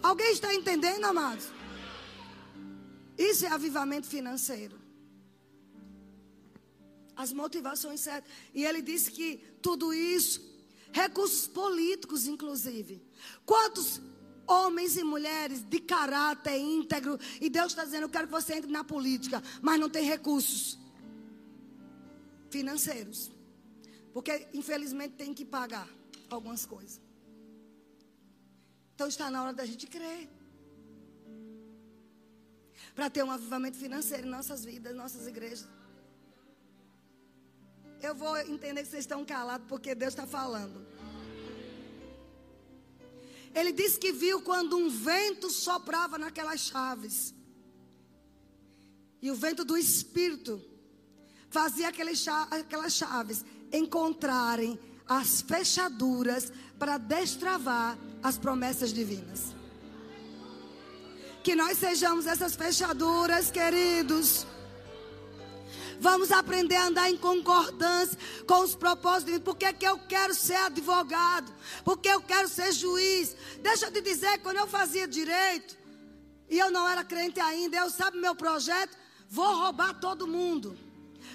Alguém 0.00 0.30
está 0.32 0.54
entendendo, 0.54 1.04
amados? 1.06 1.46
Isso 3.16 3.46
é 3.46 3.48
avivamento 3.48 4.06
financeiro. 4.06 4.78
As 7.16 7.32
motivações 7.32 8.00
certas. 8.00 8.30
E 8.52 8.64
ele 8.64 8.82
disse 8.82 9.10
que 9.10 9.36
tudo 9.62 9.94
isso, 9.94 10.40
recursos 10.92 11.46
políticos, 11.46 12.26
inclusive. 12.26 13.02
Quantos 13.46 14.00
homens 14.46 14.96
e 14.96 15.04
mulheres 15.04 15.62
de 15.62 15.78
caráter 15.80 16.58
íntegro. 16.58 17.18
E 17.40 17.48
Deus 17.48 17.68
está 17.68 17.84
dizendo: 17.84 18.04
Eu 18.04 18.08
quero 18.08 18.26
que 18.26 18.32
você 18.32 18.54
entre 18.54 18.70
na 18.70 18.84
política, 18.84 19.42
mas 19.62 19.80
não 19.80 19.88
tem 19.88 20.04
recursos 20.04 20.78
financeiros. 22.50 23.30
Porque, 24.12 24.48
infelizmente, 24.52 25.14
tem 25.14 25.34
que 25.34 25.44
pagar 25.44 25.88
algumas 26.30 26.64
coisas. 26.64 27.00
Então 28.94 29.08
está 29.08 29.28
na 29.30 29.42
hora 29.42 29.52
da 29.52 29.66
gente 29.66 29.86
crer 29.86 30.28
para 32.94 33.10
ter 33.10 33.22
um 33.22 33.30
avivamento 33.30 33.76
financeiro 33.76 34.26
em 34.26 34.30
nossas 34.30 34.64
vidas, 34.64 34.94
nossas 34.94 35.26
igrejas. 35.26 35.66
Eu 38.00 38.14
vou 38.14 38.36
entender 38.38 38.82
que 38.82 38.88
vocês 38.88 39.04
estão 39.04 39.24
calados 39.24 39.66
porque 39.66 39.94
Deus 39.94 40.12
está 40.12 40.26
falando. 40.26 40.86
Ele 43.54 43.72
disse 43.72 43.98
que 43.98 44.12
viu 44.12 44.42
quando 44.42 44.76
um 44.76 44.90
vento 44.90 45.48
soprava 45.48 46.18
naquelas 46.18 46.60
chaves. 46.60 47.34
E 49.22 49.30
o 49.30 49.34
vento 49.34 49.64
do 49.64 49.76
Espírito 49.76 50.62
fazia 51.48 51.88
aquelas 51.88 52.92
chaves 52.92 53.44
encontrarem 53.72 54.78
as 55.06 55.40
fechaduras 55.40 56.52
para 56.78 56.98
destravar 56.98 57.96
as 58.22 58.36
promessas 58.36 58.92
divinas. 58.92 59.53
Que 61.44 61.54
nós 61.54 61.78
sejamos 61.78 62.26
essas 62.26 62.56
fechaduras, 62.56 63.50
queridos. 63.50 64.46
Vamos 66.00 66.32
aprender 66.32 66.76
a 66.76 66.86
andar 66.86 67.10
em 67.10 67.18
concordância 67.18 68.18
com 68.46 68.60
os 68.60 68.74
propósitos. 68.74 69.38
Por 69.40 69.54
que, 69.54 69.70
que 69.74 69.86
eu 69.86 69.98
quero 70.08 70.34
ser 70.34 70.56
advogado? 70.56 71.52
Porque 71.84 72.08
eu 72.08 72.22
quero 72.22 72.48
ser 72.48 72.72
juiz. 72.72 73.36
Deixa 73.62 73.86
eu 73.86 73.92
te 73.92 74.00
dizer, 74.00 74.38
quando 74.38 74.56
eu 74.56 74.66
fazia 74.66 75.06
direito, 75.06 75.76
e 76.48 76.58
eu 76.58 76.70
não 76.70 76.88
era 76.88 77.04
crente 77.04 77.38
ainda, 77.40 77.76
eu 77.76 77.90
sabe 77.90 78.18
meu 78.18 78.34
projeto, 78.34 78.96
vou 79.28 79.54
roubar 79.54 80.00
todo 80.00 80.26
mundo. 80.26 80.78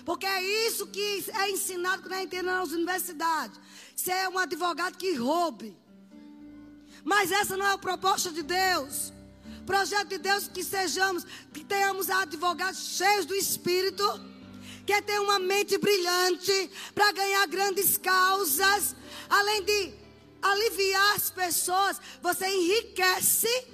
Porque 0.04 0.26
é 0.26 0.42
isso 0.68 0.88
que 0.88 1.24
é 1.34 1.52
ensinado 1.52 2.12
a 2.12 2.18
gente 2.18 2.36
entra 2.36 2.60
nas 2.60 2.72
universidades. 2.72 3.60
Ser 3.96 4.28
um 4.30 4.40
advogado 4.40 4.98
que 4.98 5.14
roube. 5.14 5.78
Mas 7.04 7.32
essa 7.32 7.56
não 7.56 7.66
é 7.66 7.74
a 7.74 7.78
proposta 7.78 8.32
de 8.32 8.42
Deus. 8.42 9.14
Projeto 9.70 10.08
de 10.08 10.18
Deus 10.18 10.48
que 10.48 10.64
sejamos, 10.64 11.24
que 11.54 11.64
tenhamos 11.64 12.10
advogados 12.10 12.80
cheios 12.98 13.28
do 13.28 13.36
Espírito, 13.36 14.04
que 14.84 15.00
tenham 15.04 15.26
uma 15.26 15.38
mente 15.38 15.78
brilhante 15.78 16.72
para 16.96 17.12
ganhar 17.12 17.46
grandes 17.46 17.96
causas, 17.96 18.96
além 19.30 19.64
de 19.64 19.94
aliviar 20.42 21.16
as 21.16 21.30
pessoas, 21.30 22.02
você 22.20 22.48
enriquece 22.48 23.68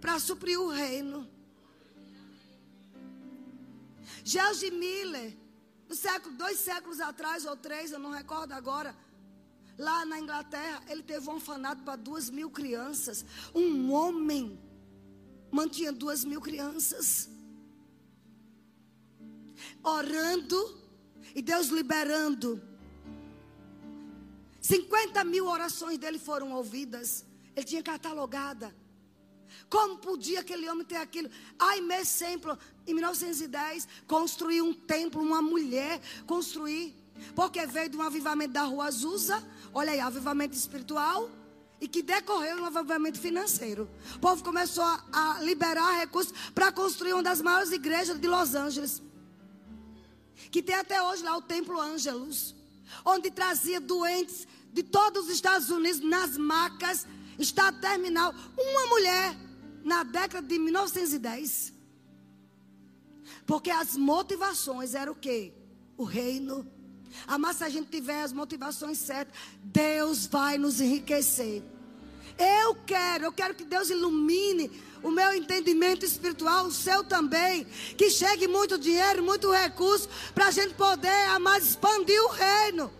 para 0.00 0.18
suprir 0.18 0.58
o 0.60 0.68
reino. 0.68 1.30
George 4.24 4.72
Miller, 4.72 5.32
no 5.88 5.94
século, 5.94 6.34
dois 6.34 6.58
séculos 6.58 6.98
atrás 6.98 7.46
ou 7.46 7.56
três, 7.56 7.92
eu 7.92 8.00
não 8.00 8.10
recordo 8.10 8.50
agora, 8.50 8.96
lá 9.78 10.04
na 10.04 10.18
Inglaterra, 10.18 10.82
ele 10.88 11.04
teve 11.04 11.30
um 11.30 11.34
orfanato 11.34 11.84
para 11.84 11.94
duas 11.94 12.28
mil 12.28 12.50
crianças. 12.50 13.24
Um 13.54 13.92
homem 13.92 14.58
mantinha 15.50 15.92
duas 15.92 16.24
mil 16.24 16.40
crianças, 16.40 17.28
orando 19.82 20.78
e 21.34 21.42
Deus 21.42 21.68
liberando. 21.68 22.62
50 24.60 25.24
mil 25.24 25.46
orações 25.46 25.98
dele 25.98 26.18
foram 26.18 26.52
ouvidas. 26.52 27.24
Ele 27.56 27.64
tinha 27.64 27.82
catalogada. 27.82 28.74
Como 29.68 29.98
podia 29.98 30.40
aquele 30.40 30.68
homem 30.68 30.84
ter 30.84 30.96
aquilo? 30.96 31.30
Ai, 31.58 31.80
exemplo, 31.98 32.58
em 32.86 32.94
1910, 32.94 33.88
construir 34.06 34.62
um 34.62 34.72
templo, 34.72 35.22
uma 35.22 35.42
mulher 35.42 36.00
construir. 36.26 36.94
Porque 37.34 37.66
veio 37.66 37.88
de 37.88 37.96
um 37.96 38.02
avivamento 38.02 38.52
da 38.52 38.62
rua 38.62 38.86
Azusa, 38.86 39.42
olha 39.74 39.92
aí, 39.92 40.00
avivamento 40.00 40.56
espiritual, 40.56 41.28
e 41.80 41.86
que 41.86 42.02
decorreu 42.02 42.56
no 42.56 42.66
avivamento 42.66 43.20
financeiro. 43.20 43.88
O 44.16 44.18
povo 44.18 44.42
começou 44.42 44.84
a, 44.84 45.38
liberar 45.42 45.98
recursos 45.98 46.32
para 46.54 46.72
construir 46.72 47.12
uma 47.12 47.22
das 47.22 47.40
maiores 47.40 47.70
igrejas 47.70 48.18
de 48.18 48.26
Los 48.26 48.54
Angeles. 48.54 49.02
Que 50.50 50.62
tem 50.62 50.74
até 50.74 51.02
hoje 51.02 51.22
lá 51.22 51.36
o 51.36 51.42
Templo 51.42 51.80
Ângelos, 51.80 52.54
onde 53.04 53.30
trazia 53.30 53.80
doentes 53.80 54.46
de 54.72 54.82
todos 54.82 55.26
os 55.26 55.30
Estados 55.30 55.70
Unidos 55.70 56.00
nas 56.00 56.36
macas, 56.36 57.06
estado 57.38 57.80
terminal. 57.80 58.34
Uma 58.56 58.86
mulher 58.86 59.36
na 59.84 60.02
década 60.02 60.46
de 60.46 60.58
1910. 60.58 61.72
Porque 63.46 63.70
as 63.70 63.96
motivações 63.96 64.94
eram 64.94 65.12
o 65.12 65.16
quê? 65.16 65.52
O 65.96 66.04
reino. 66.04 66.70
Amar, 67.26 67.54
se 67.54 67.64
a 67.64 67.68
gente 67.68 67.88
tiver 67.88 68.22
as 68.22 68.32
motivações 68.32 68.98
certas, 68.98 69.34
Deus 69.62 70.26
vai 70.26 70.58
nos 70.58 70.80
enriquecer. 70.80 71.62
Eu 72.38 72.74
quero, 72.86 73.24
eu 73.24 73.32
quero 73.32 73.54
que 73.54 73.64
Deus 73.64 73.90
ilumine 73.90 74.70
o 75.02 75.10
meu 75.10 75.32
entendimento 75.34 76.04
espiritual, 76.04 76.66
o 76.66 76.72
seu 76.72 77.02
também. 77.02 77.64
Que 77.96 78.10
chegue 78.10 78.46
muito 78.46 78.78
dinheiro, 78.78 79.22
muito 79.22 79.50
recurso, 79.50 80.08
para 80.34 80.46
a 80.46 80.50
gente 80.50 80.74
poder, 80.74 81.28
amar, 81.30 81.60
expandir 81.60 82.20
o 82.24 82.28
reino. 82.28 82.92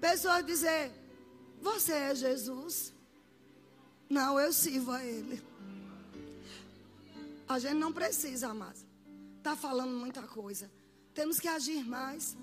Pessoas 0.00 0.44
dizer, 0.44 0.90
você 1.60 1.92
é 1.92 2.14
Jesus. 2.14 2.92
Não, 4.08 4.38
eu 4.38 4.52
sirvo 4.52 4.90
a 4.90 5.04
Ele. 5.04 5.42
A 7.48 7.58
gente 7.58 7.74
não 7.74 7.92
precisa, 7.92 8.48
amados. 8.48 8.84
Está 9.38 9.54
falando 9.54 9.92
muita 9.92 10.22
coisa. 10.22 10.70
Temos 11.14 11.38
que 11.38 11.48
agir 11.48 11.84
mais. 11.84 12.36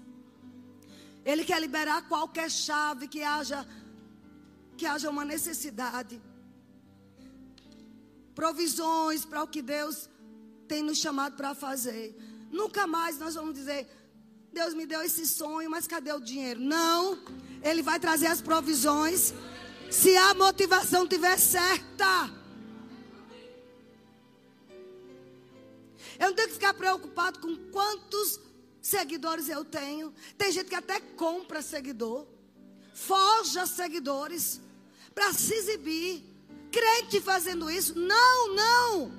Ele 1.26 1.44
quer 1.44 1.60
liberar 1.60 2.08
qualquer 2.08 2.50
chave 2.50 3.08
que 3.08 3.22
haja 3.24 3.68
que 4.78 4.86
haja 4.86 5.10
uma 5.10 5.26
necessidade. 5.26 6.22
Provisões 8.34 9.26
para 9.26 9.44
o 9.44 9.48
que 9.48 9.62
Deus 9.62 10.10
tem 10.70 10.82
nos 10.82 11.00
chamado 11.00 11.36
para 11.36 11.54
fazer. 11.54 12.16
Nunca 12.50 12.88
mais 12.88 13.20
nós 13.20 13.36
vamos 13.36 13.54
dizer, 13.54 13.86
Deus 14.54 14.74
me 14.74 14.86
deu 14.86 15.02
esse 15.02 15.28
sonho, 15.28 15.70
mas 15.70 15.86
cadê 15.86 16.14
o 16.14 16.22
dinheiro? 16.22 16.62
Não. 16.62 17.20
Ele 17.62 17.82
vai 17.82 18.00
trazer 18.00 18.28
as 18.28 18.42
provisões. 18.42 19.34
Se 19.92 20.16
a 20.16 20.34
motivação 20.34 21.06
tiver 21.06 21.38
certa. 21.38 22.32
Eu 26.18 26.30
não 26.30 26.36
tenho 26.36 26.48
que 26.48 26.54
ficar 26.54 26.74
preocupado 26.74 27.40
com 27.40 27.56
quantos 27.72 28.40
seguidores 28.82 29.50
eu 29.50 29.64
tenho. 29.66 30.14
Tem 30.38 30.52
gente 30.52 30.70
que 30.70 30.76
até 30.76 31.00
compra 31.00 31.62
seguidor, 31.62 32.26
forja 32.94 33.66
seguidores 33.66 34.62
para 35.14 35.34
se 35.34 35.54
exibir. 35.54 36.24
Crente 36.72 37.20
fazendo 37.20 37.70
isso? 37.70 37.98
Não, 37.98 38.56
não. 38.56 39.12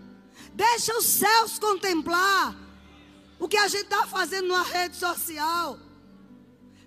Deixa 0.54 0.96
os 0.96 1.06
céus 1.06 1.58
contemplar 1.58 2.56
o 3.38 3.48
que 3.48 3.56
a 3.56 3.68
gente 3.68 3.84
está 3.84 4.06
fazendo 4.06 4.48
numa 4.48 4.62
rede 4.62 4.96
social. 4.96 5.78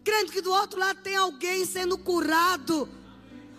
Crente 0.03 0.31
que 0.31 0.41
do 0.41 0.51
outro 0.51 0.79
lado 0.79 1.01
tem 1.01 1.15
alguém 1.15 1.65
sendo 1.65 1.97
curado 1.97 2.89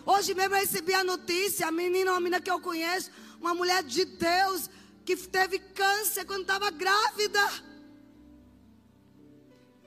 Hoje 0.06 0.34
mesmo 0.34 0.54
eu 0.54 0.60
recebi 0.60 0.92
a 0.92 1.02
notícia, 1.02 1.66
a 1.66 1.72
menina, 1.72 2.10
uma 2.12 2.20
menina 2.20 2.40
que 2.40 2.50
eu 2.50 2.60
conheço, 2.60 3.10
uma 3.40 3.54
mulher 3.54 3.82
de 3.82 4.04
Deus, 4.04 4.68
que 5.04 5.16
teve 5.16 5.58
câncer 5.58 6.26
quando 6.26 6.42
estava 6.42 6.70
grávida. 6.70 7.40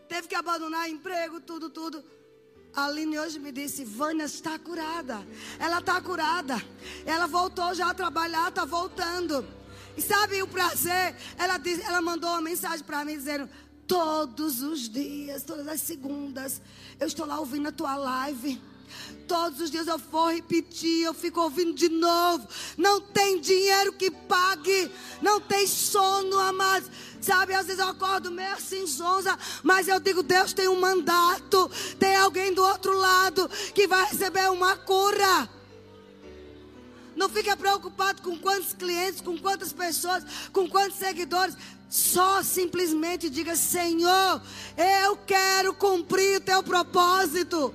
Teve 0.07 0.27
que 0.27 0.35
abandonar 0.35 0.89
emprego, 0.89 1.39
tudo, 1.39 1.69
tudo. 1.69 2.03
A 2.75 2.85
Aline 2.85 3.17
hoje 3.17 3.39
me 3.39 3.51
disse, 3.51 3.83
Vânia 3.83 4.25
está 4.25 4.57
curada. 4.59 5.25
Ela 5.59 5.79
está 5.79 5.99
curada. 5.99 6.61
Ela 7.05 7.27
voltou 7.27 7.73
já 7.73 7.89
a 7.89 7.93
trabalhar, 7.93 8.49
está 8.49 8.65
voltando. 8.65 9.45
E 9.95 10.01
sabe 10.01 10.41
o 10.43 10.47
prazer? 10.47 11.15
Ela, 11.37 11.57
diz, 11.57 11.79
ela 11.79 12.01
mandou 12.01 12.29
uma 12.29 12.41
mensagem 12.41 12.85
para 12.85 13.03
mim 13.03 13.17
dizendo, 13.17 13.49
todos 13.87 14.61
os 14.61 14.87
dias, 14.89 15.43
todas 15.43 15.67
as 15.67 15.81
segundas, 15.81 16.61
eu 16.99 17.07
estou 17.07 17.25
lá 17.25 17.39
ouvindo 17.39 17.69
a 17.69 17.71
tua 17.71 17.95
live. 17.95 18.61
Todos 19.27 19.59
os 19.59 19.69
dias 19.69 19.87
eu 19.87 19.97
vou 19.97 20.31
repetir, 20.31 21.03
eu 21.03 21.13
fico 21.13 21.41
ouvindo 21.41 21.73
de 21.73 21.89
novo. 21.89 22.47
Não 22.77 23.01
tem 23.01 23.41
dinheiro 23.41 23.93
que 23.93 24.09
pague, 24.09 24.89
não 25.21 25.41
tem 25.41 25.67
sono, 25.67 26.39
amados. 26.39 26.89
Sabe, 27.19 27.53
às 27.53 27.65
vezes 27.65 27.81
eu 27.81 27.89
acordo 27.89 28.31
meio 28.31 28.53
assim, 28.53 28.85
zonza, 28.85 29.37
mas 29.63 29.87
eu 29.87 29.99
digo: 29.99 30.23
Deus 30.23 30.53
tem 30.53 30.67
um 30.67 30.79
mandato, 30.79 31.69
tem 31.99 32.15
alguém 32.15 32.53
do 32.53 32.63
outro 32.63 32.97
lado 32.97 33.49
que 33.73 33.87
vai 33.87 34.05
receber 34.05 34.49
uma 34.49 34.77
cura. 34.77 35.49
Não 37.17 37.27
fica 37.27 37.57
preocupado 37.57 38.21
com 38.21 38.37
quantos 38.37 38.73
clientes, 38.73 39.21
com 39.21 39.37
quantas 39.37 39.73
pessoas, 39.73 40.23
com 40.53 40.69
quantos 40.69 40.99
seguidores. 40.99 41.57
Só 41.89 42.43
simplesmente 42.43 43.29
diga: 43.29 43.55
Senhor, 43.55 44.41
eu 45.03 45.17
quero 45.17 45.73
cumprir 45.73 46.37
o 46.37 46.41
teu 46.41 46.61
propósito. 46.61 47.73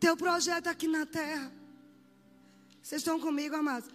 Teu 0.00 0.16
projeto 0.16 0.66
aqui 0.66 0.88
na 0.88 1.04
terra. 1.04 1.52
Vocês 2.82 3.02
estão 3.02 3.20
comigo, 3.20 3.54
amados? 3.54 3.90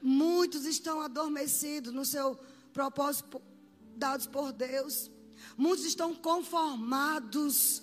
Muitos 0.00 0.64
estão 0.64 1.02
adormecidos 1.02 1.92
no 1.92 2.04
seu 2.04 2.34
propósito 2.72 3.42
dados 3.94 4.26
por 4.26 4.52
Deus. 4.52 5.10
Muitos 5.56 5.84
estão 5.84 6.14
conformados. 6.14 7.82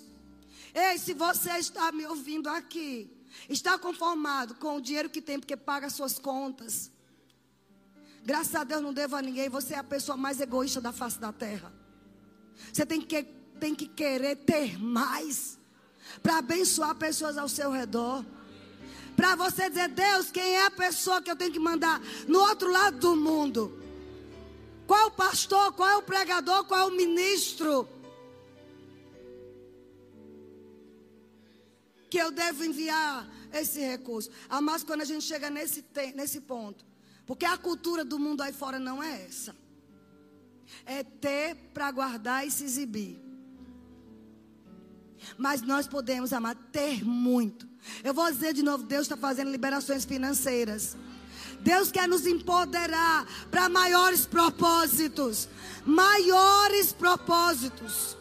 Ei, 0.74 0.98
se 0.98 1.14
você 1.14 1.52
está 1.52 1.92
me 1.92 2.04
ouvindo 2.04 2.48
aqui, 2.48 3.08
está 3.48 3.78
conformado 3.78 4.56
com 4.56 4.76
o 4.76 4.80
dinheiro 4.80 5.08
que 5.08 5.22
tem 5.22 5.38
porque 5.38 5.56
paga 5.56 5.88
suas 5.88 6.18
contas. 6.18 6.90
Graças 8.24 8.56
a 8.56 8.64
Deus 8.64 8.82
não 8.82 8.92
devo 8.92 9.14
a 9.14 9.22
ninguém. 9.22 9.48
Você 9.48 9.74
é 9.74 9.78
a 9.78 9.84
pessoa 9.84 10.16
mais 10.16 10.40
egoísta 10.40 10.80
da 10.80 10.92
face 10.92 11.20
da 11.20 11.32
terra. 11.32 11.72
Você 12.72 12.84
tem 12.84 13.00
que, 13.00 13.22
tem 13.60 13.72
que 13.72 13.86
querer 13.86 14.34
ter 14.34 14.76
mais 14.78 15.55
para 16.22 16.38
abençoar 16.38 16.94
pessoas 16.94 17.36
ao 17.36 17.48
seu 17.48 17.70
redor. 17.70 18.24
Para 19.14 19.34
você 19.34 19.68
dizer, 19.70 19.88
Deus, 19.88 20.30
quem 20.30 20.56
é 20.56 20.66
a 20.66 20.70
pessoa 20.70 21.22
que 21.22 21.30
eu 21.30 21.36
tenho 21.36 21.52
que 21.52 21.58
mandar 21.58 22.00
no 22.28 22.38
outro 22.40 22.70
lado 22.70 22.98
do 22.98 23.16
mundo? 23.16 23.82
Qual 24.86 25.00
é 25.00 25.04
o 25.06 25.10
pastor, 25.10 25.72
qual 25.72 25.88
é 25.88 25.96
o 25.96 26.02
pregador, 26.02 26.64
qual 26.64 26.80
é 26.80 26.84
o 26.84 26.96
ministro? 26.96 27.88
que 32.08 32.18
eu 32.18 32.30
devo 32.30 32.64
enviar 32.64 33.28
esse 33.52 33.80
recurso. 33.80 34.30
Mas 34.62 34.82
quando 34.82 35.02
a 35.02 35.04
gente 35.04 35.24
chega 35.24 35.50
nesse, 35.50 35.84
nesse 36.14 36.40
ponto, 36.40 36.84
porque 37.26 37.44
a 37.44 37.58
cultura 37.58 38.04
do 38.04 38.18
mundo 38.18 38.42
aí 38.42 38.52
fora 38.52 38.78
não 38.78 39.02
é 39.02 39.24
essa. 39.24 39.54
É 40.84 41.02
ter 41.02 41.54
para 41.74 41.90
guardar 41.90 42.46
e 42.46 42.50
se 42.50 42.64
exibir. 42.64 43.25
Mas 45.36 45.62
nós 45.62 45.86
podemos, 45.86 46.32
amar, 46.32 46.54
ter 46.72 47.04
muito. 47.04 47.68
Eu 48.02 48.14
vou 48.14 48.30
dizer 48.30 48.52
de 48.52 48.62
novo: 48.62 48.84
Deus 48.84 49.02
está 49.02 49.16
fazendo 49.16 49.50
liberações 49.50 50.04
financeiras. 50.04 50.96
Deus 51.60 51.90
quer 51.90 52.06
nos 52.06 52.26
empoderar 52.26 53.26
para 53.50 53.68
maiores 53.68 54.26
propósitos. 54.26 55.48
Maiores 55.84 56.92
propósitos. 56.92 58.16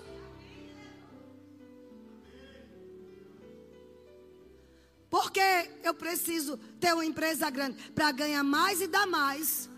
Porque 5.10 5.72
eu 5.84 5.94
preciso 5.94 6.58
ter 6.80 6.94
uma 6.94 7.06
empresa 7.06 7.50
grande 7.50 7.78
para 7.92 8.12
ganhar 8.12 8.44
mais 8.44 8.82
e 8.82 8.88
dar 8.88 9.06
mais. 9.06 9.70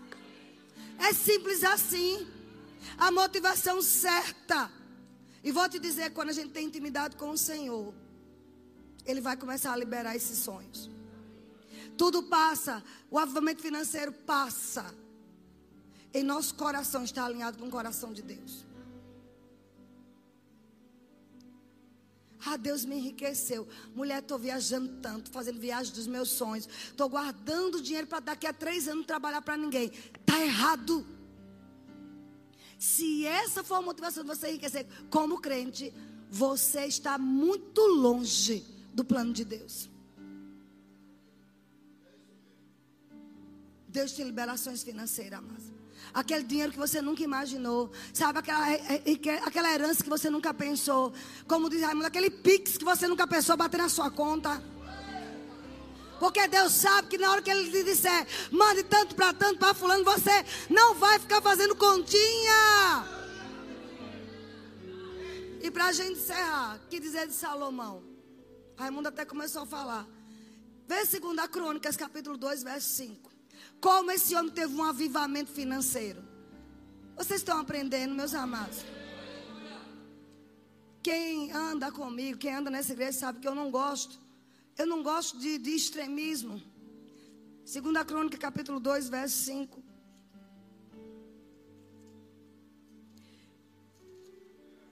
É 0.98 1.12
simples 1.12 1.62
assim. 1.62 2.26
A 2.96 3.10
motivação 3.10 3.80
certa. 3.80 4.70
E 5.42 5.52
vou 5.52 5.68
te 5.68 5.78
dizer, 5.78 6.10
quando 6.10 6.30
a 6.30 6.32
gente 6.32 6.50
tem 6.50 6.66
intimidade 6.66 7.16
com 7.16 7.30
o 7.30 7.38
Senhor, 7.38 7.94
Ele 9.06 9.20
vai 9.20 9.36
começar 9.36 9.72
a 9.72 9.76
liberar 9.76 10.16
esses 10.16 10.38
sonhos. 10.38 10.90
Tudo 11.96 12.22
passa, 12.22 12.82
o 13.10 13.18
avivamento 13.18 13.62
financeiro 13.62 14.12
passa. 14.12 14.94
Em 16.12 16.22
nosso 16.22 16.54
coração 16.54 17.04
está 17.04 17.24
alinhado 17.24 17.58
com 17.58 17.66
o 17.66 17.70
coração 17.70 18.12
de 18.12 18.22
Deus. 18.22 18.66
Ah, 22.46 22.56
Deus 22.56 22.84
me 22.84 22.96
enriqueceu. 22.96 23.68
Mulher, 23.94 24.20
estou 24.20 24.38
viajando 24.38 25.00
tanto, 25.02 25.30
fazendo 25.30 25.60
viagem 25.60 25.92
dos 25.92 26.06
meus 26.06 26.30
sonhos. 26.30 26.66
Estou 26.66 27.08
guardando 27.08 27.82
dinheiro 27.82 28.06
para 28.06 28.20
daqui 28.20 28.46
a 28.46 28.52
três 28.52 28.88
anos 28.88 29.06
trabalhar 29.06 29.42
para 29.42 29.56
ninguém. 29.56 29.92
Está 30.18 30.40
errado. 30.40 31.06
Se 32.78 33.26
essa 33.26 33.64
for 33.64 33.76
a 33.76 33.82
motivação 33.82 34.22
de 34.22 34.28
você 34.28 34.50
enriquecer 34.50 34.86
como 35.10 35.40
crente, 35.40 35.92
você 36.30 36.86
está 36.86 37.18
muito 37.18 37.80
longe 37.80 38.64
do 38.94 39.04
plano 39.04 39.32
de 39.32 39.44
Deus. 39.44 39.90
Deus 43.88 44.12
tem 44.12 44.24
liberações 44.24 44.82
financeiras, 44.82 45.38
amados. 45.38 45.64
Aquele 46.14 46.44
dinheiro 46.44 46.70
que 46.72 46.78
você 46.78 47.02
nunca 47.02 47.22
imaginou. 47.22 47.90
Sabe, 48.12 48.38
aquela, 48.38 48.66
aquela 49.44 49.72
herança 49.72 50.02
que 50.02 50.08
você 50.08 50.30
nunca 50.30 50.54
pensou. 50.54 51.12
Como 51.46 51.68
diz 51.68 51.82
Raimundo, 51.82 52.06
aquele 52.06 52.30
pix 52.30 52.76
que 52.76 52.84
você 52.84 53.08
nunca 53.08 53.26
pensou 53.26 53.56
bater 53.56 53.78
na 53.78 53.88
sua 53.88 54.10
conta. 54.10 54.62
Porque 56.18 56.48
Deus 56.48 56.72
sabe 56.72 57.08
que 57.08 57.18
na 57.18 57.30
hora 57.30 57.42
que 57.42 57.50
Ele 57.50 57.70
lhe 57.70 57.84
disser, 57.84 58.26
mande 58.50 58.82
tanto 58.82 59.14
para 59.14 59.32
tanto 59.32 59.58
para 59.58 59.74
fulano, 59.74 60.04
você 60.04 60.44
não 60.68 60.94
vai 60.94 61.18
ficar 61.18 61.40
fazendo 61.40 61.76
continha. 61.76 63.06
E 65.60 65.70
para 65.70 65.86
a 65.86 65.92
gente 65.92 66.18
encerrar, 66.18 66.80
que 66.88 66.98
dizer 66.98 67.26
de 67.26 67.34
Salomão? 67.34 68.02
Raimundo 68.76 69.08
até 69.08 69.24
começou 69.24 69.62
a 69.62 69.66
falar. 69.66 70.06
Vê 70.86 71.04
2 71.04 71.46
Crônicas, 71.50 71.96
capítulo 71.96 72.36
2, 72.36 72.62
verso 72.62 72.88
5. 72.90 73.30
Como 73.80 74.10
esse 74.10 74.34
homem 74.34 74.50
teve 74.50 74.74
um 74.74 74.82
avivamento 74.82 75.50
financeiro. 75.50 76.22
Vocês 77.16 77.40
estão 77.40 77.58
aprendendo, 77.58 78.14
meus 78.14 78.34
amados? 78.34 78.84
Quem 81.02 81.52
anda 81.52 81.90
comigo, 81.90 82.38
quem 82.38 82.54
anda 82.54 82.70
nessa 82.70 82.92
igreja, 82.92 83.18
sabe 83.18 83.40
que 83.40 83.48
eu 83.48 83.54
não 83.54 83.70
gosto. 83.70 84.18
Eu 84.78 84.86
não 84.86 85.02
gosto 85.02 85.36
de, 85.38 85.58
de 85.58 85.70
extremismo. 85.70 86.62
Segunda 87.64 88.04
Crônica, 88.04 88.38
capítulo 88.38 88.78
2, 88.78 89.08
verso 89.08 89.36
5. 89.44 89.82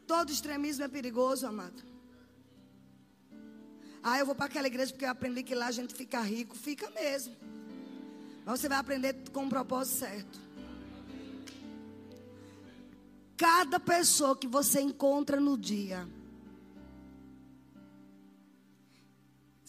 Todo 0.06 0.30
extremismo 0.30 0.84
é 0.84 0.88
perigoso, 0.88 1.46
amado. 1.46 1.82
Ah, 4.02 4.18
eu 4.18 4.26
vou 4.26 4.34
para 4.34 4.46
aquela 4.46 4.66
igreja 4.66 4.92
porque 4.92 5.04
eu 5.04 5.10
aprendi 5.10 5.42
que 5.44 5.54
lá 5.54 5.66
a 5.66 5.72
gente 5.72 5.94
fica 5.94 6.20
rico. 6.20 6.56
Fica 6.56 6.90
mesmo. 6.90 7.36
Mas 8.44 8.60
você 8.60 8.68
vai 8.68 8.78
aprender 8.78 9.14
com 9.32 9.46
o 9.46 9.48
propósito 9.48 9.98
certo. 9.98 10.40
Cada 13.36 13.78
pessoa 13.78 14.36
que 14.36 14.46
você 14.48 14.80
encontra 14.80 15.40
no 15.40 15.56
dia, 15.58 16.08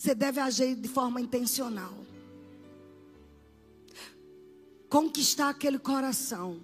você 0.08 0.16
deve 0.16 0.40
agir 0.40 0.74
de 0.74 0.88
forma 0.88 1.20
intencional. 1.20 1.94
Conquistar 4.90 5.50
aquele 5.50 5.78
coração 5.78 6.62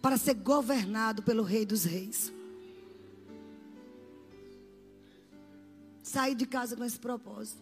para 0.00 0.16
ser 0.16 0.34
governado 0.34 1.20
pelo 1.20 1.42
Rei 1.42 1.66
dos 1.66 1.82
Reis. 1.84 2.32
Sair 6.04 6.36
de 6.36 6.46
casa 6.46 6.76
com 6.76 6.84
esse 6.84 6.96
propósito. 6.96 7.60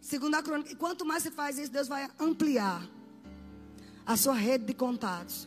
Segunda 0.00 0.42
crônica, 0.42 0.74
quanto 0.76 1.04
mais 1.04 1.22
você 1.22 1.30
faz 1.30 1.58
isso, 1.58 1.70
Deus 1.70 1.86
vai 1.86 2.10
ampliar 2.18 2.88
a 4.06 4.16
sua 4.16 4.32
rede 4.32 4.64
de 4.64 4.72
contatos. 4.72 5.46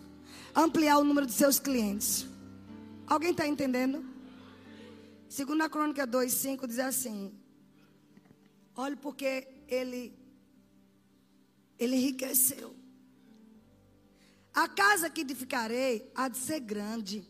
Ampliar 0.56 1.00
o 1.00 1.04
número 1.04 1.26
de 1.26 1.34
seus 1.34 1.58
clientes. 1.58 2.28
Alguém 3.08 3.32
está 3.32 3.48
entendendo? 3.48 4.06
Segunda 5.28 5.68
crônica 5.68 6.06
2,5 6.06 6.68
diz 6.68 6.78
assim. 6.78 7.34
Olhe 8.76 8.96
porque 8.96 9.48
ele, 9.68 10.14
ele 11.80 11.96
enriqueceu. 11.96 12.76
A 14.54 14.68
casa 14.68 15.10
que 15.10 15.22
edificarei 15.22 16.12
há 16.14 16.28
de 16.28 16.38
ser 16.38 16.60
grande, 16.60 17.28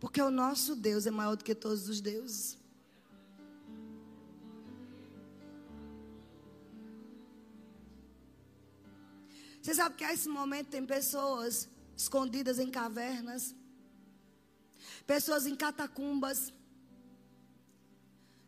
porque 0.00 0.20
o 0.20 0.30
nosso 0.30 0.76
Deus 0.76 1.06
é 1.06 1.10
maior 1.10 1.36
do 1.36 1.44
que 1.44 1.54
todos 1.54 1.88
os 1.88 2.00
deuses. 2.00 2.58
Você 9.60 9.74
sabe 9.74 9.96
que 9.96 10.04
a 10.04 10.12
esse 10.12 10.28
momento 10.28 10.68
tem 10.68 10.86
pessoas 10.86 11.68
escondidas 11.96 12.58
em 12.58 12.70
cavernas, 12.70 13.54
pessoas 15.06 15.46
em 15.46 15.54
catacumbas, 15.54 16.52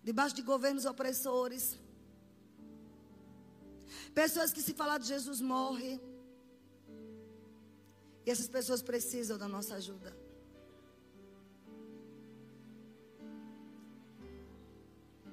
debaixo 0.02 0.34
de 0.34 0.42
governos 0.42 0.84
opressores, 0.84 1.78
pessoas 4.14 4.52
que 4.52 4.62
se 4.62 4.74
falar 4.74 4.98
de 4.98 5.06
Jesus 5.06 5.40
morrem. 5.40 6.00
E 8.24 8.30
essas 8.30 8.48
pessoas 8.48 8.82
precisam 8.82 9.38
da 9.38 9.48
nossa 9.48 9.74
ajuda. 9.76 10.16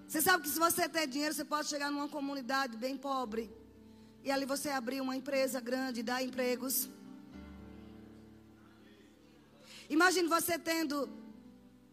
Você 0.07 0.21
sabe 0.21 0.43
que 0.43 0.49
se 0.49 0.59
você 0.59 0.88
ter 0.88 1.05
dinheiro, 1.05 1.36
você 1.36 1.43
pode 1.43 1.67
chegar 1.67 1.91
numa 1.91 2.07
comunidade 2.07 2.78
bem 2.78 2.95
pobre. 2.95 3.51
E 4.23 4.32
ali 4.32 4.45
você 4.45 4.69
abrir 4.69 5.01
uma 5.01 5.15
empresa 5.15 5.59
grande, 5.59 6.01
dar 6.01 6.23
empregos. 6.23 6.89
Imagine 9.89 10.28
você 10.28 10.57
tendo 10.57 11.09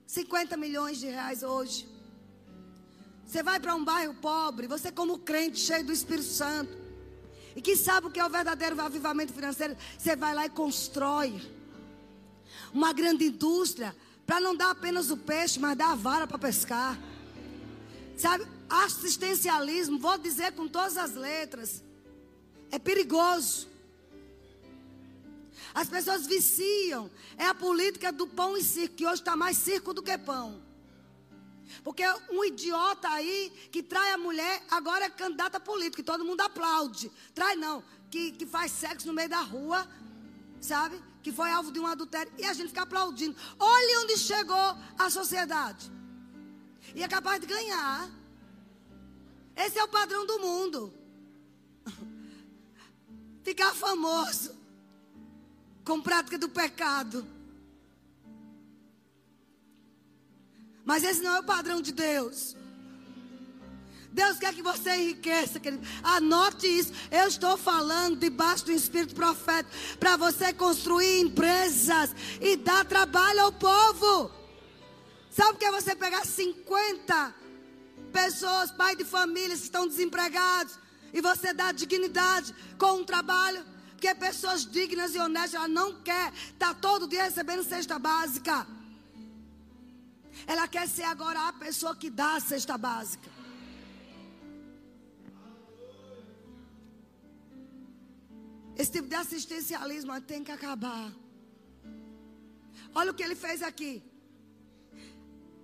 50 0.06 0.56
milhões 0.56 0.98
de 0.98 1.06
reais 1.06 1.42
hoje. 1.42 1.93
Você 3.34 3.42
vai 3.42 3.58
para 3.58 3.74
um 3.74 3.84
bairro 3.84 4.14
pobre, 4.14 4.68
você 4.68 4.92
como 4.92 5.18
crente, 5.18 5.58
cheio 5.58 5.84
do 5.84 5.92
Espírito 5.92 6.28
Santo. 6.28 6.72
E 7.56 7.60
que 7.60 7.76
sabe 7.76 8.06
o 8.06 8.10
que 8.12 8.20
é 8.20 8.24
o 8.24 8.30
verdadeiro 8.30 8.80
avivamento 8.80 9.32
financeiro? 9.32 9.76
Você 9.98 10.14
vai 10.14 10.32
lá 10.32 10.46
e 10.46 10.50
constrói 10.50 11.42
uma 12.72 12.92
grande 12.92 13.24
indústria 13.24 13.92
para 14.24 14.38
não 14.38 14.54
dar 14.54 14.70
apenas 14.70 15.10
o 15.10 15.16
peixe, 15.16 15.58
mas 15.58 15.76
dar 15.76 15.90
a 15.90 15.94
vara 15.96 16.28
para 16.28 16.38
pescar. 16.38 16.96
Sabe? 18.16 18.46
Assistencialismo, 18.70 19.98
vou 19.98 20.16
dizer 20.16 20.52
com 20.52 20.68
todas 20.68 20.96
as 20.96 21.16
letras. 21.16 21.82
É 22.70 22.78
perigoso. 22.78 23.66
As 25.74 25.88
pessoas 25.88 26.24
viciam. 26.24 27.10
É 27.36 27.46
a 27.46 27.54
política 27.54 28.12
do 28.12 28.28
pão 28.28 28.56
e 28.56 28.62
circo, 28.62 28.94
que 28.94 29.04
hoje 29.04 29.22
está 29.22 29.34
mais 29.34 29.56
circo 29.56 29.92
do 29.92 30.04
que 30.04 30.16
pão. 30.18 30.62
Porque 31.82 32.02
um 32.30 32.44
idiota 32.44 33.08
aí 33.08 33.52
que 33.70 33.82
trai 33.82 34.12
a 34.12 34.18
mulher, 34.18 34.62
agora 34.70 35.06
é 35.06 35.10
candidata 35.10 35.58
político, 35.58 36.00
e 36.00 36.04
todo 36.04 36.24
mundo 36.24 36.40
aplaude. 36.40 37.10
Trai 37.34 37.56
não, 37.56 37.82
que, 38.10 38.32
que 38.32 38.46
faz 38.46 38.72
sexo 38.72 39.06
no 39.06 39.12
meio 39.12 39.28
da 39.28 39.40
rua, 39.40 39.88
sabe? 40.60 41.00
Que 41.22 41.32
foi 41.32 41.50
alvo 41.50 41.72
de 41.72 41.80
um 41.80 41.86
adultério, 41.86 42.32
e 42.38 42.44
a 42.44 42.52
gente 42.52 42.68
fica 42.68 42.82
aplaudindo. 42.82 43.36
Olha 43.58 44.00
onde 44.00 44.16
chegou 44.18 44.76
a 44.98 45.10
sociedade. 45.10 45.90
E 46.94 47.02
é 47.02 47.08
capaz 47.08 47.40
de 47.40 47.46
ganhar. 47.46 48.10
Esse 49.56 49.78
é 49.78 49.84
o 49.84 49.88
padrão 49.88 50.26
do 50.26 50.38
mundo 50.40 50.92
ficar 53.42 53.72
famoso 53.74 54.54
com 55.84 56.00
prática 56.00 56.38
do 56.38 56.48
pecado. 56.48 57.33
Mas 60.84 61.02
esse 61.02 61.22
não 61.22 61.36
é 61.36 61.40
o 61.40 61.44
padrão 61.44 61.80
de 61.80 61.92
Deus. 61.92 62.56
Deus 64.14 64.38
quer 64.38 64.54
que 64.54 64.62
você 64.62 64.94
enriqueça, 64.94 65.58
querido. 65.58 65.84
Anote 66.00 66.66
isso. 66.66 66.92
Eu 67.10 67.26
estou 67.26 67.56
falando 67.56 68.16
debaixo 68.16 68.66
do 68.66 68.70
espírito 68.70 69.12
profético 69.12 69.74
para 69.98 70.16
você 70.16 70.52
construir 70.52 71.20
empresas 71.20 72.14
e 72.40 72.56
dar 72.56 72.84
trabalho 72.84 73.40
ao 73.40 73.52
povo. 73.52 74.30
Sabe 75.30 75.56
o 75.56 75.56
que 75.56 75.64
é 75.64 75.72
você 75.72 75.96
pegar 75.96 76.24
50 76.24 77.34
pessoas, 78.12 78.70
pai 78.70 78.94
de 78.94 79.04
famílias 79.04 79.58
que 79.58 79.64
estão 79.64 79.88
desempregados, 79.88 80.78
e 81.12 81.20
você 81.20 81.52
dar 81.52 81.74
dignidade 81.74 82.54
com 82.78 83.00
um 83.00 83.04
trabalho? 83.04 83.66
Porque 83.90 84.14
pessoas 84.14 84.64
dignas 84.64 85.12
e 85.16 85.18
honestas, 85.18 85.54
ela 85.54 85.66
não 85.66 86.00
quer 86.02 86.32
estar 86.52 86.72
tá 86.72 86.74
todo 86.74 87.08
dia 87.08 87.24
recebendo 87.24 87.64
cesta 87.64 87.98
básica. 87.98 88.64
Ela 90.46 90.68
quer 90.68 90.88
ser 90.88 91.04
agora 91.04 91.48
a 91.48 91.52
pessoa 91.52 91.96
que 91.96 92.10
dá 92.10 92.36
a 92.36 92.40
cesta 92.40 92.76
básica. 92.76 93.30
Esse 98.76 98.92
tipo 98.92 99.08
de 99.08 99.14
assistencialismo 99.14 100.20
tem 100.20 100.42
que 100.42 100.50
acabar. 100.50 101.12
Olha 102.94 103.10
o 103.10 103.14
que 103.14 103.22
ele 103.22 103.34
fez 103.34 103.62
aqui. 103.62 104.02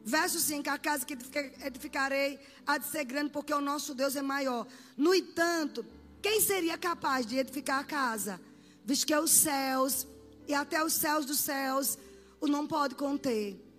Verso 0.04 0.38
5: 0.38 0.70
A 0.70 0.78
casa 0.78 1.04
que 1.04 1.16
edificarei 1.64 2.38
há 2.66 2.78
de 2.78 2.86
ser 2.86 3.04
grande, 3.04 3.30
porque 3.30 3.52
o 3.52 3.60
nosso 3.60 3.94
Deus 3.94 4.16
é 4.16 4.22
maior. 4.22 4.66
No 4.96 5.14
entanto, 5.14 5.84
quem 6.22 6.40
seria 6.40 6.78
capaz 6.78 7.26
de 7.26 7.36
edificar 7.36 7.80
a 7.80 7.84
casa? 7.84 8.40
Visto 8.84 9.06
que 9.06 9.14
é 9.14 9.20
os 9.20 9.30
céus, 9.30 10.06
e 10.48 10.54
até 10.54 10.82
os 10.82 10.94
céus 10.94 11.26
dos 11.26 11.38
céus, 11.38 11.98
o 12.40 12.46
não 12.46 12.66
pode 12.66 12.94
conter. 12.94 13.69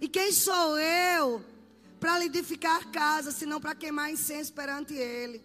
E 0.00 0.08
quem 0.08 0.32
sou 0.32 0.78
eu 0.78 1.44
para 1.98 2.18
lhe 2.18 2.26
edificar 2.26 2.90
casa, 2.90 3.30
senão 3.30 3.60
para 3.60 3.74
queimar 3.74 4.12
incenso 4.12 4.52
perante 4.52 4.94
ele? 4.94 5.42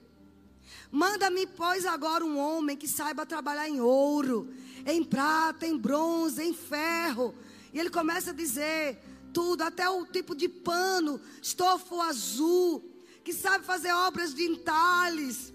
Manda-me, 0.92 1.48
pois, 1.48 1.86
agora 1.86 2.24
um 2.24 2.38
homem 2.38 2.76
que 2.76 2.88
saiba 2.88 3.26
trabalhar 3.26 3.70
em 3.70 3.80
ouro, 3.80 4.54
em 4.86 5.04
prata, 5.04 5.66
em 5.66 5.78
bronze, 5.78 6.44
em 6.44 6.54
ferro. 6.54 7.34
E 7.74 7.80
ele 7.80 7.90
começa 7.90 8.32
a 8.32 8.34
dizer 8.34 9.00
tudo, 9.34 9.62
até 9.62 9.90
o 9.90 10.06
tipo 10.06 10.36
de 10.36 10.50
pano, 10.50 11.22
estofo 11.42 12.02
azul, 12.02 12.84
que 13.24 13.34
sabe 13.34 13.66
fazer 13.66 13.94
obras 13.94 14.34
de 14.34 14.44
entalhes. 14.44 15.54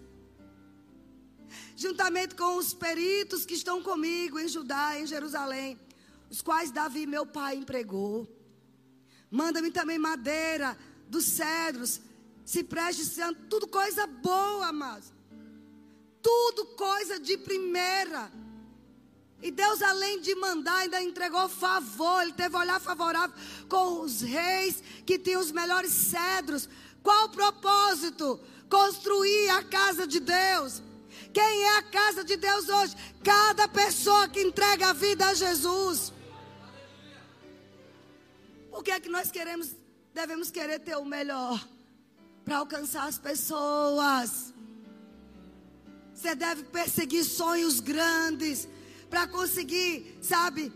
Juntamente 1.76 2.34
com 2.34 2.56
os 2.56 2.72
peritos 2.72 3.44
que 3.44 3.52
estão 3.52 3.82
comigo 3.82 4.38
em 4.38 4.48
Judá, 4.48 4.98
em 4.98 5.06
Jerusalém, 5.06 5.78
os 6.30 6.40
quais 6.40 6.70
Davi, 6.70 7.06
meu 7.06 7.26
pai, 7.26 7.56
empregou. 7.56 8.35
Manda-me 9.30 9.70
também 9.70 9.98
madeira 9.98 10.76
dos 11.08 11.24
cedros, 11.24 12.00
ciprestes, 12.44 13.16
tudo 13.48 13.66
coisa 13.66 14.06
boa, 14.06 14.66
amados 14.68 15.16
tudo 16.26 16.66
coisa 16.74 17.20
de 17.20 17.38
primeira. 17.38 18.32
E 19.40 19.48
Deus, 19.52 19.80
além 19.80 20.20
de 20.20 20.34
mandar, 20.34 20.78
ainda 20.78 21.00
entregou 21.00 21.48
favor. 21.48 22.20
Ele 22.22 22.32
teve 22.32 22.56
olhar 22.56 22.80
favorável 22.80 23.36
com 23.68 24.00
os 24.00 24.22
reis 24.22 24.82
que 25.06 25.20
tinham 25.20 25.40
os 25.40 25.52
melhores 25.52 25.92
cedros. 25.92 26.68
Qual 27.00 27.26
o 27.26 27.28
propósito? 27.28 28.40
Construir 28.68 29.50
a 29.50 29.62
casa 29.62 30.04
de 30.04 30.18
Deus. 30.18 30.82
Quem 31.32 31.62
é 31.62 31.78
a 31.78 31.82
casa 31.82 32.24
de 32.24 32.36
Deus 32.36 32.68
hoje? 32.68 32.96
Cada 33.22 33.68
pessoa 33.68 34.28
que 34.28 34.42
entrega 34.42 34.88
a 34.88 34.92
vida 34.92 35.28
a 35.28 35.34
Jesus. 35.34 36.12
O 38.76 38.82
que 38.82 38.90
é 38.90 39.00
que 39.00 39.08
nós 39.08 39.30
queremos? 39.30 39.74
Devemos 40.12 40.50
querer 40.50 40.78
ter 40.80 40.96
o 40.96 41.04
melhor 41.04 41.66
para 42.44 42.58
alcançar 42.58 43.08
as 43.08 43.18
pessoas. 43.18 44.52
Você 46.14 46.34
deve 46.34 46.62
perseguir 46.64 47.24
sonhos 47.24 47.80
grandes 47.80 48.68
para 49.08 49.26
conseguir, 49.26 50.18
sabe, 50.20 50.70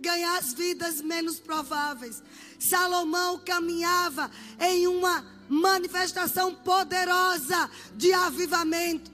ganhar 0.00 0.38
as 0.38 0.54
vidas 0.54 1.02
menos 1.02 1.38
prováveis. 1.38 2.22
Salomão 2.58 3.38
caminhava 3.38 4.30
em 4.60 4.86
uma 4.86 5.26
manifestação 5.46 6.54
poderosa 6.54 7.70
de 7.94 8.14
avivamento. 8.14 9.10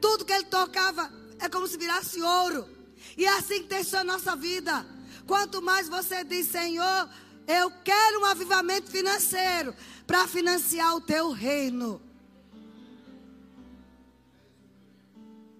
Tudo 0.00 0.24
que 0.24 0.32
ele 0.32 0.46
tocava 0.46 1.08
é 1.38 1.48
como 1.48 1.68
se 1.68 1.78
virasse 1.78 2.20
ouro. 2.20 2.68
E 3.16 3.24
é 3.24 3.38
assim 3.38 3.62
que 3.62 3.68
tem 3.68 3.84
a 3.92 4.04
nossa 4.04 4.34
vida. 4.34 4.84
Quanto 5.30 5.62
mais 5.62 5.88
você 5.88 6.24
diz, 6.24 6.48
Senhor, 6.48 7.08
eu 7.46 7.70
quero 7.84 8.20
um 8.20 8.24
avivamento 8.24 8.90
financeiro 8.90 9.72
para 10.04 10.26
financiar 10.26 10.96
o 10.96 11.00
teu 11.00 11.30
reino. 11.30 12.02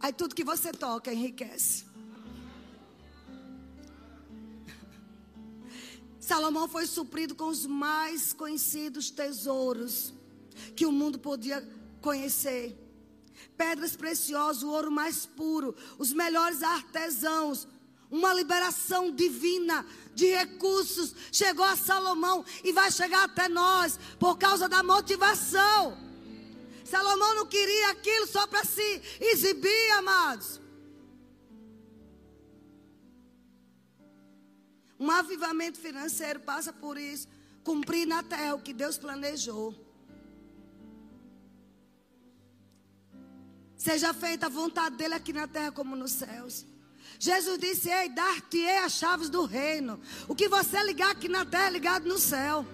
Aí 0.00 0.12
tudo 0.12 0.34
que 0.34 0.42
você 0.42 0.72
toca 0.72 1.12
enriquece. 1.12 1.84
Salomão 6.18 6.66
foi 6.66 6.84
suprido 6.84 7.36
com 7.36 7.46
os 7.46 7.64
mais 7.64 8.32
conhecidos 8.32 9.08
tesouros 9.08 10.12
que 10.74 10.84
o 10.84 10.90
mundo 10.90 11.16
podia 11.16 11.64
conhecer. 12.00 12.76
Pedras 13.56 13.94
preciosas, 13.94 14.64
o 14.64 14.70
ouro 14.70 14.90
mais 14.90 15.26
puro, 15.26 15.76
os 15.96 16.12
melhores 16.12 16.60
artesãos, 16.64 17.68
uma 18.10 18.34
liberação 18.34 19.10
divina 19.10 19.86
de 20.14 20.26
recursos 20.26 21.14
chegou 21.30 21.64
a 21.64 21.76
Salomão 21.76 22.44
e 22.64 22.72
vai 22.72 22.90
chegar 22.90 23.24
até 23.24 23.48
nós 23.48 23.98
por 24.18 24.36
causa 24.36 24.68
da 24.68 24.82
motivação. 24.82 25.96
Salomão 26.84 27.36
não 27.36 27.46
queria 27.46 27.90
aquilo 27.90 28.26
só 28.26 28.46
para 28.48 28.64
se 28.64 29.02
exibir, 29.20 29.90
amados. 29.92 30.60
Um 34.98 35.10
avivamento 35.10 35.78
financeiro 35.78 36.40
passa 36.40 36.72
por 36.72 36.98
isso. 36.98 37.28
Cumprir 37.62 38.06
na 38.06 38.22
terra 38.22 38.54
o 38.54 38.60
que 38.60 38.74
Deus 38.74 38.98
planejou. 38.98 39.74
Seja 43.76 44.12
feita 44.12 44.46
a 44.46 44.50
vontade 44.50 44.96
dele 44.96 45.14
aqui 45.14 45.32
na 45.32 45.46
terra 45.46 45.72
como 45.72 45.96
nos 45.96 46.12
céus. 46.12 46.66
Jesus 47.20 47.58
disse: 47.58 47.90
Ei, 47.90 48.08
dar-te-ei 48.08 48.78
as 48.78 48.92
chaves 48.92 49.28
do 49.28 49.44
reino. 49.44 50.00
O 50.26 50.34
que 50.34 50.48
você 50.48 50.82
ligar 50.82 51.10
aqui 51.10 51.28
na 51.28 51.44
terra 51.44 51.66
é 51.66 51.70
ligado 51.70 52.08
no 52.08 52.18
céu. 52.18 52.66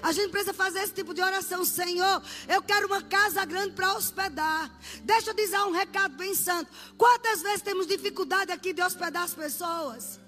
A 0.00 0.12
gente 0.12 0.30
precisa 0.30 0.54
fazer 0.54 0.78
esse 0.84 0.92
tipo 0.92 1.12
de 1.12 1.20
oração. 1.20 1.64
Senhor, 1.64 2.22
eu 2.48 2.62
quero 2.62 2.86
uma 2.86 3.02
casa 3.02 3.44
grande 3.44 3.74
para 3.74 3.94
hospedar. 3.94 4.70
Deixa 5.02 5.30
eu 5.30 5.34
dizer 5.34 5.58
um 5.62 5.72
recado 5.72 6.14
bem 6.16 6.32
santo. 6.32 6.70
Quantas 6.96 7.42
vezes 7.42 7.62
temos 7.62 7.88
dificuldade 7.88 8.52
aqui 8.52 8.72
de 8.72 8.80
hospedar 8.80 9.24
as 9.24 9.34
pessoas? 9.34 10.20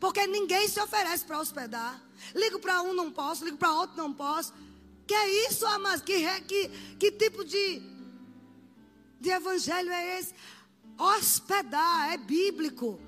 Porque 0.00 0.26
ninguém 0.26 0.66
se 0.66 0.80
oferece 0.80 1.26
para 1.26 1.38
hospedar. 1.38 2.02
Ligo 2.34 2.58
para 2.58 2.80
um, 2.80 2.94
não 2.94 3.12
posso. 3.12 3.44
Ligo 3.44 3.58
para 3.58 3.70
outro, 3.70 3.98
não 3.98 4.14
posso. 4.14 4.54
Que 5.06 5.12
é 5.12 5.50
isso, 5.50 5.66
amados? 5.66 6.00
Que, 6.00 6.40
que, 6.40 6.68
que 6.98 7.12
tipo 7.12 7.44
de, 7.44 7.82
de 9.20 9.28
evangelho 9.28 9.92
é 9.92 10.20
esse? 10.20 10.34
Hospedar 10.98 12.12
é 12.12 12.16
bíblico. 12.16 13.00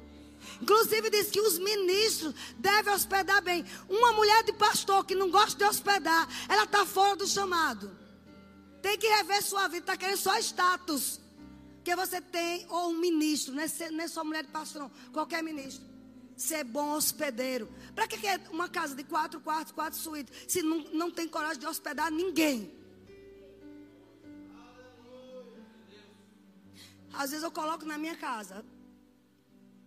Inclusive 0.61 1.11
diz 1.11 1.30
que 1.30 1.41
os 1.41 1.59
ministros 1.59 2.34
devem 2.59 2.93
hospedar 2.93 3.43
bem. 3.43 3.64
Uma 3.89 4.12
mulher 4.12 4.43
de 4.45 4.53
pastor 4.53 5.05
que 5.05 5.14
não 5.14 5.30
gosta 5.30 5.57
de 5.57 5.64
hospedar, 5.64 6.28
ela 6.49 6.64
está 6.64 6.84
fora 6.84 7.16
do 7.16 7.26
chamado. 7.26 7.91
Tem 8.82 8.99
que 8.99 9.07
rever 9.07 9.43
sua 9.43 9.68
vida, 9.68 9.78
está 9.78 9.97
querendo 9.97 10.18
só 10.18 10.39
status. 10.39 11.20
Que 11.84 11.95
você 11.97 12.20
tem, 12.20 12.66
ou 12.68 12.91
um 12.91 12.99
ministro, 12.99 13.55
é, 13.59 13.91
não 13.91 14.05
é 14.05 14.09
só 14.09 14.24
mulher 14.24 14.45
de 14.45 14.51
pastor, 14.51 14.82
não, 14.82 14.91
qualquer 15.12 15.43
ministro. 15.43 15.84
Ser 16.36 16.62
bom 16.64 16.93
hospedeiro. 16.93 17.68
Para 17.95 18.07
que 18.07 18.26
é 18.26 18.41
uma 18.51 18.68
casa 18.68 18.95
de 18.95 19.03
quatro 19.05 19.41
quartos, 19.41 19.72
quatro 19.72 19.99
suítes, 19.99 20.32
se 20.47 20.62
não, 20.62 20.78
não 20.93 21.11
tem 21.11 21.26
coragem 21.26 21.59
de 21.59 21.66
hospedar 21.66 22.11
ninguém? 22.11 22.78
Às 27.23 27.31
vezes 27.31 27.43
eu 27.43 27.51
coloco 27.51 27.85
na 27.85 27.99
minha 27.99 28.16
casa 28.16 28.64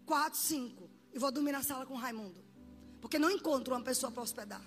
quatro, 0.05 0.37
cinco. 0.37 0.89
E 1.13 1.17
vou 1.17 1.31
dormir 1.31 1.53
na 1.53 1.63
sala 1.63 1.85
com 1.85 1.93
o 1.93 1.97
Raimundo. 1.97 2.43
Porque 2.99 3.17
não 3.17 3.31
encontro 3.31 3.73
uma 3.73 3.81
pessoa 3.81 4.11
para 4.11 4.21
hospedar. 4.21 4.61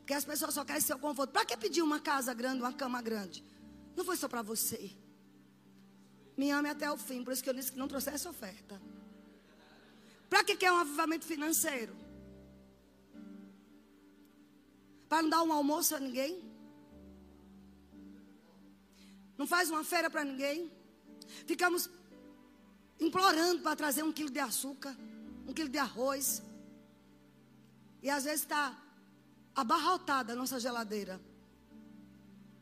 Porque 0.00 0.12
as 0.12 0.24
pessoas 0.24 0.52
só 0.52 0.62
querem 0.62 0.82
seu 0.82 0.98
conforto. 0.98 1.30
Para 1.30 1.46
que 1.46 1.56
pedir 1.56 1.80
uma 1.80 1.98
casa 1.98 2.34
grande, 2.34 2.60
uma 2.60 2.72
cama 2.74 3.00
grande? 3.00 3.42
Não 3.96 4.04
foi 4.04 4.16
só 4.18 4.28
para 4.28 4.42
você. 4.42 4.90
Me 6.36 6.50
ame 6.50 6.68
até 6.68 6.90
o 6.90 6.98
fim. 6.98 7.24
Por 7.24 7.32
isso 7.32 7.42
que 7.42 7.48
eu 7.48 7.54
disse 7.54 7.72
que 7.72 7.78
não 7.78 7.88
trouxesse 7.88 8.28
oferta. 8.28 8.78
Para 10.28 10.44
que 10.44 10.54
quer 10.54 10.70
um 10.70 10.76
avivamento 10.76 11.24
financeiro? 11.24 11.96
Para 15.08 15.22
não 15.22 15.30
dar 15.30 15.42
um 15.42 15.52
almoço 15.52 15.96
a 15.96 15.98
ninguém? 15.98 16.44
Não 19.40 19.46
faz 19.46 19.70
uma 19.70 19.82
feira 19.82 20.10
para 20.10 20.22
ninguém? 20.22 20.70
Ficamos 21.46 21.88
implorando 23.06 23.62
para 23.62 23.74
trazer 23.74 24.02
um 24.02 24.12
quilo 24.12 24.28
de 24.28 24.38
açúcar, 24.38 24.94
um 25.48 25.54
quilo 25.54 25.70
de 25.70 25.78
arroz. 25.78 26.42
E 28.02 28.10
às 28.10 28.24
vezes 28.24 28.42
está 28.42 28.76
abarrotada 29.54 30.34
a 30.34 30.36
nossa 30.36 30.60
geladeira. 30.60 31.18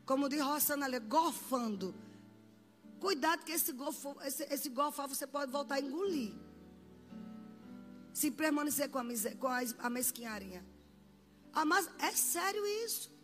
Como 0.07 0.29
diz 0.29 0.41
Rossana 0.41 0.87
ali, 0.87 1.01
golfando. 1.01 1.93
Cuidado 3.01 3.45
que 3.45 3.51
esse, 3.51 3.73
golfo, 3.73 4.17
esse, 4.23 4.45
esse 4.45 4.69
golfar 4.69 5.09
você 5.09 5.27
pode 5.27 5.51
voltar 5.51 5.75
a 5.75 5.81
engolir. 5.81 6.33
Se 8.15 8.31
permanecer 8.31 8.89
com 8.89 8.99
a, 9.01 9.05
com 9.41 9.49
a, 9.49 9.63
a. 9.63 10.63
Ah, 11.55 11.65
mas 11.65 11.91
é 11.99 12.13
sério 12.13 12.65
isso. 12.85 13.18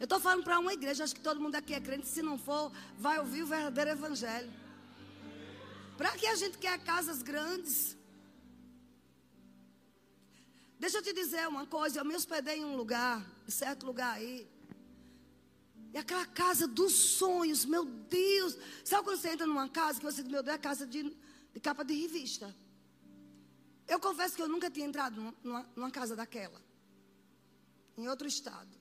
Eu 0.00 0.04
estou 0.04 0.20
falando 0.20 0.44
para 0.44 0.58
uma 0.58 0.72
igreja, 0.72 1.02
acho 1.02 1.14
que 1.14 1.20
todo 1.20 1.40
mundo 1.40 1.56
aqui 1.56 1.74
é 1.74 1.80
crente. 1.80 2.06
Se 2.06 2.22
não 2.22 2.38
for, 2.38 2.72
vai 2.96 3.18
ouvir 3.18 3.42
o 3.42 3.46
verdadeiro 3.46 3.90
evangelho. 3.90 4.50
Para 5.96 6.12
que 6.12 6.26
a 6.26 6.36
gente 6.36 6.56
quer 6.58 6.78
casas 6.78 7.20
grandes? 7.20 7.96
Deixa 10.78 10.98
eu 10.98 11.02
te 11.02 11.12
dizer 11.12 11.48
uma 11.48 11.66
coisa. 11.66 11.98
Eu 11.98 12.04
me 12.04 12.14
hospedei 12.14 12.58
em 12.58 12.64
um 12.64 12.76
lugar, 12.76 13.26
em 13.46 13.50
certo 13.50 13.84
lugar 13.84 14.14
aí. 14.14 14.48
E 15.92 15.98
aquela 15.98 16.24
casa 16.26 16.68
dos 16.68 16.92
sonhos, 16.92 17.64
meu 17.64 17.84
Deus. 17.84 18.56
Sabe 18.84 19.02
quando 19.02 19.18
você 19.18 19.30
entra 19.30 19.46
numa 19.48 19.68
casa 19.68 19.98
que 19.98 20.04
você 20.04 20.22
diz, 20.22 20.30
meu 20.30 20.44
Deus, 20.44 20.54
é 20.54 20.58
casa 20.58 20.86
de, 20.86 21.02
de 21.52 21.60
capa 21.60 21.84
de 21.84 21.94
revista. 21.94 22.54
Eu 23.88 23.98
confesso 23.98 24.36
que 24.36 24.42
eu 24.42 24.48
nunca 24.48 24.70
tinha 24.70 24.86
entrado 24.86 25.34
numa, 25.42 25.68
numa 25.74 25.90
casa 25.90 26.14
daquela. 26.14 26.62
Em 27.96 28.06
outro 28.06 28.28
estado. 28.28 28.77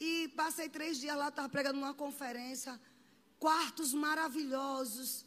E 0.00 0.28
passei 0.28 0.68
três 0.68 0.98
dias 0.98 1.16
lá, 1.16 1.28
estava 1.28 1.48
pregando 1.48 1.78
numa 1.80 1.94
conferência. 1.94 2.80
Quartos 3.38 3.92
maravilhosos. 3.92 5.26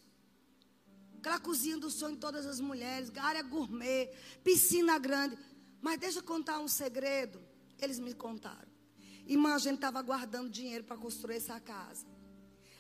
Aquela 1.18 1.40
cozinha 1.40 1.78
do 1.78 1.90
sonho 1.90 2.16
de 2.16 2.22
todas 2.22 2.46
as 2.46 2.60
mulheres. 2.60 3.12
Área 3.18 3.44
gourmet. 3.44 4.08
Piscina 4.44 4.98
grande. 4.98 5.38
Mas 5.82 6.00
deixa 6.00 6.20
eu 6.20 6.24
contar 6.24 6.60
um 6.60 6.68
segredo. 6.68 7.42
Eles 7.80 8.00
me 8.00 8.14
contaram. 8.14 8.70
Irmã, 9.26 9.56
a 9.56 9.60
gente 9.60 9.76
estava 9.76 10.02
guardando 10.02 10.50
dinheiro 10.50 10.84
para 10.84 10.98
construir 10.98 11.36
essa 11.36 11.60
casa. 11.60 12.06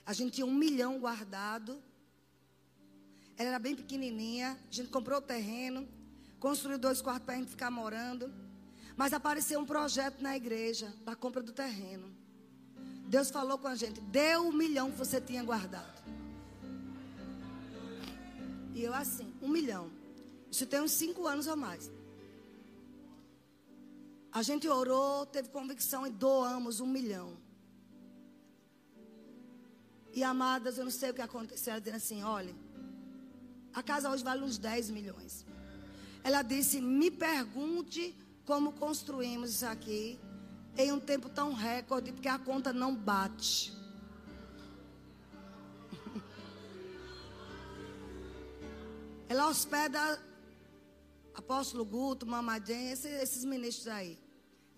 A 0.05 0.13
gente 0.13 0.33
tinha 0.33 0.45
um 0.45 0.53
milhão 0.53 0.99
guardado. 0.99 1.81
Ela 3.37 3.49
era 3.49 3.59
bem 3.59 3.75
pequenininha. 3.75 4.59
A 4.69 4.73
gente 4.73 4.89
comprou 4.89 5.19
o 5.19 5.21
terreno. 5.21 5.87
Construiu 6.39 6.79
dois 6.79 7.01
quartos 7.01 7.25
para 7.25 7.35
a 7.35 7.37
gente 7.37 7.49
ficar 7.49 7.69
morando. 7.69 8.33
Mas 9.01 9.13
apareceu 9.13 9.59
um 9.59 9.65
projeto 9.65 10.21
na 10.21 10.37
igreja 10.37 10.93
da 11.03 11.15
compra 11.15 11.41
do 11.41 11.51
terreno. 11.51 12.07
Deus 13.07 13.31
falou 13.31 13.57
com 13.57 13.67
a 13.67 13.73
gente: 13.73 13.99
deu 13.99 14.47
o 14.47 14.53
milhão 14.53 14.91
que 14.91 14.97
você 14.99 15.19
tinha 15.19 15.43
guardado. 15.43 15.99
E 18.75 18.83
eu 18.83 18.93
assim, 18.93 19.33
um 19.41 19.47
milhão. 19.47 19.89
Isso 20.51 20.67
tem 20.67 20.79
uns 20.81 20.91
cinco 20.91 21.25
anos 21.25 21.47
ou 21.47 21.57
mais. 21.57 21.89
A 24.31 24.43
gente 24.43 24.67
orou, 24.67 25.25
teve 25.25 25.49
convicção 25.49 26.05
e 26.05 26.11
doamos 26.11 26.79
um 26.79 26.85
milhão. 26.85 27.35
E 30.13 30.23
amadas, 30.23 30.77
eu 30.77 30.83
não 30.83 30.91
sei 30.91 31.09
o 31.09 31.15
que 31.15 31.23
aconteceu. 31.23 31.73
Ela 31.73 31.81
disse 31.81 31.95
assim: 31.95 32.21
olha, 32.21 32.53
a 33.73 33.81
casa 33.81 34.11
hoje 34.11 34.23
vale 34.23 34.43
uns 34.43 34.59
10 34.59 34.91
milhões. 34.91 35.43
Ela 36.23 36.43
disse: 36.43 36.79
me 36.79 37.09
pergunte 37.09 38.15
como 38.51 38.73
construímos 38.73 39.51
isso 39.51 39.65
aqui 39.65 40.19
em 40.77 40.91
um 40.91 40.99
tempo 40.99 41.29
tão 41.29 41.53
recorde, 41.53 42.11
porque 42.11 42.27
a 42.27 42.37
conta 42.37 42.73
não 42.73 42.93
bate. 42.93 43.71
Ela 49.29 49.47
hospeda 49.47 50.21
apóstolo 51.33 51.85
Guto, 51.85 52.25
Mamadinha, 52.25 52.91
esses, 52.91 53.21
esses 53.21 53.45
ministros 53.45 53.87
aí. 53.87 54.19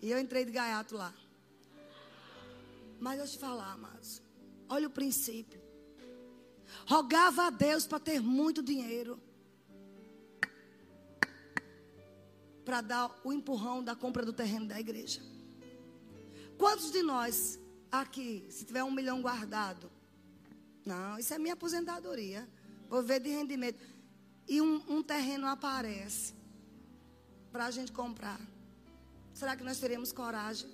E 0.00 0.08
eu 0.08 0.20
entrei 0.20 0.44
de 0.44 0.52
gaiato 0.52 0.94
lá. 0.94 1.12
Mas 3.00 3.18
eu 3.18 3.26
te 3.26 3.36
falar, 3.36 3.72
amados. 3.72 4.22
Olha 4.68 4.86
o 4.86 4.90
princípio. 4.90 5.60
Rogava 6.86 7.48
a 7.48 7.50
Deus 7.50 7.88
para 7.88 7.98
ter 7.98 8.20
muito 8.20 8.62
dinheiro. 8.62 9.20
Para 12.64 12.80
dar 12.80 13.20
o 13.24 13.32
empurrão 13.32 13.82
da 13.82 13.94
compra 13.94 14.24
do 14.24 14.32
terreno 14.32 14.66
da 14.66 14.80
igreja. 14.80 15.20
Quantos 16.56 16.90
de 16.90 17.02
nós 17.02 17.58
aqui, 17.90 18.46
se 18.48 18.64
tiver 18.64 18.82
um 18.82 18.90
milhão 18.90 19.20
guardado? 19.20 19.90
Não, 20.84 21.18
isso 21.18 21.32
é 21.34 21.38
minha 21.38 21.54
aposentadoria. 21.54 22.48
Vou 22.88 23.02
ver 23.02 23.20
de 23.20 23.28
rendimento. 23.28 23.82
E 24.46 24.60
um, 24.60 24.82
um 24.88 25.02
terreno 25.02 25.46
aparece 25.46 26.34
para 27.50 27.66
a 27.66 27.70
gente 27.70 27.92
comprar. 27.92 28.40
Será 29.32 29.56
que 29.56 29.64
nós 29.64 29.78
teremos 29.78 30.12
coragem? 30.12 30.68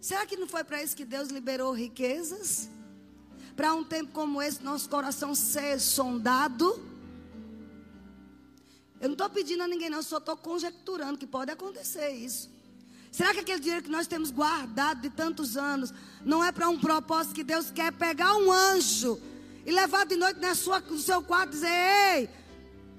Será 0.00 0.26
que 0.26 0.36
não 0.36 0.46
foi 0.46 0.62
para 0.62 0.82
isso 0.82 0.96
que 0.96 1.04
Deus 1.04 1.28
liberou 1.28 1.72
riquezas? 1.72 2.68
Para 3.56 3.72
um 3.74 3.84
tempo 3.84 4.12
como 4.12 4.40
esse, 4.42 4.62
nosso 4.62 4.88
coração 4.88 5.34
ser 5.34 5.80
sondado? 5.80 6.93
Eu 9.04 9.08
não 9.08 9.12
estou 9.12 9.28
pedindo 9.28 9.62
a 9.62 9.68
ninguém, 9.68 9.90
não, 9.90 10.02
só 10.02 10.16
estou 10.16 10.34
conjecturando 10.34 11.18
que 11.18 11.26
pode 11.26 11.50
acontecer 11.50 12.08
isso. 12.08 12.48
Será 13.12 13.34
que 13.34 13.40
aquele 13.40 13.60
dinheiro 13.60 13.84
que 13.84 13.90
nós 13.90 14.06
temos 14.06 14.30
guardado 14.30 15.02
de 15.02 15.10
tantos 15.10 15.58
anos 15.58 15.92
não 16.24 16.42
é 16.42 16.50
para 16.50 16.70
um 16.70 16.80
propósito 16.80 17.34
que 17.34 17.44
Deus 17.44 17.70
quer 17.70 17.92
pegar 17.92 18.34
um 18.36 18.50
anjo 18.50 19.20
e 19.66 19.70
levar 19.70 20.06
de 20.06 20.16
noite 20.16 20.40
na 20.40 20.54
sua, 20.54 20.80
no 20.80 20.98
seu 20.98 21.20
quarto 21.20 21.50
e 21.50 21.56
dizer: 21.56 22.16
Ei, 22.16 22.30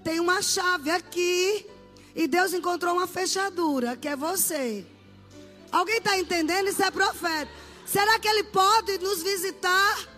tem 0.03 0.19
uma 0.19 0.43
chave 0.43 0.91
aqui 0.91 1.65
e 2.15 2.27
Deus 2.27 2.53
encontrou 2.53 2.93
uma 2.93 3.07
fechadura, 3.07 3.97
que 3.97 4.07
é 4.07 4.15
você. 4.15 4.85
Alguém 5.71 5.97
está 5.97 6.19
entendendo? 6.19 6.67
Isso 6.67 6.83
é 6.83 6.91
profeta. 6.91 7.51
Será 7.83 8.19
que 8.19 8.27
ele 8.27 8.43
pode 8.43 8.99
nos 8.99 9.23
visitar? 9.23 10.14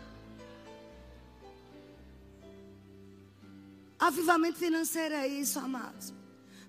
Avivamento 4.00 4.60
financeiro 4.60 5.16
é 5.16 5.28
isso, 5.28 5.58
amados. 5.60 6.14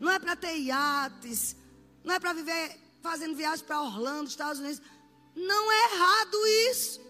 Não 0.00 0.10
é 0.10 0.18
para 0.18 0.34
ter 0.34 0.56
iates. 0.56 1.56
Não 2.04 2.14
é 2.14 2.18
para 2.18 2.32
viver 2.32 2.78
fazendo 3.02 3.36
viagem 3.36 3.64
para 3.64 3.82
Orlando, 3.82 4.28
Estados 4.28 4.60
Unidos. 4.60 4.80
Não 5.34 5.72
é 5.72 5.94
errado 5.94 6.46
isso. 6.70 7.00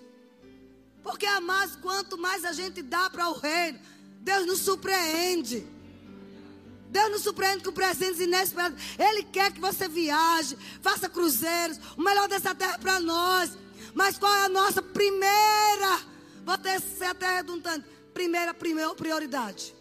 Porque, 1.02 1.26
amados, 1.26 1.76
quanto 1.76 2.18
mais 2.18 2.44
a 2.44 2.52
gente 2.52 2.82
dá 2.82 3.08
para 3.08 3.28
o 3.28 3.32
reino, 3.32 3.78
Deus 4.20 4.46
nos 4.46 4.58
surpreende. 4.60 5.66
Deus 6.90 7.10
nos 7.10 7.22
surpreende 7.22 7.62
com 7.62 7.72
presentes 7.72 8.20
inesperados. 8.20 8.82
Ele 8.98 9.22
quer 9.22 9.52
que 9.52 9.60
você 9.60 9.88
viaje, 9.88 10.56
faça 10.82 11.08
cruzeiros. 11.08 11.78
O 11.96 12.02
melhor 12.02 12.28
dessa 12.28 12.54
terra 12.54 12.78
para 12.78 12.98
nós. 12.98 13.56
Mas 13.94 14.18
qual 14.18 14.34
é 14.34 14.44
a 14.44 14.48
nossa 14.48 14.82
primeira? 14.82 16.00
Vou 16.44 16.58
ter 16.58 16.80
ser 16.80 17.06
até 17.06 17.36
redundante. 17.36 17.86
Primeira, 18.12 18.52
primeira 18.52 18.94
prioridade. 18.94 19.77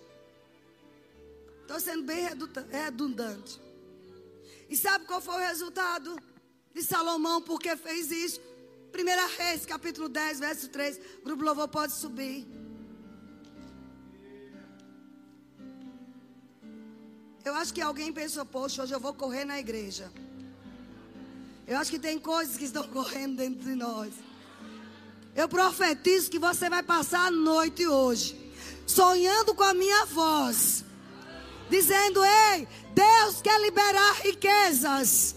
Estou 1.68 1.82
sendo 1.82 2.03
bem 2.03 2.26
redundante. 2.72 3.59
E 4.70 4.78
sabe 4.78 5.05
qual 5.05 5.20
foi 5.20 5.36
o 5.36 5.47
resultado 5.49 6.18
de 6.74 6.82
Salomão? 6.82 7.41
Porque 7.41 7.76
fez 7.76 8.09
isso? 8.09 8.39
Primeira 8.89 9.28
Reis, 9.28 9.65
capítulo 9.65 10.07
10, 10.07 10.39
verso 10.39 10.70
3. 10.70 10.97
O 11.20 11.26
grupo 11.26 11.43
louvor 11.43 11.68
pode 11.68 11.91
subir. 11.91 12.47
Eu 17.43 17.53
acho 17.53 17.74
que 17.74 17.82
alguém 17.82 18.13
pensou, 18.13 18.45
poxa, 18.45 18.84
hoje 18.84 18.95
eu 18.95 18.99
vou 19.01 19.13
correr 19.13 19.43
na 19.43 19.59
igreja. 19.59 20.09
Eu 21.68 21.78
acho 21.78 21.91
que 21.91 21.99
tem 21.99 22.18
coisas 22.18 22.55
que 22.55 22.63
estão 22.63 22.88
correndo 22.97 23.36
dentro 23.36 23.65
de 23.65 23.76
nós. 23.76 24.13
Eu 25.36 25.49
profetizo 25.49 26.32
que 26.32 26.39
você 26.39 26.70
vai 26.70 26.82
passar 26.82 27.28
a 27.28 27.32
noite 27.32 27.86
hoje, 27.86 28.53
sonhando 28.86 29.53
com 29.53 29.63
a 29.63 29.74
minha 29.74 30.05
voz, 30.05 30.86
dizendo: 31.70 32.24
Ei, 32.24 32.68
Deus 32.93 33.41
quer 33.41 33.59
liberar 33.61 34.13
riquezas, 34.22 35.36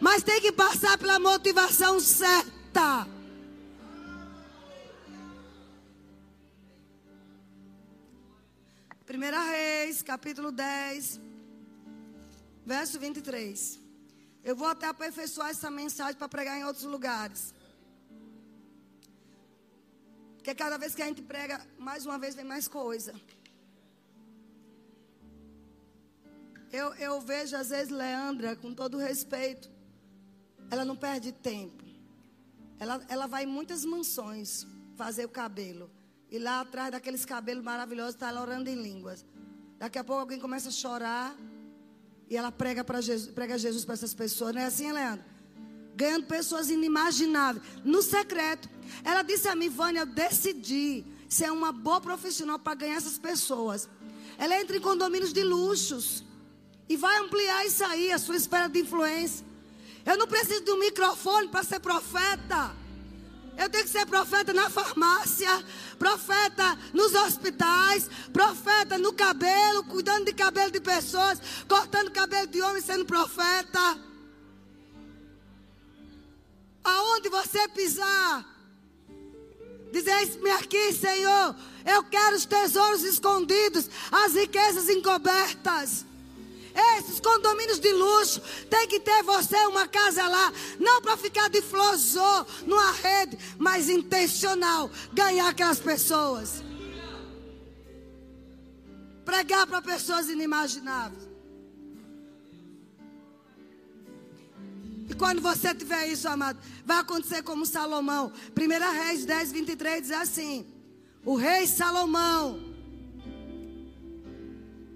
mas 0.00 0.22
tem 0.22 0.40
que 0.40 0.52
passar 0.52 0.98
pela 0.98 1.18
motivação 1.18 1.98
certa. 2.00 3.06
Primeira 9.06 9.42
Reis, 9.44 10.02
capítulo 10.02 10.50
10. 10.50 11.20
Verso 12.64 12.98
23. 12.98 13.78
Eu 14.42 14.56
vou 14.56 14.68
até 14.68 14.86
aperfeiçoar 14.86 15.50
essa 15.50 15.70
mensagem 15.70 16.16
para 16.16 16.28
pregar 16.28 16.56
em 16.58 16.64
outros 16.64 16.84
lugares. 16.84 17.54
Porque 20.36 20.54
cada 20.54 20.76
vez 20.78 20.94
que 20.94 21.02
a 21.02 21.06
gente 21.06 21.22
prega, 21.22 21.60
mais 21.78 22.06
uma 22.06 22.18
vez 22.18 22.34
vem 22.34 22.44
mais 22.44 22.66
coisa. 22.66 23.12
Eu, 26.72 26.94
eu 26.94 27.20
vejo 27.20 27.54
às 27.54 27.68
vezes 27.68 27.90
Leandra, 27.90 28.56
com 28.56 28.72
todo 28.72 28.96
respeito, 28.96 29.70
ela 30.70 30.84
não 30.84 30.96
perde 30.96 31.30
tempo. 31.30 31.84
Ela, 32.78 33.04
ela 33.08 33.26
vai 33.26 33.44
em 33.44 33.46
muitas 33.46 33.84
mansões 33.84 34.66
fazer 34.96 35.26
o 35.26 35.28
cabelo. 35.28 35.90
E 36.30 36.38
lá 36.38 36.60
atrás 36.60 36.90
daqueles 36.90 37.26
cabelos 37.26 37.62
maravilhosos 37.62 38.14
está 38.14 38.30
ela 38.30 38.40
orando 38.40 38.70
em 38.70 38.74
línguas. 38.74 39.22
Daqui 39.78 39.98
a 39.98 40.04
pouco 40.04 40.22
alguém 40.22 40.40
começa 40.40 40.70
a 40.70 40.72
chorar. 40.72 41.36
E 42.30 42.36
ela 42.38 42.50
prega, 42.50 42.82
para 42.82 43.02
Jesus, 43.02 43.30
prega 43.30 43.58
Jesus 43.58 43.84
para 43.84 43.92
essas 43.92 44.14
pessoas. 44.14 44.54
Não 44.54 44.62
é 44.62 44.64
assim, 44.64 44.90
Leandro? 44.90 45.24
Ganhando 45.94 46.24
pessoas 46.24 46.70
inimagináveis. 46.70 47.62
No 47.84 48.02
secreto. 48.02 48.66
Ela 49.04 49.22
disse 49.22 49.46
a 49.46 49.54
mim, 49.54 49.68
Vânia, 49.68 50.00
eu 50.00 50.06
decidi 50.06 51.04
ser 51.28 51.52
uma 51.52 51.70
boa 51.70 52.00
profissional 52.00 52.58
para 52.58 52.74
ganhar 52.74 52.96
essas 52.96 53.18
pessoas. 53.18 53.86
Ela 54.38 54.58
entra 54.58 54.74
em 54.74 54.80
condomínios 54.80 55.34
de 55.34 55.42
luxos. 55.42 56.24
E 56.92 56.96
vai 56.98 57.16
ampliar 57.20 57.64
isso 57.64 57.82
aí, 57.84 58.12
a 58.12 58.18
sua 58.18 58.36
esfera 58.36 58.68
de 58.68 58.80
influência. 58.80 59.46
Eu 60.04 60.18
não 60.18 60.26
preciso 60.26 60.62
de 60.62 60.72
um 60.72 60.78
microfone 60.78 61.48
para 61.48 61.62
ser 61.62 61.80
profeta. 61.80 62.76
Eu 63.56 63.70
tenho 63.70 63.84
que 63.84 63.88
ser 63.88 64.04
profeta 64.04 64.52
na 64.52 64.68
farmácia, 64.68 65.64
profeta 65.98 66.78
nos 66.92 67.14
hospitais, 67.14 68.10
profeta 68.30 68.98
no 68.98 69.14
cabelo, 69.14 69.84
cuidando 69.84 70.26
de 70.26 70.34
cabelo 70.34 70.70
de 70.70 70.82
pessoas, 70.82 71.40
cortando 71.66 72.10
cabelo 72.10 72.46
de 72.48 72.60
homem 72.60 72.82
sendo 72.82 73.06
profeta. 73.06 73.98
Aonde 76.84 77.30
você 77.30 77.68
pisar, 77.68 78.44
dizer-me 79.90 80.50
aqui, 80.50 80.92
Senhor, 80.92 81.56
eu 81.86 82.04
quero 82.04 82.36
os 82.36 82.44
tesouros 82.44 83.02
escondidos, 83.02 83.88
as 84.10 84.34
riquezas 84.34 84.90
encobertas. 84.90 86.11
Esses 86.74 87.20
condomínios 87.20 87.78
de 87.78 87.92
luxo 87.92 88.40
tem 88.70 88.88
que 88.88 89.00
ter 89.00 89.22
você 89.22 89.56
uma 89.66 89.86
casa 89.86 90.26
lá, 90.26 90.52
não 90.78 91.02
para 91.02 91.16
ficar 91.16 91.48
de 91.48 91.60
flosô 91.60 92.46
numa 92.66 92.92
rede, 92.92 93.38
mas 93.58 93.88
intencional, 93.88 94.90
ganhar 95.12 95.48
aquelas 95.48 95.78
pessoas. 95.78 96.62
Pregar 99.24 99.66
para 99.66 99.82
pessoas 99.82 100.28
inimagináveis. 100.28 101.32
E 105.08 105.14
quando 105.14 105.42
você 105.42 105.74
tiver 105.74 106.06
isso, 106.06 106.26
amado, 106.26 106.58
vai 106.86 106.98
acontecer 106.98 107.42
como 107.42 107.66
Salomão. 107.66 108.32
1 108.58 109.04
Reis 109.04 109.26
10, 109.26 109.52
23 109.52 110.02
diz 110.02 110.10
assim: 110.10 110.66
O 111.22 111.36
rei 111.36 111.66
Salomão. 111.66 112.58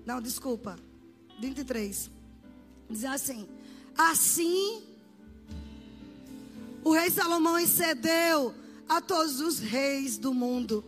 Não, 0.07 0.23
desculpa. 0.23 0.86
23. 1.39 2.11
Diz 2.91 3.05
assim: 3.05 3.49
Assim, 3.97 4.83
o 6.85 6.93
rei 6.93 7.11
Salomão 7.11 7.59
excedeu 7.59 8.55
a 8.89 9.01
todos 9.01 9.41
os 9.41 9.59
reis 9.59 10.17
do 10.17 10.33
mundo, 10.33 10.85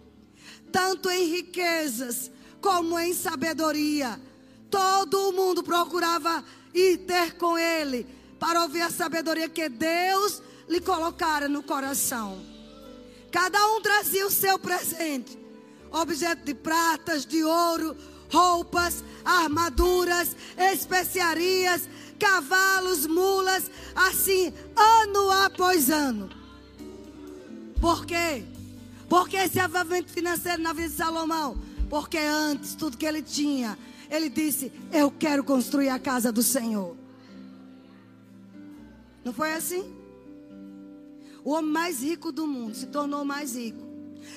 tanto 0.71 1.11
em 1.11 1.29
riquezas 1.29 2.31
como 2.61 2.99
em 2.99 3.13
sabedoria. 3.15 4.21
Todo 4.71 5.29
o 5.29 5.33
mundo 5.33 5.63
procurava 5.63 6.45
ir 6.75 6.99
ter 6.99 7.37
com 7.37 7.59
ele 7.59 8.07
para 8.39 8.63
ouvir 8.63 8.83
a 8.83 8.91
sabedoria 8.91 9.49
que 9.49 9.69
Deus 9.69 10.43
lhe 10.69 10.81
colocara 10.81 11.49
no 11.49 11.63
coração. 11.63 12.41
Cada 13.31 13.59
um 13.73 13.81
trazia 13.81 14.27
o 14.27 14.31
seu 14.31 14.59
presente: 14.59 15.39
objeto 15.91 16.45
de 16.45 16.55
pratas, 16.55 17.25
de 17.27 17.43
ouro, 17.43 17.97
roupas, 18.31 19.03
armaduras, 19.25 20.37
especiarias, 20.57 21.89
cavalos, 22.19 23.07
mulas, 23.07 23.71
assim, 23.95 24.53
ano 24.77 25.31
após 25.31 25.91
ano. 25.91 26.29
Por 27.81 28.05
quê? 28.05 28.45
Porque 29.09 29.37
esse 29.37 29.59
avivamento 29.59 30.13
financeiro 30.13 30.63
na 30.63 30.73
vida 30.73 30.89
de 30.89 30.95
Salomão? 30.95 31.57
Porque 31.89 32.19
antes, 32.19 32.75
tudo 32.75 32.97
que 32.97 33.07
ele 33.07 33.23
tinha, 33.23 33.79
ele 34.11 34.29
disse: 34.29 34.71
Eu 34.93 35.11
quero 35.11 35.43
construir 35.43 35.89
a 35.89 35.99
casa 35.99 36.31
do 36.31 36.43
Senhor. 36.43 36.97
Não 39.25 39.33
foi 39.33 39.55
assim? 39.55 39.95
O 41.45 41.53
homem 41.53 41.71
mais 41.71 42.03
rico 42.03 42.31
do 42.31 42.47
mundo 42.47 42.75
se 42.75 42.87
tornou 42.87 43.25
mais 43.25 43.57
rico. 43.57 43.87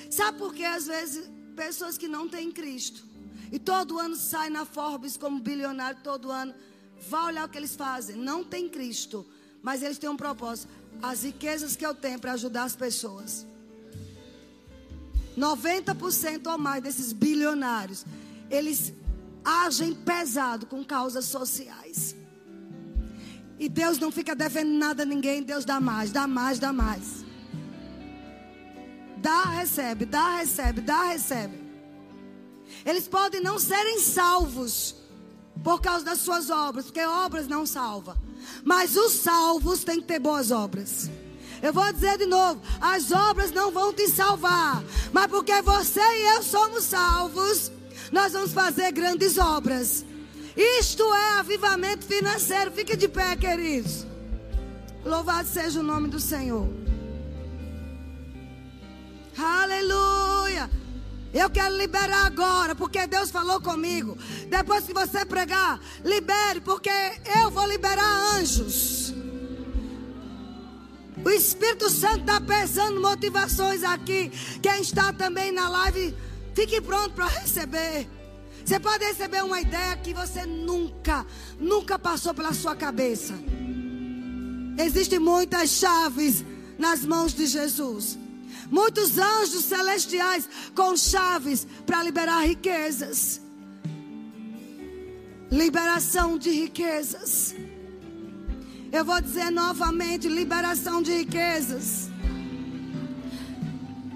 Sabe 0.08 0.38
por 0.38 0.54
que 0.54 0.64
às 0.64 0.86
vezes 0.86 1.28
pessoas 1.54 1.98
que 1.98 2.08
não 2.08 2.28
têm 2.28 2.50
Cristo 2.50 3.11
e 3.52 3.58
todo 3.58 3.98
ano 3.98 4.16
sai 4.16 4.48
na 4.48 4.64
Forbes 4.64 5.18
como 5.18 5.38
bilionário, 5.38 6.00
todo 6.02 6.30
ano. 6.30 6.54
Vá 7.08 7.26
olhar 7.26 7.44
o 7.44 7.48
que 7.50 7.58
eles 7.58 7.76
fazem. 7.76 8.16
Não 8.16 8.42
tem 8.42 8.66
Cristo, 8.66 9.26
mas 9.62 9.82
eles 9.82 9.98
têm 9.98 10.08
um 10.08 10.16
propósito. 10.16 10.72
As 11.02 11.22
riquezas 11.22 11.76
que 11.76 11.84
eu 11.84 11.94
tenho 11.94 12.18
para 12.18 12.32
ajudar 12.32 12.64
as 12.64 12.74
pessoas. 12.74 13.46
90% 15.36 16.50
ou 16.50 16.56
mais 16.58 16.82
desses 16.82 17.12
bilionários, 17.12 18.06
eles 18.50 18.94
agem 19.44 19.94
pesado 19.94 20.64
com 20.64 20.82
causas 20.82 21.26
sociais. 21.26 22.16
E 23.58 23.68
Deus 23.68 23.98
não 23.98 24.10
fica 24.10 24.34
devendo 24.34 24.72
nada 24.72 25.02
a 25.02 25.06
ninguém, 25.06 25.42
Deus 25.42 25.66
dá 25.66 25.78
mais, 25.78 26.10
dá 26.10 26.26
mais, 26.26 26.58
dá 26.58 26.72
mais. 26.72 27.22
Dá, 29.18 29.44
recebe, 29.44 30.06
dá, 30.06 30.36
recebe, 30.36 30.80
dá, 30.80 31.04
recebe. 31.04 31.61
Eles 32.84 33.06
podem 33.06 33.40
não 33.40 33.58
serem 33.58 34.00
salvos 34.00 34.96
por 35.62 35.80
causa 35.80 36.04
das 36.04 36.18
suas 36.18 36.50
obras, 36.50 36.86
porque 36.86 37.04
obras 37.04 37.46
não 37.46 37.64
salva. 37.64 38.16
Mas 38.64 38.96
os 38.96 39.12
salvos 39.12 39.84
têm 39.84 40.00
que 40.00 40.06
ter 40.06 40.18
boas 40.18 40.50
obras. 40.50 41.10
Eu 41.62 41.72
vou 41.72 41.92
dizer 41.92 42.18
de 42.18 42.26
novo: 42.26 42.60
as 42.80 43.12
obras 43.12 43.52
não 43.52 43.70
vão 43.70 43.92
te 43.92 44.08
salvar, 44.08 44.82
mas 45.12 45.26
porque 45.28 45.62
você 45.62 46.00
e 46.00 46.36
eu 46.36 46.42
somos 46.42 46.84
salvos, 46.84 47.70
nós 48.10 48.32
vamos 48.32 48.52
fazer 48.52 48.90
grandes 48.92 49.38
obras. 49.38 50.04
Isto 50.56 51.02
é 51.14 51.38
avivamento 51.38 52.04
financeiro. 52.04 52.72
Fique 52.72 52.96
de 52.96 53.08
pé, 53.08 53.36
queridos. 53.36 54.04
Louvado 55.04 55.48
seja 55.48 55.80
o 55.80 55.82
nome 55.82 56.08
do 56.08 56.20
Senhor. 56.20 56.68
Aleluia. 59.38 60.70
Eu 61.32 61.48
quero 61.48 61.76
liberar 61.76 62.26
agora, 62.26 62.74
porque 62.74 63.06
Deus 63.06 63.30
falou 63.30 63.60
comigo. 63.60 64.18
Depois 64.48 64.84
que 64.84 64.92
você 64.92 65.24
pregar, 65.24 65.80
libere, 66.04 66.60
porque 66.60 66.90
eu 67.40 67.50
vou 67.50 67.66
liberar 67.66 68.34
anjos. 68.34 69.14
O 71.24 71.30
Espírito 71.30 71.88
Santo 71.88 72.20
está 72.20 72.40
pesando 72.40 73.00
motivações 73.00 73.82
aqui. 73.82 74.30
Quem 74.60 74.82
está 74.82 75.12
também 75.12 75.52
na 75.52 75.68
live, 75.68 76.14
fique 76.54 76.80
pronto 76.80 77.14
para 77.14 77.28
receber. 77.28 78.08
Você 78.64 78.78
pode 78.78 79.04
receber 79.04 79.42
uma 79.42 79.60
ideia 79.60 79.96
que 79.96 80.12
você 80.12 80.44
nunca, 80.44 81.26
nunca 81.58 81.98
passou 81.98 82.34
pela 82.34 82.52
sua 82.52 82.76
cabeça. 82.76 83.34
Existem 84.78 85.18
muitas 85.18 85.70
chaves 85.70 86.44
nas 86.78 87.04
mãos 87.04 87.34
de 87.34 87.46
Jesus. 87.46 88.18
Muitos 88.70 89.18
anjos 89.18 89.64
celestiais 89.64 90.48
com 90.74 90.96
chaves 90.96 91.66
para 91.86 92.02
liberar 92.02 92.42
riquezas. 92.46 93.40
Liberação 95.50 96.38
de 96.38 96.50
riquezas. 96.50 97.54
Eu 98.90 99.04
vou 99.04 99.20
dizer 99.20 99.50
novamente: 99.50 100.28
liberação 100.28 101.02
de 101.02 101.12
riquezas. 101.12 102.10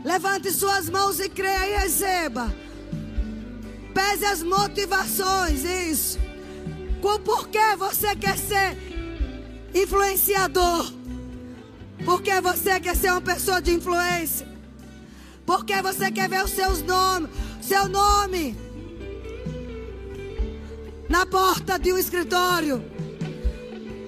Levante 0.05 0.53
suas 0.53 0.89
mãos 0.89 1.19
e 1.19 1.29
creia 1.29 1.79
e 1.79 1.79
receba. 1.81 2.55
Pese 3.93 4.25
as 4.25 4.43
motivações, 4.43 5.65
isso. 5.65 6.19
Por 7.01 7.49
que 7.49 7.77
você 7.77 8.15
quer 8.15 8.37
ser 8.37 8.77
influenciador? 9.75 10.96
Porque 12.05 12.41
você 12.41 12.79
quer 12.81 12.97
ser 12.97 13.11
uma 13.11 13.21
pessoa 13.21 13.61
de 13.61 13.73
influência. 13.73 14.47
Porque 15.45 15.81
você 15.83 16.11
quer 16.11 16.29
ver 16.29 16.45
os 16.45 16.51
seus 16.51 16.83
nomes, 16.83 17.31
seu 17.63 17.89
nome 17.89 18.67
na 21.09 21.25
porta 21.25 21.79
de 21.79 21.93
um 21.93 21.99
escritório. 21.99 22.85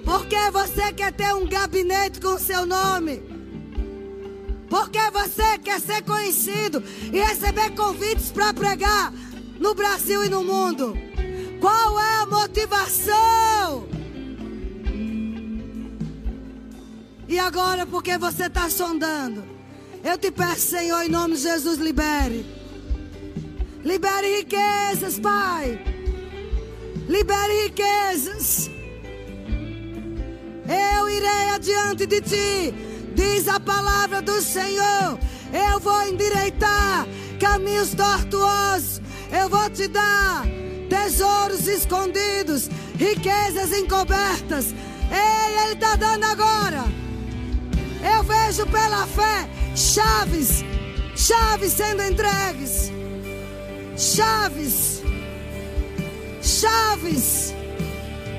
Porque 0.03 0.51
você 0.51 0.91
quer 0.93 1.13
ter 1.13 1.33
um 1.33 1.47
gabinete 1.47 2.19
com 2.19 2.29
o 2.35 2.39
seu 2.39 2.65
nome. 2.65 3.21
Porque 4.69 4.99
você 5.11 5.57
quer 5.57 5.79
ser 5.79 6.03
conhecido 6.03 6.83
e 7.11 7.19
receber 7.19 7.71
convites 7.71 8.31
para 8.31 8.53
pregar 8.53 9.13
no 9.59 9.73
Brasil 9.73 10.23
e 10.23 10.29
no 10.29 10.43
mundo. 10.43 10.95
Qual 11.59 11.99
é 11.99 12.21
a 12.21 12.25
motivação? 12.25 13.87
E 17.29 17.37
agora, 17.37 17.85
porque 17.85 18.17
você 18.17 18.45
está 18.47 18.67
sondando? 18.71 19.43
Eu 20.03 20.17
te 20.17 20.31
peço, 20.31 20.61
Senhor, 20.61 21.03
em 21.03 21.09
nome 21.09 21.35
de 21.35 21.43
Jesus, 21.43 21.77
libere. 21.77 22.43
Libere 23.83 24.37
riquezas, 24.37 25.19
Pai. 25.19 25.79
Libere 27.07 27.65
riquezas. 27.65 28.71
Eu 30.97 31.07
irei 31.07 31.49
adiante 31.53 32.07
de 32.07 32.19
ti, 32.19 32.73
diz 33.13 33.47
a 33.47 33.59
palavra 33.59 34.23
do 34.23 34.41
Senhor. 34.41 35.19
Eu 35.53 35.79
vou 35.79 36.01
endireitar 36.07 37.07
caminhos 37.39 37.93
tortuosos. 37.93 39.01
Eu 39.31 39.47
vou 39.49 39.69
te 39.69 39.87
dar 39.87 40.47
tesouros 40.89 41.67
escondidos, 41.67 42.71
riquezas 42.97 43.71
encobertas. 43.71 44.73
Ei, 45.11 45.63
Ele 45.65 45.73
está 45.73 45.95
dando 45.95 46.23
agora. 46.23 47.08
Eu 48.01 48.23
vejo 48.23 48.65
pela 48.67 49.05
fé 49.07 49.47
chaves, 49.75 50.63
chaves 51.15 51.73
sendo 51.73 52.03
entregues. 52.03 52.91
Chaves, 53.97 55.01
chaves. 56.41 57.53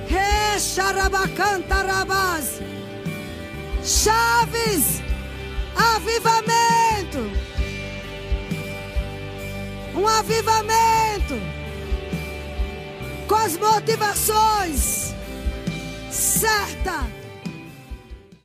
Recharabacanta 0.09 1.85
Chaves, 3.85 5.03
avivamento. 5.77 7.31
Um 9.95 10.09
avivamento 10.09 11.35
com 13.29 13.35
as 13.35 13.57
motivações 13.57 15.15
certas 16.11 17.20